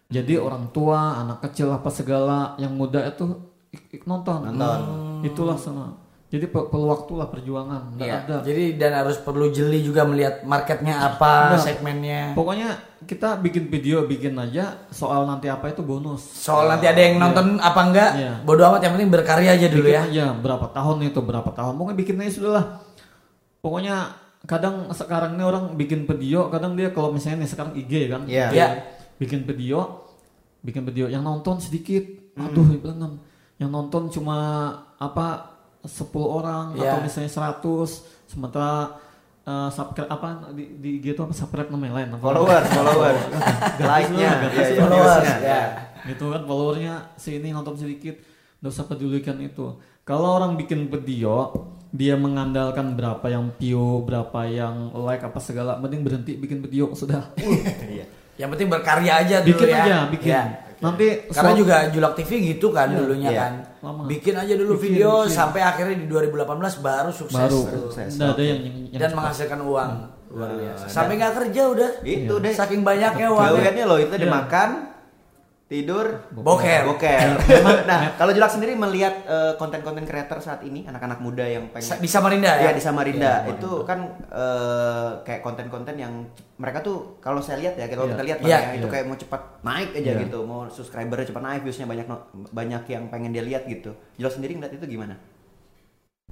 Jadi 0.08 0.36
orang 0.36 0.68
tua, 0.70 1.20
anak 1.20 1.40
kecil 1.42 1.68
apa 1.68 1.88
segala 1.88 2.56
yang 2.56 2.72
muda 2.72 3.04
itu 3.04 3.28
ik- 3.68 3.92
ik- 3.94 4.04
nonton. 4.04 4.40
Nonton. 4.42 4.80
Itulah 5.22 5.56
sana. 5.56 5.92
Jadi 6.28 6.44
pe- 6.44 6.68
perlu 6.68 6.86
waktu 6.86 7.12
lah 7.14 7.26
perjuangan. 7.26 7.96
Iya. 7.96 8.20
ada. 8.22 8.36
Jadi 8.42 8.76
dan 8.76 8.92
harus 8.94 9.16
perlu 9.16 9.48
jeli 9.48 9.80
juga 9.80 10.04
melihat 10.04 10.44
marketnya 10.44 10.92
apa, 11.06 11.56
Nggak. 11.56 11.62
segmennya. 11.62 12.22
Pokoknya 12.32 12.76
kita 13.02 13.38
bikin 13.38 13.66
video, 13.66 14.04
bikin 14.04 14.36
aja. 14.36 14.84
Soal 14.88 15.24
nanti 15.24 15.46
apa 15.46 15.68
itu 15.68 15.80
bonus. 15.80 16.20
Soal 16.20 16.68
nanti 16.68 16.84
ada 16.84 16.98
yang 16.98 17.16
nonton 17.16 17.56
apa 17.56 17.80
enggak, 17.82 18.10
Iya. 18.14 18.32
bodo 18.42 18.60
amat 18.62 18.80
yang 18.82 18.92
penting 18.94 19.08
berkarya 19.10 19.50
aja 19.50 19.66
dulu 19.66 19.84
bikin 19.84 19.96
ya. 19.96 20.02
aja 20.04 20.24
berapa 20.34 20.66
tahun 20.68 20.96
itu 21.02 21.16
berapa 21.18 21.48
tahun 21.50 21.72
pokoknya 21.74 21.96
bikin 21.96 22.14
aja 22.18 22.32
sudah 22.34 22.52
lah 22.52 22.64
pokoknya 23.58 23.96
kadang 24.44 24.74
sekarang 24.92 25.34
ini 25.34 25.42
orang 25.42 25.64
bikin 25.74 26.04
video 26.04 26.46
kadang 26.48 26.72
dia 26.72 26.90
kalau 26.90 27.08
misalnya 27.08 27.42
nih 27.42 27.50
sekarang 27.50 27.72
IG 27.74 27.92
kan 28.06 28.22
Iya. 28.24 28.46
IG, 28.46 28.54
Iya. 28.54 28.68
bikin 29.16 29.40
video 29.42 29.78
bikin 30.60 30.82
video 30.84 31.06
yang 31.06 31.22
nonton 31.22 31.56
sedikit 31.56 32.04
Hmm. 32.32 32.46
aduh 32.46 32.66
bilang 32.70 33.18
yang 33.56 33.66
nonton 33.68 34.06
cuma 34.08 34.36
apa 34.94 35.57
10 35.88 36.04
orang 36.28 36.64
Iya. 36.74 36.92
atau 36.92 36.98
misalnya 37.00 37.30
100 37.32 37.88
sementara 38.26 39.00
eh, 39.42 39.68
subscribe 39.68 40.06
apa 40.06 40.52
di, 40.52 40.76
di 40.76 40.88
IG 40.98 41.16
itu 41.16 41.20
apa 41.20 41.32
subscribe 41.32 41.68
namanya 41.68 41.94
lain 41.96 42.08
apa? 42.12 42.20
Followers, 42.22 42.66
followers. 42.68 43.20
Like-nya, 43.90 44.30
iya, 44.44 44.50
iya, 44.52 44.84
views-nya. 44.84 45.36
ya. 45.40 45.62
gitu 46.06 46.28
kan 46.28 46.42
followernya 46.42 46.94
sini 47.14 47.50
nonton 47.50 47.74
sedikit 47.74 48.16
nggak 48.58 48.70
usah 48.70 48.86
pedulikan 48.86 49.36
itu 49.38 49.76
kalau 50.02 50.36
orang 50.36 50.54
bikin 50.54 50.86
video 50.86 51.52
dia 51.88 52.14
mengandalkan 52.14 52.92
berapa 52.92 53.24
yang 53.26 53.48
view 53.54 54.02
berapa 54.02 54.40
yang 54.44 54.74
like 54.94 55.20
apa 55.20 55.36
segala 55.38 55.76
mending 55.76 56.02
berhenti 56.02 56.32
bikin 56.34 56.60
video 56.60 56.92
sudah 56.96 57.32
Iya. 57.84 58.04
Yang 58.36 58.48
penting 58.52 58.68
berkarya 58.68 59.12
aja 59.18 59.36
dulu 59.40 59.52
bikin 59.56 59.68
ya. 59.68 59.80
aja 59.80 59.96
bikin 60.08 60.30
Ya. 60.30 60.42
Nanti 60.78 61.06
Karena 61.26 61.50
suatu- 61.50 61.58
juga 61.58 61.76
Julak 61.88 62.12
TV 62.14 62.30
gitu 62.48 62.66
kan 62.68 62.88
dulunya 62.88 63.28
Iya. 63.28 63.40
kan. 63.40 63.52
Lama. 63.80 64.02
Bikin 64.04 64.34
aja 64.34 64.54
dulu 64.54 64.72
Bikin, 64.74 64.84
video 64.92 65.10
bikin. 65.22 65.34
sampai 65.34 65.60
akhirnya 65.60 65.96
di 65.96 66.06
2018 66.06 66.74
baru 66.78 67.10
sukses. 67.10 67.34
baru. 67.36 67.60
Sukses, 67.84 68.10
nggak 68.14 68.30
ada 68.30 68.42
yang, 68.42 68.60
yang, 68.60 68.74
Dan 68.92 69.00
cepat. 69.04 69.16
menghasilkan 69.16 69.60
uang 69.60 69.90
luar 70.28 70.48
Nah, 70.48 70.56
biasa. 70.56 70.84
Sampai 70.86 71.14
nggak 71.16 71.34
kerja 71.36 71.62
udah. 71.68 71.90
Itu 72.00 72.34
deh. 72.38 72.52
Saking 72.52 72.82
banyaknya 72.82 73.26
uangnya. 73.28 73.52
Jogetnya 73.54 73.84
loh 73.84 73.98
itu 73.98 74.12
Iya. 74.12 74.22
dimakan, 74.24 74.68
tidur, 75.68 76.24
Boker. 76.32 76.88
boker. 76.88 77.28
nah, 77.84 78.16
kalau 78.16 78.32
Julak 78.32 78.48
sendiri 78.48 78.72
melihat 78.72 79.20
eh, 79.22 79.52
konten-konten 79.54 80.02
creator 80.02 80.40
saat 80.40 80.64
ini, 80.64 80.82
anak-anak 80.82 81.20
muda 81.20 81.44
yang 81.44 81.68
Sa- 81.76 82.00
pengen 82.00 82.00
Di 82.00 82.08
Samarinda 82.08 82.52
ya 82.56 82.64
ya. 82.64 82.70
di 82.72 82.80
Samarinda 82.80 83.32
itu 83.46 83.84
kan 83.84 84.00
eh, 84.26 85.10
kayak 85.22 85.40
konten-konten 85.40 85.92
yang 85.94 86.24
mereka 86.56 86.80
tuh 86.80 87.20
kalau 87.20 87.38
saya 87.38 87.60
lihat 87.60 87.76
ya 87.76 87.84
kalau 87.86 88.04
Iya. 88.04 88.10
kita 88.10 88.24
lihat. 88.24 88.38
Bang, 88.38 88.48
ya, 88.48 88.58
itu 88.72 88.80
Iya. 88.80 88.90
kayak 88.90 89.04
mau 89.06 89.16
cepat 89.16 89.42
naik 89.60 89.90
aja 89.94 90.10
Iya. 90.10 90.20
gitu 90.24 90.38
mau 90.42 90.60
subscribernya 90.66 91.26
cepat 91.26 91.42
naik 91.44 91.60
viewsnya 91.62 91.84
banyak 91.84 92.06
no- 92.06 92.24
banyak 92.50 92.82
yang 92.86 93.04
pengen 93.06 93.30
dia 93.30 93.44
lihat 93.44 93.62
gitu 93.64 93.92
Julak 94.16 94.32
sendiri 94.32 94.56
ngeliat 94.56 94.72
itu 94.72 94.88
gimana 94.88 95.20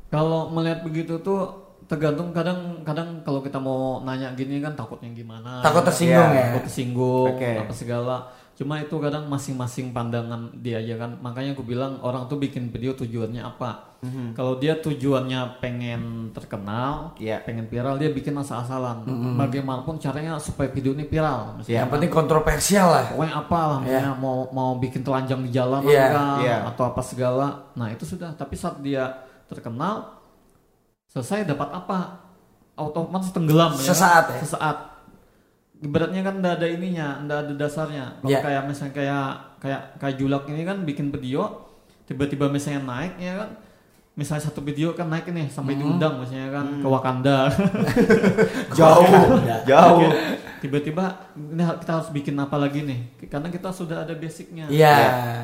Kalau 0.07 0.49
melihat 0.49 0.81
begitu 0.81 1.19
tuh 1.19 1.41
tergantung 1.85 2.33
kadang 2.33 2.83
kadang 2.83 3.21
kalau 3.21 3.39
kita 3.41 3.59
mau 3.59 4.01
nanya 4.01 4.33
gini 4.33 4.59
kan 4.59 4.73
takutnya 4.73 5.13
gimana 5.13 5.61
Takut 5.61 5.85
tersinggung 5.85 6.25
Iya, 6.27 6.41
ya. 6.41 6.47
takut 6.49 6.63
tersinggung 6.65 7.29
Oke. 7.33 7.51
apa 7.59 7.71
segala 7.71 8.17
cuma 8.57 8.81
itu 8.81 8.97
kadang 8.97 9.29
masing-masing 9.29 9.93
pandangan 9.93 10.49
dia 10.57 10.81
aja 10.81 10.97
kan. 10.97 11.21
Makanya 11.21 11.53
aku 11.53 11.61
bilang 11.61 12.01
orang 12.01 12.25
tuh 12.25 12.37
bikin 12.37 12.69
video 12.69 12.93
tujuannya 12.93 13.39
apa. 13.39 13.95
Kalau 14.33 14.57
dia 14.57 14.79
tujuannya 14.79 15.59
pengen 15.59 16.31
terkenal 16.31 17.11
Iya. 17.19 17.43
pengen 17.43 17.67
viral 17.67 17.99
dia 17.99 18.09
bikin 18.09 18.33
asal-asalan 18.33 19.03
bagaimanapun 19.35 19.99
caranya 19.99 20.39
supaya 20.39 20.71
video 20.71 20.95
ini 20.95 21.05
viral. 21.05 21.59
Misalnya 21.59 21.83
Yang 21.83 21.91
penting 21.91 22.11
kontroversial 22.11 22.87
lah. 22.89 23.05
pokoknya 23.11 23.35
apa 23.37 23.59
lah 23.67 23.79
misalnya 23.83 24.15
mau 24.15 24.47
mau 24.51 24.79
bikin 24.79 25.03
telanjang 25.03 25.43
di 25.43 25.51
jalan 25.51 25.83
Iya, 25.83 26.05
enggak, 26.07 26.37
iya. 26.41 26.57
atau 26.65 26.85
apa 26.87 27.03
segala. 27.03 27.47
Nah 27.75 27.91
itu 27.91 28.07
sudah. 28.07 28.31
Tapi 28.33 28.55
saat 28.55 28.79
dia 28.81 29.11
terkenal 29.45 30.17
selesai 31.07 31.45
dapat 31.45 31.69
apa? 31.75 31.99
Otomatis 32.75 33.33
tenggelam 33.33 33.73
ya 33.73 33.81
kan? 33.81 33.89
Sesaat 33.91 34.25
ya? 34.31 34.39
sesaat 34.41 34.77
ibaratnya 35.79 36.23
kan 36.23 36.35
ndak 36.39 36.53
ada 36.55 36.67
ininya 36.67 37.21
ndak 37.21 37.39
ada 37.39 37.53
dasarnya 37.55 38.05
kalau 38.17 38.31
Iya. 38.31 38.41
kayak 38.41 38.63
misalnya 38.65 38.95
kayak 38.95 39.29
kayak 39.59 39.81
kayak 39.97 40.15
julak 40.17 40.45
ini 40.47 40.63
kan 40.63 40.79
bikin 40.83 41.09
video 41.09 41.69
tiba-tiba 42.05 42.47
misalnya 42.47 42.83
naik 42.83 43.15
ya 43.19 43.35
kan 43.37 43.51
misalnya 44.15 44.43
satu 44.43 44.61
video 44.61 44.93
kan 44.93 45.07
naik 45.07 45.29
nih 45.29 45.45
sampai 45.47 45.73
Hmm. 45.73 45.83
diundang 45.83 46.15
misalnya 46.19 46.49
kan 46.51 46.67
ke 46.75 46.89
Wakanda 46.95 47.53
jauh 48.73 49.05
jauh 49.63 50.01
tiba-tiba 50.57 51.05
ini 51.37 51.63
kita 51.77 51.93
harus 51.93 52.09
bikin 52.11 52.33
apa 52.35 52.57
lagi 52.57 52.81
nih 52.81 53.01
karena 53.29 53.49
kita 53.49 53.69
sudah 53.71 54.03
ada 54.03 54.17
basicnya 54.17 54.65
Iya. 54.67 54.97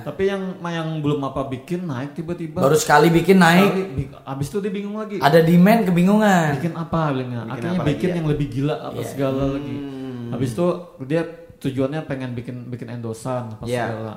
tapi 0.02 0.24
yang 0.24 0.40
yang 0.62 0.88
belum 0.98 1.20
apa 1.22 1.44
bikin 1.46 1.84
naik 1.84 2.16
tiba-tiba 2.16 2.58
Baru 2.58 2.72
sekali 2.74 3.12
bikin 3.12 3.36
naik, 3.36 3.68
Sekali, 3.68 4.08
abis 4.24 4.46
itu 4.48 4.58
dia 4.58 4.72
bingung 4.72 4.96
lagi 4.96 5.20
ada 5.20 5.38
demand 5.38 5.84
kebingungan. 5.84 6.56
bikin 6.56 6.72
apa 6.72 7.12
Bikin 7.12 7.52
akhirnya 7.52 7.70
apa 7.70 7.82
lagi 7.82 7.90
bikin 7.92 8.08
ya? 8.08 8.14
yang 8.16 8.26
lebih 8.26 8.46
gila 8.48 8.76
apa 8.82 8.96
Iya. 8.96 9.06
segala 9.06 9.42
lagi 9.52 9.76
Hmm. 9.76 9.91
Habis 10.32 10.50
itu 10.50 10.66
dia 11.04 11.22
tujuannya 11.58 12.02
pengen 12.02 12.32
bikin 12.32 12.66
bikin 12.66 12.88
endosan 12.90 13.46
apa 13.48 13.62
Iya. 13.62 13.86
segala 13.86 14.14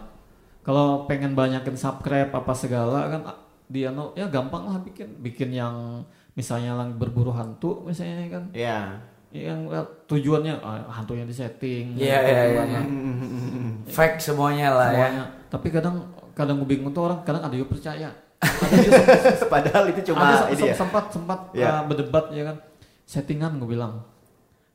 kalau 0.61 0.87
pengen 1.05 1.31
banyakin 1.31 1.75
subscribe 1.75 2.31
apa 2.31 2.51
segala 2.51 3.05
kan 3.07 3.21
ah, 3.23 3.37
dia 3.65 3.89
no 3.89 4.13
ya 4.13 4.25
gampang 4.25 4.65
lah 4.65 4.79
bikin 4.79 5.19
bikin 5.19 5.51
yang 5.51 6.01
misalnya 6.33 6.73
yang 6.73 6.95
berburu 6.95 7.29
hantu 7.29 7.83
misalnya 7.83 8.25
kan 8.27 8.43
ya 8.49 8.97
yang 9.29 9.67
eh, 9.67 9.85
tujuannya 10.05 10.57
ah, 10.57 10.87
hantunya 10.89 11.21
di 11.21 11.31
setting 11.31 11.93
Iya, 11.93 12.17
iya, 12.17 12.41
iya. 12.65 12.81
Fake 13.87 14.17
semuanya 14.17 14.71
lah 14.71 14.89
ya. 14.89 15.05
semuanya. 15.05 15.23
Tapi 15.47 15.67
kadang 15.69 15.95
kadang 16.31 16.55
gue 16.57 16.67
bingung 16.67 16.89
tuh 16.89 17.05
orang 17.05 17.19
kadang 17.21 17.43
ada 17.43 17.53
yang 17.53 17.67
percaya. 17.67 18.09
Ada 18.41 18.75
juga 18.77 19.01
sem- 19.39 19.49
padahal 19.49 19.83
itu 19.87 20.01
cuma 20.07 20.23
ada 20.25 20.47
ini 20.49 20.57
sem- 20.57 20.69
ya 20.69 20.75
sempat 20.75 21.05
sempat 21.09 21.39
Iya. 21.51 21.67
uh, 21.69 21.81
berdebat 21.85 22.25
ya 22.31 22.43
kan. 22.45 22.57
Settingan 23.05 23.55
gue 23.57 23.69
bilang. 23.69 24.01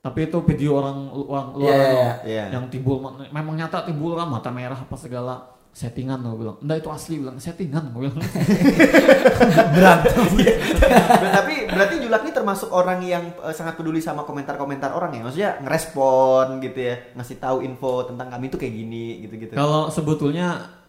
Tapi 0.01 0.33
itu 0.33 0.39
video 0.49 0.81
orang 0.81 1.13
orang 1.13 1.47
luar 1.53 1.77
Iya, 1.77 1.77
iya, 1.77 1.93
no. 1.93 2.01
iya. 2.01 2.13
Iya. 2.25 2.45
yang 2.57 2.65
timbul 2.73 3.05
memang 3.29 3.53
nyata 3.53 3.85
timbul 3.85 4.17
kan 4.17 4.33
mata 4.33 4.49
merah 4.49 4.81
apa 4.81 4.97
segala 4.97 5.61
settingan 5.71 6.19
gue 6.25 6.35
bilang. 6.41 6.57
Enggak 6.65 6.83
itu 6.83 6.91
asli 6.91 7.15
bilang 7.23 7.37
settingan 7.39 7.95
gue 7.95 8.11
bilang. 8.11 8.19
Berantem. 9.77 10.27
tapi 11.31 11.55
berarti 11.71 11.95
Julak 12.03 12.23
ini 12.27 12.33
termasuk 12.35 12.69
orang 12.75 13.01
yang 13.07 13.25
eh, 13.45 13.55
sangat 13.55 13.79
peduli 13.79 14.03
sama 14.03 14.27
komentar-komentar 14.27 14.91
orang 14.91 15.15
ya 15.15 15.23
maksudnya 15.23 15.51
ngerespon 15.63 16.59
gitu 16.65 16.81
ya 16.91 16.97
ngasih 17.15 17.37
tahu 17.39 17.63
info 17.63 18.09
tentang 18.11 18.29
kami 18.35 18.51
itu 18.51 18.57
kayak 18.59 18.75
gini 18.75 19.05
gitu-gitu 19.23 19.53
Kalau 19.55 19.87
sebetulnya 19.93 20.81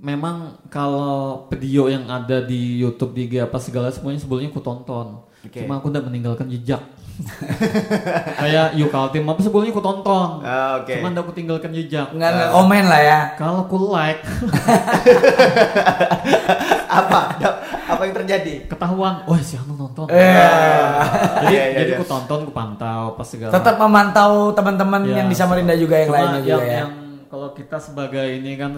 memang 0.00 0.58
kalau 0.72 1.46
video 1.52 1.86
yang 1.92 2.08
ada 2.08 2.42
di 2.42 2.80
YouTube 2.80 3.12
di 3.14 3.28
IG 3.28 3.44
apa 3.44 3.60
segala 3.60 3.92
semuanya 3.92 4.18
sebelumnya 4.22 4.50
aku 4.50 4.62
tonton. 4.64 5.22
Oke. 5.42 5.62
Cuma 5.62 5.78
aku 5.78 5.90
udah 5.92 6.02
meninggalkan 6.02 6.48
jejak. 6.50 6.82
Kayak 8.40 8.74
Yukaltim 8.74 9.24
apa 9.24 9.38
sebelumnya 9.38 9.70
aku 9.70 9.80
tonton. 9.80 10.28
Ah, 10.40 10.78
oke 10.78 10.90
Cuma 10.90 11.08
udah 11.08 11.22
aku 11.22 11.32
tinggalkan 11.32 11.70
jejak. 11.70 12.08
Nggak 12.10 12.30
nggak 12.30 12.50
komen 12.50 12.84
lah 12.84 13.00
ya. 13.00 13.20
Kalau 13.34 13.62
aku 13.62 13.76
like 13.90 14.20
apa 16.92 17.18
apa 17.86 18.02
yang 18.02 18.14
terjadi 18.14 18.54
ketahuan, 18.66 19.24
wah 19.24 19.38
si 19.38 19.54
Anu 19.54 19.74
nonton. 19.74 20.06
Eh, 20.06 20.20
Jadi 21.38 21.48
Iya, 21.48 21.62
iya, 21.66 21.78
jadi 21.78 21.90
iya. 21.90 21.98
aku 21.98 22.06
tonton, 22.06 22.38
aku 22.42 22.52
pantau 22.52 23.00
apa 23.12 23.22
segala. 23.22 23.52
tetap 23.52 23.76
memantau 23.76 24.32
teman-teman 24.52 25.00
Ya, 25.04 25.14
yang 25.18 25.28
di 25.28 25.34
Samarinda 25.34 25.74
juga 25.74 25.96
yang 25.98 26.10
lainnya 26.10 26.40
juga 26.40 26.52
yang, 26.52 26.62
ya. 26.62 26.78
yang 26.82 26.90
kalau 27.26 27.48
kita 27.50 27.76
sebagai 27.76 28.26
ini 28.34 28.54
kan 28.54 28.76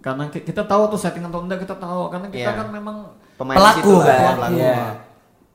karena 0.00 0.22
ki- 0.28 0.44
kita 0.44 0.62
tahu 0.62 0.86
tuh 0.88 0.98
settingan 1.00 1.28
atau 1.28 1.42
enggak 1.42 1.58
kita 1.60 1.74
tahu 1.74 2.06
karena 2.08 2.26
kita 2.28 2.42
Iya. 2.44 2.54
kan 2.54 2.68
memang 2.70 2.96
Pemain 3.36 3.52
Pelaku 3.54 3.76
situ 3.76 3.92
lah, 4.00 4.16
kan, 4.16 4.34
pelaku. 4.38 4.56
iya. 4.56 4.76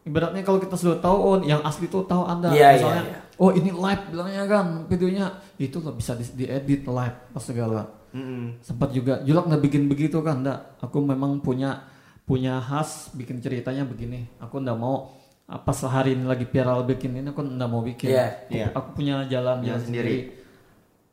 Ibaratnya 0.04 0.42
kalau 0.42 0.58
kita 0.58 0.74
sudah 0.74 0.98
tahu 0.98 1.18
oh 1.18 1.36
yang 1.42 1.62
asli 1.62 1.86
tuh 1.86 2.04
tahu 2.04 2.24
anda 2.24 2.50
Iya, 2.50 2.74
misalnya 2.74 3.04
iya, 3.04 3.12
iya. 3.12 3.20
oh 3.38 3.52
ini 3.52 3.70
live 3.70 4.04
bilangnya 4.08 4.44
kan 4.46 4.66
videonya 4.86 5.26
itu 5.56 5.78
lah 5.78 5.94
bisa 5.94 6.12
di- 6.14 6.36
diedit 6.36 6.82
live 6.84 7.18
apa 7.22 7.40
segala 7.40 7.82
Mm-mm. 8.12 8.60
sempat 8.60 8.90
juga 8.90 9.22
julak 9.22 9.46
nggak 9.46 9.64
bikin 9.64 9.86
begitu 9.86 10.20
kan 10.20 10.42
enggak 10.42 10.60
aku 10.80 10.98
memang 11.00 11.38
punya 11.40 11.86
punya 12.22 12.58
khas 12.58 13.14
bikin 13.14 13.40
ceritanya 13.40 13.84
begini 13.84 14.26
aku 14.38 14.58
nggak 14.58 14.76
mau 14.76 15.14
apa 15.46 15.72
sehari 15.72 16.16
ini 16.16 16.24
lagi 16.24 16.44
viral 16.44 16.84
bikin 16.84 17.12
ini 17.14 17.28
aku 17.28 17.44
nggak 17.44 17.70
mau 17.70 17.80
bikin 17.82 18.10
Iya, 18.10 18.26
aku, 18.26 18.52
iya. 18.52 18.68
aku 18.72 18.90
punya 18.94 19.16
jalan 19.26 19.60
Jalan 19.60 19.66
jalan 19.66 19.82
sendiri. 19.82 20.16
sendiri. 20.18 20.41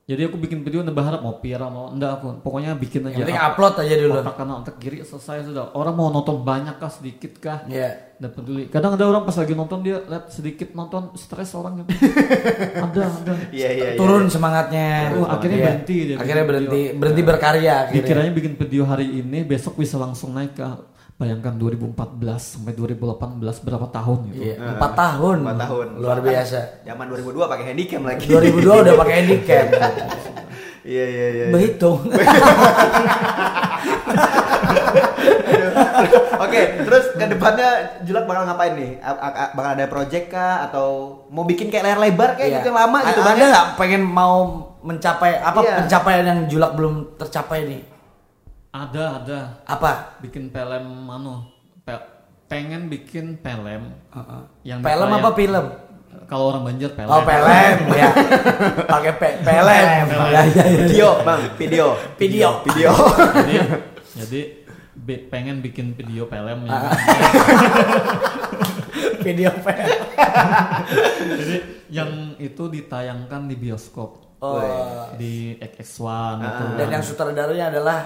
Jadi 0.09 0.25
aku 0.25 0.37
bikin 0.37 0.61
video 0.61 0.81
nggak 0.81 0.97
berharap 0.97 1.21
mau 1.21 1.37
viral 1.37 1.69
mau 1.69 1.87
enggak 1.89 2.17
aku 2.17 2.41
pokoknya 2.41 2.73
bikin 2.75 3.05
aja 3.05 3.13
Yang 3.13 3.21
penting 3.23 3.39
upload 3.39 3.75
aja 3.77 3.95
dulu. 3.95 4.15
otak 4.17 4.35
kanan 4.35 4.57
otak 4.59 4.77
kiri 4.77 4.97
selesai 5.01 5.45
sudah 5.45 5.65
orang 5.73 5.93
mau 5.93 6.09
nonton 6.09 6.41
banyak 6.41 6.75
kah 6.75 6.89
sedikit 6.89 7.37
kah 7.37 7.69
Iya. 7.69 8.09
Nggak 8.17 8.33
peduli. 8.33 8.65
Kadang 8.67 8.93
ada 8.93 9.05
orang 9.05 9.23
pas 9.23 9.37
lagi 9.37 9.53
nonton 9.53 9.79
dia 9.79 10.03
lihat 10.03 10.27
sedikit 10.29 10.73
nonton 10.73 11.13
stres 11.15 11.53
orang 11.53 11.85
gitu. 11.85 11.93
ada, 12.89 13.03
ada. 13.07 13.33
iya 13.53 13.69
iya 13.71 13.87
iya. 13.93 13.95
Turun 13.95 14.27
semangatnya. 14.27 15.15
Oh, 15.15 15.23
akhirnya 15.23 15.55
Iya. 15.55 15.67
berhenti 15.71 15.97
dia 16.03 16.17
Akhirnya 16.17 16.45
berhenti 16.45 16.81
video. 16.83 16.99
berhenti 16.99 17.23
berkarya 17.23 17.75
akhirnya. 17.79 17.95
Dikiranya 18.01 18.33
bikin 18.33 18.53
video 18.57 18.83
hari 18.83 19.07
ini, 19.15 19.39
besok 19.45 19.77
bisa 19.77 19.95
langsung 19.97 20.33
naik 20.33 20.57
ke 20.57 20.65
bayangkan 21.19 21.51
2014 21.53 21.99
sampai 22.39 22.73
2018 22.73 23.43
berapa 23.61 23.87
tahun 23.91 24.19
gitu. 24.31 24.43
Iya, 24.49 24.79
empat 24.79 24.93
tahun. 24.95 25.37
Empat 25.43 25.59
tahun 25.61 25.87
Luar 25.99 26.19
biasa. 26.23 26.87
zaman 26.87 27.07
2002 27.11 27.43
pakai 27.49 27.65
handycam 27.69 28.03
lagi 28.05 28.25
2002 28.25 28.83
udah 28.87 28.95
pakai 28.97 29.15
handicap. 29.19 29.67
iya 30.87 31.05
iya 31.05 31.27
iya 31.29 31.45
Berhitung. 31.51 31.99
Oke, 36.39 36.61
terus 36.81 37.05
ke 37.13 37.25
depannya 37.27 37.71
Julak 38.03 38.25
bakal 38.25 38.47
ngapain 38.47 38.75
nih? 38.75 38.91
A- 39.01 39.19
a- 39.19 39.35
a- 39.37 39.53
bakal 39.53 39.71
ada 39.75 39.87
project 39.87 40.31
kah 40.31 40.71
atau 40.71 40.89
mau 41.29 41.43
bikin 41.43 41.67
kayak 41.67 41.85
layar 41.85 42.01
lebar 42.01 42.31
kayak 42.35 42.47
Iya. 42.49 42.57
gitu 42.57 42.69
yang 42.71 42.79
lama 42.79 42.99
gitu 43.03 43.21
A- 43.21 43.27
Bang? 43.27 43.35
Ada 43.35 43.45
nggak 43.49 43.67
pengen 43.75 44.03
mau 44.05 44.37
mencapai 44.81 45.33
apa 45.37 45.59
Iya. 45.61 45.75
pencapaian 45.83 46.25
yang 46.25 46.41
Julak 46.47 46.73
belum 46.73 46.95
tercapai 47.19 47.67
nih? 47.67 47.83
Ada, 48.69 49.05
ada. 49.19 49.39
Apa? 49.65 50.21
Bikin 50.21 50.53
film 50.53 50.85
anu, 51.09 51.41
pe- 51.83 52.07
pengen 52.47 52.87
bikin 52.87 53.41
film 53.41 53.65
yang 54.63 54.79
Film 54.79 55.09
yang- 55.09 55.17
apa 55.17 55.31
film? 55.35 55.65
Kalau 56.29 56.53
orang 56.53 56.63
Banjar 56.63 56.93
film. 56.93 57.09
Oh, 57.09 57.25
film 57.25 57.49
ya. 57.95 58.11
Pakai 58.93 59.13
pe- 59.17 59.39
film. 59.41 59.69
Ya, 60.29 60.43
ya, 60.45 60.45
ya. 60.45 60.73
Video, 60.85 61.09
Bang, 61.23 61.41
video. 61.57 61.87
Video. 62.21 62.49
Video. 62.63 62.93
jadi 64.13 64.41
jadi 64.99 65.15
pengen 65.31 65.65
bikin 65.65 65.97
video 65.97 66.29
film 66.29 66.59
ya. 66.65 66.73
Ah. 66.75 66.93
Video 69.19 69.49
film. 69.51 69.99
Jadi 71.39 71.57
yang 71.89 72.11
itu 72.37 72.63
ditayangkan 72.69 73.49
di 73.49 73.57
bioskop 73.57 74.28
Oh. 74.39 74.63
di 75.19 75.59
XX1 75.59 76.39
gitu. 76.39 76.63
Dan 76.79 76.89
yang 76.95 77.03
sutradaranya 77.03 77.75
adalah 77.75 77.99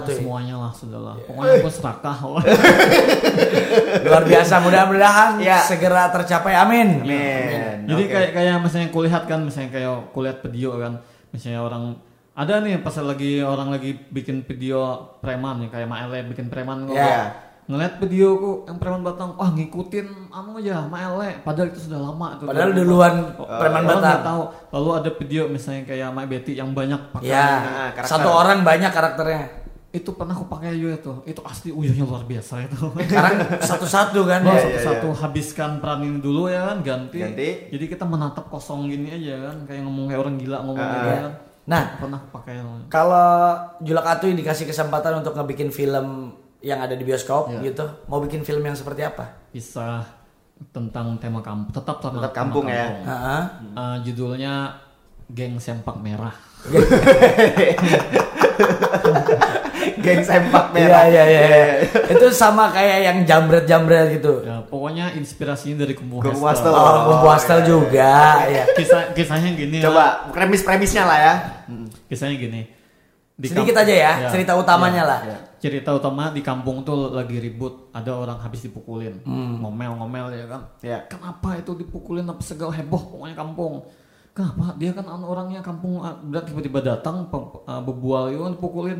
Atuy. 0.00 0.16
semuanya 0.16 0.56
lah 0.56 0.72
sudah 0.72 0.96
lah. 0.96 1.16
Pokoknya 1.20 1.60
gue 1.60 1.68
serakah. 1.68 2.16
Luar 4.08 4.24
biasa 4.24 4.54
mudah-mudahan 4.64 5.36
Ya. 5.36 5.60
segera 5.60 6.08
tercapai 6.08 6.56
amin. 6.56 7.04
Men. 7.04 7.84
Jadi 7.84 8.02
Oke. 8.02 8.12
kayak 8.12 8.30
kayak 8.32 8.56
misalnya 8.58 8.88
kulihat 8.88 9.22
kan, 9.28 9.40
misalnya 9.44 9.70
kayak 9.70 9.92
kulihat 10.10 10.40
video 10.42 10.80
kan, 10.80 10.92
misalnya 11.30 11.60
orang 11.60 11.84
ada 12.32 12.60
nih 12.60 12.80
pas 12.80 12.96
lagi 12.96 13.40
orang 13.40 13.68
lagi 13.72 13.96
bikin 14.08 14.44
video 14.44 14.80
preman 15.20 15.60
nih 15.60 15.68
kayak 15.72 15.88
Maele 15.88 16.24
bikin 16.28 16.48
preman 16.48 16.84
kok. 16.84 16.96
Ya. 16.96 17.45
Ngeliat 17.66 17.98
videoku 17.98 18.62
yang 18.64 18.78
preman 18.78 19.02
Batang, 19.02 19.34
wah 19.34 19.50
ngikutin 19.50 20.30
anu 20.30 20.54
aja 20.56 20.86
Maele, 20.86 21.42
padahal 21.42 21.66
itu 21.68 21.82
sudah 21.82 21.98
lama 22.00 22.38
itu. 22.38 22.46
Padahal 22.46 22.70
duluan 22.72 23.14
Oh, 23.34 23.42
preman 23.42 23.82
nggak 23.82 23.98
Batak. 23.98 24.18
tahu. 24.22 24.42
Lalu 24.70 24.90
ada 24.94 25.10
video 25.12 25.42
misalnya 25.46 25.82
kayak 25.84 26.08
Mak 26.08 26.26
Betty 26.26 26.52
yang 26.54 26.70
banyak 26.70 27.00
pakai 27.10 27.26
Ya, 27.26 27.42
Nah, 27.42 27.88
karakter. 27.92 28.10
satu 28.12 28.28
orang 28.30 28.62
banyak 28.62 28.88
karakternya. 28.88 29.42
itu 29.88 30.12
pernah 30.12 30.30
aku 30.30 30.44
pakai 30.46 30.76
juga 30.76 30.92
itu. 30.94 31.12
Itu 31.26 31.40
asli 31.42 31.72
uyuhnya 31.72 32.04
luar 32.04 32.22
biasa 32.22 32.60
itu. 32.62 32.76
Sekarang 33.02 33.34
satu-satu 33.58 34.20
kan. 34.22 34.44
Wah, 34.44 34.52
Iya, 34.52 34.60
iya, 34.60 34.78
satu-satu 34.78 35.08
habiskan 35.16 35.80
peran 35.80 36.04
ini 36.04 36.20
dulu 36.20 36.46
ya 36.46 36.68
kan 36.68 36.84
ganti. 36.84 37.16
Ganti. 37.18 37.48
Jadi 37.72 37.84
kita 37.88 38.04
menatap 38.04 38.44
kosong 38.46 38.86
gini 38.86 39.08
aja 39.10 39.48
kan 39.48 39.64
kayak 39.64 39.82
ngomong 39.82 40.06
kayak 40.06 40.20
orang 40.20 40.36
gila 40.36 40.58
ngomong 40.60 40.76
Ah. 40.78 40.92
gitu 40.92 41.08
kan. 41.08 41.32
Nah, 41.66 41.82
Pernah 41.96 42.20
pakai 42.30 42.54
kalau 42.86 43.26
Julak 43.80 44.06
Atuy 44.06 44.36
dikasih 44.36 44.68
kesempatan 44.68 45.18
untuk 45.18 45.32
ngebikin 45.32 45.72
film 45.72 46.36
yang 46.66 46.82
ada 46.82 46.92
di 46.92 47.02
bioskop 47.02 47.46
Ya. 47.48 47.62
gitu, 47.64 47.86
mau 48.04 48.18
bikin 48.18 48.42
film 48.42 48.58
yang 48.60 48.74
seperti 48.74 49.02
apa? 49.02 49.46
kisah 49.48 50.02
tentang 50.68 51.14
tema 51.16 51.38
kampung, 51.40 51.70
tetap 51.70 52.00
tema, 52.00 52.18
Tetap 52.18 52.26
tema 52.26 52.34
kampung 52.34 52.66
ya. 52.66 52.86
Heeh. 52.98 53.42
Eh, 53.72 53.96
judulnya 54.02 54.74
Geng 55.28 55.56
Sempak 55.56 55.94
Merah. 55.96 56.34
Geng 59.96 60.22
sempak 60.22 60.72
Iya 60.72 60.82
merah. 60.82 61.04
iya 61.06 61.22
iya. 61.24 61.42
Itu 62.08 62.26
sama 62.30 62.70
kayak 62.70 62.98
yang 63.02 63.18
jambret-jambret 63.22 64.06
gitu. 64.12 64.42
Ya, 64.42 64.62
pokoknya 64.62 65.14
inspirasinya 65.14 65.84
dari 65.84 65.94
Kumbu 65.94 66.18
Kumbu 66.20 66.42
Hestel. 66.42 66.68
Hestel. 66.68 66.72
Oh, 66.74 66.94
bumbu 67.06 67.28
Astel 67.28 67.60
juga 67.62 68.12
ya. 68.46 68.64
Kisah 68.72 69.12
kisahnya 69.12 69.50
gini. 69.52 69.78
lah. 69.78 69.84
Coba 69.84 70.04
premis-premisnya 70.32 71.02
lah 71.04 71.18
ya. 71.18 71.34
Kisahnya 72.06 72.36
gini. 72.36 72.60
Di 73.36 73.46
Sedikit 73.46 73.76
kamp- 73.76 73.84
aja 73.84 73.94
ya, 73.94 74.12
cerita 74.32 74.56
utamanya 74.56 75.02
ya, 75.02 75.04
lah. 75.04 75.20
ya. 75.22 75.38
Cerita 75.66 75.90
utama 75.90 76.30
di 76.30 76.46
kampung 76.46 76.86
tuh 76.86 77.10
lagi 77.10 77.42
ribut, 77.42 77.90
ada 77.90 78.14
orang 78.14 78.38
habis 78.38 78.70
dipukulin, 78.70 79.18
ngomel-ngomel 79.58 80.30
ya 80.30 80.46
kan. 80.46 80.62
Ya. 80.78 80.98
Kenapa 81.10 81.58
itu 81.58 81.74
dipukulin 81.74 82.22
apa 82.22 82.38
segala 82.38 82.70
heboh 82.70 83.02
pokoknya 83.02 83.34
kampung. 83.34 83.82
Kenapa? 84.30 84.78
Dia 84.78 84.94
kan 84.94 85.10
orangnya 85.10 85.58
kampung 85.66 86.06
ah, 86.06 86.14
tiba-tiba 86.22 86.78
datang 86.86 87.26
ah, 87.66 87.82
bebual 87.82 88.30
itu 88.30 88.46
kan 88.46 88.52
dipukulin. 88.54 88.98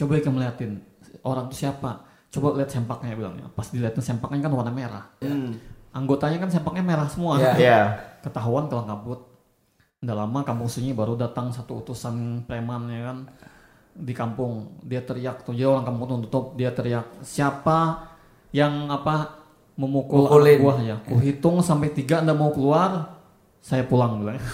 Coba 0.00 0.16
kita 0.16 0.32
melihatin 0.32 0.80
orang 1.28 1.52
itu 1.52 1.68
siapa. 1.68 2.00
Coba 2.32 2.56
lihat 2.56 2.72
sempaknya 2.72 3.12
bilangnya. 3.12 3.44
Pas 3.52 3.68
dilihatin 3.68 4.00
sempaknya 4.00 4.48
kan 4.48 4.52
warna 4.56 4.72
merah. 4.72 5.04
Hmm. 5.20 5.60
Anggotanya 5.92 6.40
kan 6.40 6.48
sempaknya 6.48 6.88
merah 6.88 7.04
semua. 7.04 7.36
Ya. 7.36 7.52
Iya. 7.52 7.80
Ketahuan 8.24 8.72
kalau 8.72 8.88
kabut. 8.88 9.20
Udah 10.00 10.24
lama 10.24 10.40
kampung 10.40 10.72
sunyi 10.72 10.96
baru 10.96 11.20
datang 11.20 11.52
satu 11.52 11.84
utusan 11.84 12.48
preman 12.48 12.88
ya 12.88 13.12
kan 13.12 13.28
di 13.98 14.14
kampung. 14.14 14.78
Dia 14.80 15.02
teriak 15.02 15.42
tuh 15.42 15.52
dia 15.52 15.66
orang 15.66 15.82
kampung 15.82 16.06
tuh 16.06 16.18
tutup. 16.24 16.44
Dia 16.54 16.70
teriak 16.70 17.20
siapa 17.20 18.08
yang 18.54 18.88
apa 18.88 19.36
memukul 19.74 20.26
Mukulin. 20.26 20.58
anak 20.58 20.62
buahnya 20.64 20.96
kuhitung 21.06 21.62
sampai 21.62 21.94
tiga 21.94 22.18
anda 22.18 22.34
mau 22.34 22.50
keluar 22.50 23.14
saya 23.62 23.86
pulang 23.86 24.18
bilang 24.18 24.34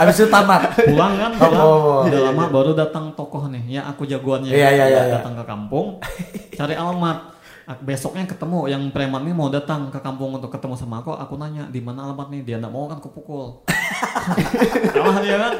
Habis 0.00 0.16
itu 0.18 0.28
tamat. 0.32 0.72
pulang 0.74 1.14
kan 1.14 1.30
Oh, 1.36 1.46
pulang. 1.46 1.60
oh. 1.62 1.98
udah 2.08 2.20
lama 2.26 2.44
baru 2.48 2.70
datang 2.72 3.12
tokoh 3.12 3.46
nih. 3.46 3.78
Ya 3.78 3.82
aku 3.84 4.02
jagoannya. 4.02 4.50
Iya, 4.50 4.68
iya, 4.72 4.84
iya, 4.88 5.00
iya. 5.04 5.14
datang 5.20 5.36
ke 5.36 5.44
kampung 5.44 6.00
cari 6.58 6.74
alamat. 6.74 7.38
Ah, 7.68 7.76
besoknya 7.78 8.26
ketemu 8.26 8.66
yang 8.66 8.82
preman 8.90 9.22
ini 9.22 9.30
mau 9.30 9.46
datang 9.46 9.92
ke 9.92 10.00
kampung 10.00 10.34
untuk 10.34 10.50
ketemu 10.50 10.74
sama 10.74 11.04
aku. 11.04 11.12
Aku 11.14 11.36
nanya 11.36 11.68
di 11.68 11.78
mana 11.78 12.08
alamatnya? 12.08 12.42
Dia 12.42 12.56
nggak 12.58 12.72
mau 12.72 12.88
kan 12.88 12.98
kupukul 12.98 13.62
kalah 14.96 15.20
dia 15.20 15.36
kan 15.38 15.54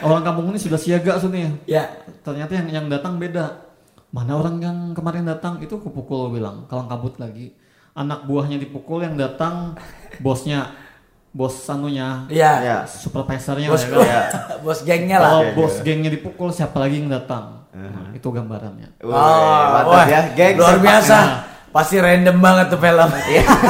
orang 0.00 0.22
kampung 0.22 0.46
ini 0.48 0.58
sudah 0.58 0.76
siaga 0.76 1.16
tuh 1.16 1.28
nih 1.28 1.50
Ya. 1.66 1.84
ternyata 2.20 2.52
yang 2.54 2.68
yang 2.70 2.86
datang 2.86 3.16
beda 3.16 3.66
mana 4.10 4.34
orang 4.34 4.58
yang 4.58 4.76
kemarin 4.90 5.22
datang 5.22 5.58
itu 5.58 5.74
kupukul 5.74 6.30
bilang 6.30 6.66
kalau 6.66 6.84
kabut 6.84 7.14
lagi 7.16 7.54
anak 7.92 8.24
buahnya 8.24 8.56
dipukul 8.56 9.00
yang 9.00 9.14
datang 9.14 9.74
bosnya 10.18 10.74
bos 11.30 11.54
sanunya 11.56 12.26
Iya. 12.26 12.52
Ya. 12.60 12.76
supervisornya 12.82 13.66
Bos, 13.66 13.82
ya 13.82 13.90
kan? 13.90 14.26
bos 14.64 14.78
gengnya 14.82 15.16
lah. 15.16 15.30
kalau 15.30 15.42
bos 15.54 15.74
oke. 15.74 15.84
gengnya 15.84 16.10
dipukul 16.10 16.50
siapa 16.50 16.74
lagi 16.76 16.98
yang 16.98 17.08
datang 17.08 17.62
nah, 17.70 18.10
itu 18.10 18.26
gambarannya 18.26 18.90
Wih, 18.98 19.10
Oh, 19.10 19.62
mantap 19.70 19.86
wah, 19.86 20.06
ya. 20.06 20.20
Geng 20.34 20.58
luar 20.58 20.76
biasa. 20.76 21.14
merah. 21.14 21.30
Pasti 21.70 21.96
random 21.96 22.36
banget 22.36 22.66
tuh 22.66 22.78
film. 22.78 23.08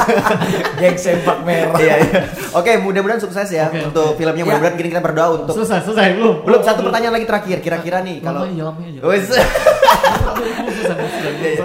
Geng 0.80 0.96
sempak 0.96 1.44
merah. 1.44 1.76
Iya, 1.76 1.94
iya. 2.00 2.20
Oke, 2.50 2.80
mudah-mudahan 2.80 3.20
sukses 3.20 3.44
ya 3.46 3.68
Oke, 3.68 3.84
untuk 3.86 4.06
oke. 4.10 4.16
filmnya. 4.16 4.40
Ya. 4.40 4.46
Mudah-mudahan 4.46 4.74
gini 4.74 4.88
kita 4.88 5.02
berdoa 5.02 5.28
untuk 5.38 5.52
selesai 5.54 5.84
selesai 5.84 6.16
belum 6.16 6.34
belum 6.42 6.60
satu 6.60 6.80
pertanyaan 6.82 7.14
lagi 7.14 7.26
terakhir. 7.26 7.60
Kira-kira 7.60 8.00
nih 8.00 8.18
kalau 8.18 8.48
kalau 8.48 8.72
lama 8.72 8.80
aja. 8.80 9.40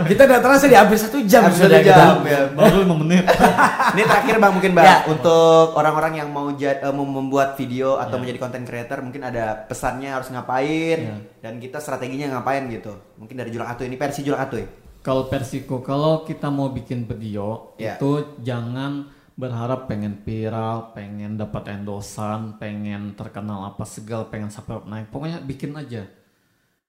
Kita 0.05 0.21
udah 0.25 0.39
terasa 0.39 0.65
di 0.67 0.75
hampir 0.75 0.97
satu 0.97 1.17
jam 1.23 1.47
Hampir 1.47 1.55
sudah 1.57 1.79
satu 1.79 1.87
kita. 1.87 1.95
jam, 1.97 2.17
ya. 2.21 2.39
baru 2.51 2.75
lima 2.83 2.95
menit 2.97 3.23
Ini 3.95 4.01
terakhir 4.03 4.35
Bang 4.37 4.53
mungkin 4.53 4.71
Bang 4.73 4.85
Ya. 4.85 4.97
untuk 5.07 5.73
orang-orang 5.73 6.19
yang 6.19 6.29
mau 6.29 6.51
jad- 6.53 6.83
mau 6.91 7.07
membuat 7.07 7.55
video 7.55 7.95
atau 7.95 8.15
Ya. 8.15 8.21
menjadi 8.21 8.37
content 8.37 8.65
creator 8.65 8.99
mungkin 8.99 9.23
ada 9.23 9.65
pesannya 9.65 10.11
harus 10.11 10.27
ngapain 10.29 10.99
Ya. 10.99 11.15
dan 11.41 11.57
kita 11.57 11.79
strateginya 11.79 12.35
ngapain 12.35 12.67
gitu. 12.67 12.91
Mungkin 13.15 13.35
dari 13.35 13.49
Julak 13.49 13.71
Atuy 13.71 13.87
ini 13.87 13.95
versi 13.95 14.21
Julak 14.21 14.45
Atuy. 14.45 14.63
Kalau 15.05 15.29
versiku 15.29 15.85
kalau 15.85 16.25
kita 16.25 16.49
mau 16.49 16.73
bikin 16.73 17.05
video 17.05 17.77
Ya. 17.77 17.93
itu 17.95 18.41
jangan 18.41 19.05
berharap 19.35 19.85
pengen 19.85 20.17
viral, 20.23 20.95
pengen 20.95 21.35
dapat 21.37 21.67
endosan, 21.69 22.55
pengen 22.57 23.13
terkenal 23.13 23.67
apa 23.67 23.83
segala, 23.83 24.25
pengen 24.25 24.47
sampai 24.47 24.79
naik. 24.87 25.11
Pokoknya 25.11 25.43
bikin 25.43 25.75
aja. 25.75 26.07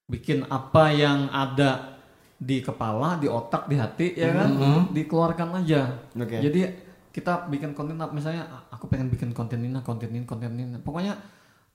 Bikin 0.06 0.46
apa 0.46 0.94
yang 0.94 1.26
ada 1.28 1.98
di 2.38 2.62
kepala, 2.62 3.18
di 3.18 3.26
otak, 3.26 3.66
di 3.66 3.74
hati 3.74 4.14
ya 4.14 4.30
kan, 4.30 4.50
dikeluarkan 4.94 5.48
aja. 5.58 5.98
Oke. 6.14 6.38
Jadi 6.38 6.60
kita 7.10 7.50
bikin 7.50 7.74
konten 7.74 7.98
apa 7.98 8.14
misalnya 8.14 8.46
"Ah, 8.46 8.62
aku 8.78 8.86
pengen 8.86 9.10
bikin 9.10 9.34
konten 9.34 9.58
ini, 9.60 9.74
konten 9.82 10.08
ini, 10.14 10.22
konten 10.22 10.54
ini. 10.54 10.78
Pokoknya 10.78 11.18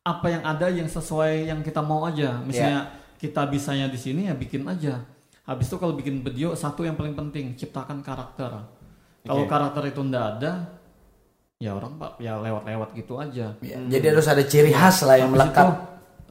apa 0.01 0.27
yang 0.31 0.41
ada 0.47 0.71
yang 0.71 0.87
sesuai 0.87 1.51
yang 1.51 1.59
kita 1.61 1.83
mau 1.83 2.07
aja. 2.07 2.39
Misalnya 2.41 2.89
kita 3.19 3.43
bisanya 3.45 3.91
di 3.91 3.99
sini 3.99 4.31
ya 4.31 4.33
bikin 4.33 4.63
aja. 4.63 5.03
Habis 5.41 5.67
itu 5.67 5.77
kalau 5.77 5.93
bikin 5.93 6.21
video 6.21 6.53
satu 6.53 6.81
yang 6.81 6.93
paling 6.93 7.13
penting 7.13 7.55
ciptakan 7.55 7.99
karakter. 7.99 8.51
Kalau 9.21 9.43
Oke. 9.45 9.49
karakter 9.49 9.83
itu 9.87 10.01
ndak 10.01 10.25
ada, 10.37 10.51
ya 11.57 11.73
orang 11.73 11.93
pak 11.95 12.17
ya 12.17 12.37
lewat-lewat 12.37 12.89
gitu 12.93 13.17
aja. 13.17 13.53
Ya, 13.59 13.77
Jadi 13.79 14.05
harus 14.07 14.25
ada 14.25 14.41
ciri 14.41 14.69
khas 14.69 15.01
lah 15.01 15.17
yang 15.17 15.29
Habis 15.29 15.41
melekat. 15.45 15.65
itu, 15.65 15.73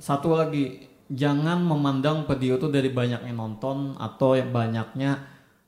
satu 0.00 0.28
lagi 0.34 0.64
jangan 1.06 1.58
memandang 1.58 2.22
video 2.24 2.54
itu 2.54 2.66
dari 2.66 2.90
banyaknya 2.90 3.30
nonton 3.30 3.94
atau 3.94 4.34
yang 4.34 4.50
banyaknya 4.50 5.10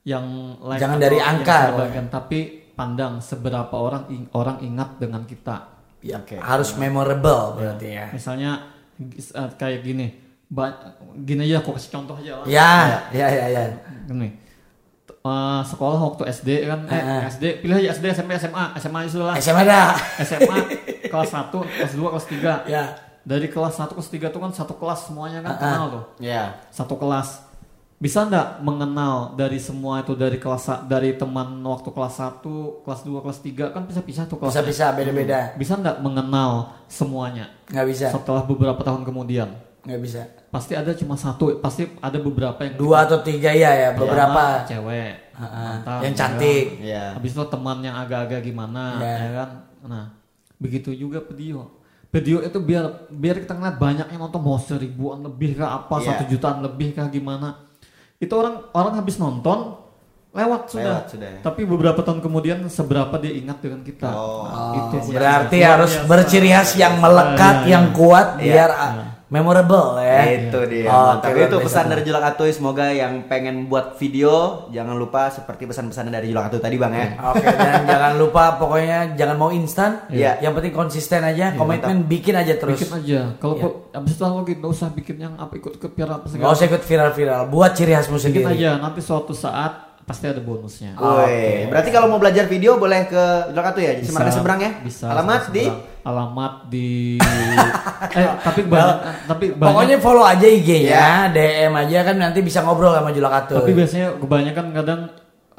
yang 0.02 0.26
like 0.62 0.82
Jangan 0.82 0.98
dari 0.98 1.18
yang 1.18 1.42
angka. 1.42 1.78
bagian, 1.78 2.06
tapi 2.10 2.38
pandang 2.74 3.18
seberapa 3.18 3.74
orang 3.74 4.06
ing- 4.08 4.30
orang 4.34 4.58
ingat 4.58 4.98
dengan 4.98 5.22
kita. 5.22 5.70
Ya, 6.02 6.18
Oke. 6.18 6.34
harus 6.38 6.74
memorable 6.74 7.54
berarti 7.54 7.86
ya. 7.86 8.06
Misalnya 8.10 8.66
eh, 8.98 9.50
kayak 9.54 9.82
gini, 9.82 10.10
ba- 10.52 10.76
gini 11.18 11.48
aja 11.48 11.56
aku 11.58 11.72
kasih 11.72 11.90
contoh 11.90 12.14
aja 12.14 12.32
lah. 12.36 12.46
Ya, 12.46 12.72
ya, 13.10 13.26
ya, 13.26 13.44
ya. 13.48 13.62
Gini. 14.04 14.28
Eh, 15.22 15.60
sekolah 15.64 15.98
waktu 16.02 16.22
SD 16.28 16.48
kan, 16.66 16.82
eh, 16.84 16.92
Heeh. 16.92 17.20
SD 17.30 17.44
pilih 17.58 17.78
aja 17.78 17.94
SD, 17.94 18.10
SMP, 18.12 18.34
SMA, 18.36 18.74
SMA 18.76 19.00
itu 19.04 19.18
lah. 19.18 19.34
SMA 19.36 19.62
dah. 19.62 19.94
SMA 20.20 20.56
kelas 21.04 21.30
1, 21.30 21.62
kelas 21.62 21.92
2, 21.94 22.08
kelas 22.10 22.26
3. 22.28 22.52
Ya. 22.66 22.84
Dari 23.22 23.46
kelas 23.46 23.74
1 23.76 23.94
kelas 23.94 24.10
3 24.10 24.28
tuh 24.28 24.40
kan 24.40 24.50
satu 24.50 24.74
kelas 24.74 25.06
semuanya 25.06 25.38
kan 25.40 25.52
Ah, 25.52 25.56
kenal 25.56 25.84
tuh. 25.88 26.04
Ya. 26.18 26.58
Satu 26.68 26.98
kelas. 26.98 27.48
Bisa 27.96 28.26
ndak 28.26 28.58
mengenal 28.60 29.38
dari 29.38 29.62
semua 29.62 30.02
itu 30.02 30.18
dari 30.18 30.34
kelas 30.34 30.66
dari 30.84 31.14
teman 31.14 31.54
waktu 31.62 31.86
kelas 31.88 32.18
1, 32.18 32.42
kelas 32.82 33.06
2, 33.06 33.22
kelas 33.22 33.38
3 33.38 33.70
kan 33.70 33.86
bisa-bisa 33.86 34.26
tuh 34.26 34.42
kelas. 34.42 34.50
Bisa-bisa 34.52 34.90
beda-beda. 34.90 35.54
Bisa 35.54 35.78
ndak 35.78 36.02
mengenal 36.02 36.74
semuanya 36.90 37.46
Nggak 37.70 37.86
bisa. 37.86 38.06
setelah 38.10 38.42
beberapa 38.42 38.82
tahun 38.82 39.06
kemudian? 39.06 39.54
Nggak 39.86 40.02
bisa. 40.02 40.22
Pasti 40.52 40.76
ada 40.76 40.92
cuma 40.92 41.16
satu, 41.16 41.56
pasti 41.58 41.88
ada 41.96 42.20
beberapa 42.20 42.60
yang 42.60 42.76
Dua 42.76 43.08
atau 43.08 43.18
tiga 43.18 43.48
ya 43.48 43.72
ya, 43.72 43.88
beberapa. 43.90 44.36
Pertama, 44.36 44.68
cewek, 44.68 45.12
Heeh. 45.32 45.64
mantan, 45.80 45.98
Yang 46.04 46.12
ya 46.12 46.18
cantik. 46.20 46.64
kan? 46.68 46.84
Ya. 46.84 47.04
Habis 47.16 47.30
itu 47.32 47.44
teman 47.48 47.76
yang 47.80 47.96
agak-agak 47.96 48.40
gimana, 48.42 48.82
Ya. 49.00 49.16
ya 49.16 49.30
kan? 49.34 49.50
Nah, 49.82 50.04
begitu 50.56 50.92
juga 50.92 51.24
video. 51.24 51.80
video 52.12 52.38
itu 52.38 52.60
biar 52.60 53.08
biar 53.08 53.40
kita 53.40 53.56
ngeliat 53.56 53.80
banyak 53.80 54.06
yang 54.06 54.20
nonton 54.20 54.36
mau 54.38 54.60
seribuan 54.60 55.24
lebih 55.24 55.56
kah 55.56 55.80
apa 55.80 55.96
Iya. 55.96 56.04
satu 56.12 56.22
jutaan 56.28 56.60
lebih 56.60 56.92
kah 56.92 57.08
gimana 57.08 57.56
itu 58.18 58.28
orang 58.30 58.68
orang 58.70 59.00
habis 59.00 59.16
nonton 59.16 59.80
lewat 60.30 60.68
sudah. 60.68 60.84
Lewat 60.92 61.06
sudah 61.08 61.30
ya. 61.30 61.40
tapi 61.40 61.64
beberapa 61.64 61.96
tahun 61.98 62.20
kemudian 62.20 62.68
seberapa 62.68 63.16
dia 63.16 63.32
ingat 63.32 63.58
dengan 63.58 63.80
kita 63.80 64.12
Oh. 64.12 64.44
Nah, 64.44 64.92
itu 64.92 65.08
Berarti 65.08 65.56
Luar 65.58 65.70
harus 65.72 65.92
berciri 66.04 66.52
khas 66.52 66.76
yang 66.76 67.00
melekat, 67.00 67.54
Iya, 67.54 67.64
iya. 67.64 67.72
yang 67.72 67.84
kuat 67.92 68.28
Iya. 68.36 68.44
biar 68.44 68.70
ah, 68.70 68.92
memorable 69.32 69.96
ya. 69.96 70.28
Itu 70.28 70.60
dia. 70.68 70.86
Oh, 70.86 71.16
Mantap. 71.16 71.32
oke, 71.32 71.40
itu 71.40 71.56
pesan 71.58 71.84
dari 71.88 72.02
Julak 72.02 72.24
Atuy. 72.26 72.52
Semoga 72.52 72.86
yang 72.86 73.24
pengen 73.24 73.64
buat 73.64 73.96
video 73.96 74.30
jangan 74.68 74.92
lupa 74.94 75.26
seperti 75.26 75.64
pesan-pesan 75.64 76.12
dari 76.12 76.28
Julak 76.28 76.52
Atuy 76.52 76.60
tadi 76.60 76.76
bang 76.76 76.92
ya. 76.92 77.06
Oke 77.26 77.40
dan 77.42 77.82
jangan 77.90 78.12
lupa 78.14 78.54
pokoknya 78.54 79.16
jangan 79.16 79.36
mau 79.36 79.48
instan. 79.48 80.04
Iya. 80.06 80.36
Yang 80.38 80.52
penting 80.54 80.74
konsisten 80.76 81.20
aja, 81.22 81.56
komitmen 81.56 82.04
bikin 82.04 82.36
aja 82.36 82.52
terus. 82.54 82.76
bikin 82.76 82.92
aja 82.92 83.20
kalau 83.38 83.54
Iya. 83.54 83.64
kok 83.64 83.74
abis 83.94 84.12
itu 84.12 84.22
lagi 84.22 84.52
nggak 84.54 84.70
usah 84.70 84.88
bikin 84.92 85.16
yang 85.18 85.34
apa 85.34 85.52
ikut 85.54 85.74
ke 85.74 85.86
viral 85.88 86.14
apa 86.14 86.26
Gak 86.26 86.32
segala 86.34 86.52
usah 86.52 86.66
ikut 86.66 86.82
viral-viral, 86.82 87.40
buat 87.48 87.72
ciri 87.72 87.92
khasmu 87.92 88.16
bikin 88.16 88.24
sendiri. 88.36 88.52
aja 88.58 88.70
nanti 88.76 89.00
suatu 89.00 89.32
saat 89.32 89.72
pasti 90.02 90.26
ada 90.26 90.40
bonusnya 90.40 90.92
Woi, 90.94 91.70
berarti 91.70 91.88
kalau 91.88 92.06
mau 92.06 92.18
belajar 92.18 92.44
video 92.44 92.74
boleh 92.74 93.06
ke 93.06 93.22
Julak 93.48 93.70
Atuy 93.70 93.82
ya. 93.82 93.92
Semarang 93.98 94.26
Bisa, 94.26 94.36
seberang 94.36 94.60
ya. 94.60 94.70
bisa 94.82 95.04
Alamat 95.06 95.42
di 95.48 95.64
seberang. 95.64 95.91
Alamat 96.02 96.66
di 96.66 97.16
eh 98.18 98.26
tapi 98.38 98.60
banyak 98.64 98.96
tapi 99.24 99.44
banyak 99.52 99.70
Pokoknya 99.70 99.96
follow 99.98 100.24
aja 100.24 100.42
Iya. 100.42 100.58
IG-nya, 100.58 101.06
DM 101.30 101.72
aja 101.72 101.98
kan 102.02 102.16
nanti 102.16 102.38
bisa 102.40 102.60
ngobrol 102.60 102.90
sama 102.90 103.10
Julakato. 103.10 103.56
tapi 103.56 103.70
biasanya 103.72 104.18
kebanyakan 104.18 104.66
kadang 104.72 105.00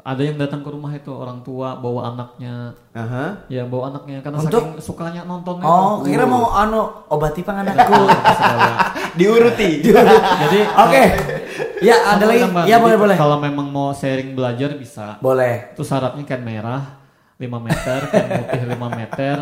ada 0.00 0.20
yang 0.20 0.36
datang 0.36 0.60
ke 0.60 0.68
rumah 0.68 0.92
itu 0.92 1.08
orang 1.08 1.40
tua 1.40 1.72
bawa 1.74 2.12
anaknya 2.12 2.76
Aha. 2.92 3.48
ya 3.48 3.64
bawa 3.64 3.88
anaknya 3.88 4.20
karena 4.20 4.36
Untuk? 4.36 4.52
saking 4.52 4.76
sukanya 4.78 5.24
nonton 5.24 5.64
Oh, 5.64 6.04
itu 6.04 6.12
kira 6.12 6.28
mau 6.28 6.52
anu 6.52 7.08
obati 7.08 7.40
pang 7.40 7.64
anakku. 7.64 8.04
Diuruti. 9.18 9.80
jadi 9.80 10.58
Oke. 10.76 11.02
Ya, 11.80 11.96
ada 12.10 12.24
lagi. 12.24 12.44
Ya, 12.64 12.76
Jadi 12.76 12.82
boleh 12.82 12.96
boleh. 12.96 13.16
kalau 13.16 13.36
memang 13.38 13.64
mau 13.66 13.92
sharing 13.92 14.32
belajar 14.32 14.76
bisa 14.76 15.16
Boleh. 15.20 15.72
itu 15.72 15.80
syaratnya 15.80 16.20
kan 16.22 16.40
merah 16.40 17.00
5 17.34 17.48
meter 17.48 17.98
kan 18.04 18.24
putih 18.30 18.60
5 18.68 18.76
meter 18.94 19.36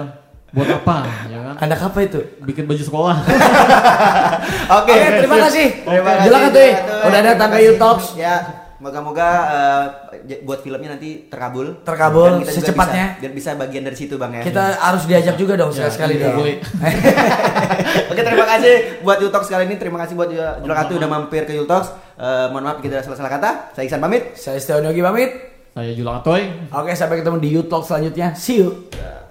buat 0.52 0.68
apa 0.68 0.96
ya 1.26 1.38
kan 1.42 1.54
Anak 1.62 1.80
apa 1.82 1.98
itu? 2.02 2.20
bikin 2.40 2.64
baju 2.64 2.82
sekolah 2.82 3.16
Oke, 4.74 4.92
Oke, 4.92 5.08
terima 5.18 5.36
kasih. 5.42 5.66
Terima 5.80 6.02
kasih. 6.02 6.18
Ya. 6.18 6.24
Julakato. 6.24 6.60
Udah 7.02 7.20
ke 7.22 7.34
kasih. 7.38 7.64
YouTalks. 7.66 8.06
Ya, 8.14 8.34
moga-moga 8.78 9.28
j- 10.22 10.42
buat 10.42 10.58
filmnya 10.58 10.92
nanti 10.92 11.26
terkabul. 11.26 11.80
Terkabul 11.82 12.30
Dan 12.30 12.42
kita 12.42 12.52
juga 12.52 12.58
secepatnya. 12.66 13.04
bisa- 13.06 13.20
biar 13.20 13.32
bisa 13.32 13.50
bagian 13.54 13.82
dari 13.82 13.96
situ 13.96 14.14
bang 14.16 14.32
ya. 14.34 14.42
Kita 14.42 14.64
harus 14.76 15.02
diajak 15.04 15.36
juga 15.36 15.54
dong 15.54 15.70
Ya, 15.70 15.76
sekali-sekali 15.86 16.12
iya, 16.14 16.24
dong. 16.24 16.36
boleh. 16.36 16.56
Oke 18.10 18.20
terima 18.22 18.46
kasih 18.46 18.74
buat 19.00 19.18
Yultox 19.18 19.44
kali 19.46 19.64
ini. 19.66 19.76
Terima 19.76 19.98
kasih 19.98 20.14
buat 20.14 20.28
Julakatu 20.58 20.92
udah 20.96 21.08
mampir 21.08 21.42
ke 21.44 21.52
Yultox. 21.54 21.82
Eh, 22.14 22.46
mohon 22.48 22.64
maaf 22.64 22.78
kita 22.78 22.98
ada 22.98 23.04
salah-salah 23.04 23.30
kata. 23.30 23.50
Saya 23.72 23.84
Iksan 23.86 24.00
pamit. 24.00 24.22
Saya 24.34 24.58
Stiono 24.58 24.84
Yogi 24.86 25.00
pamit. 25.00 25.30
saya 25.72 25.88
Julak 25.90 26.20
Atoy 26.20 26.52
Oke, 26.68 26.92
sampai 26.92 27.16
ketemu 27.16 27.38
di 27.38 27.48
YouTube 27.50 27.80
selanjutnya. 27.80 28.34
See 28.34 28.60
you. 28.60 28.92
Ya. 28.92 29.21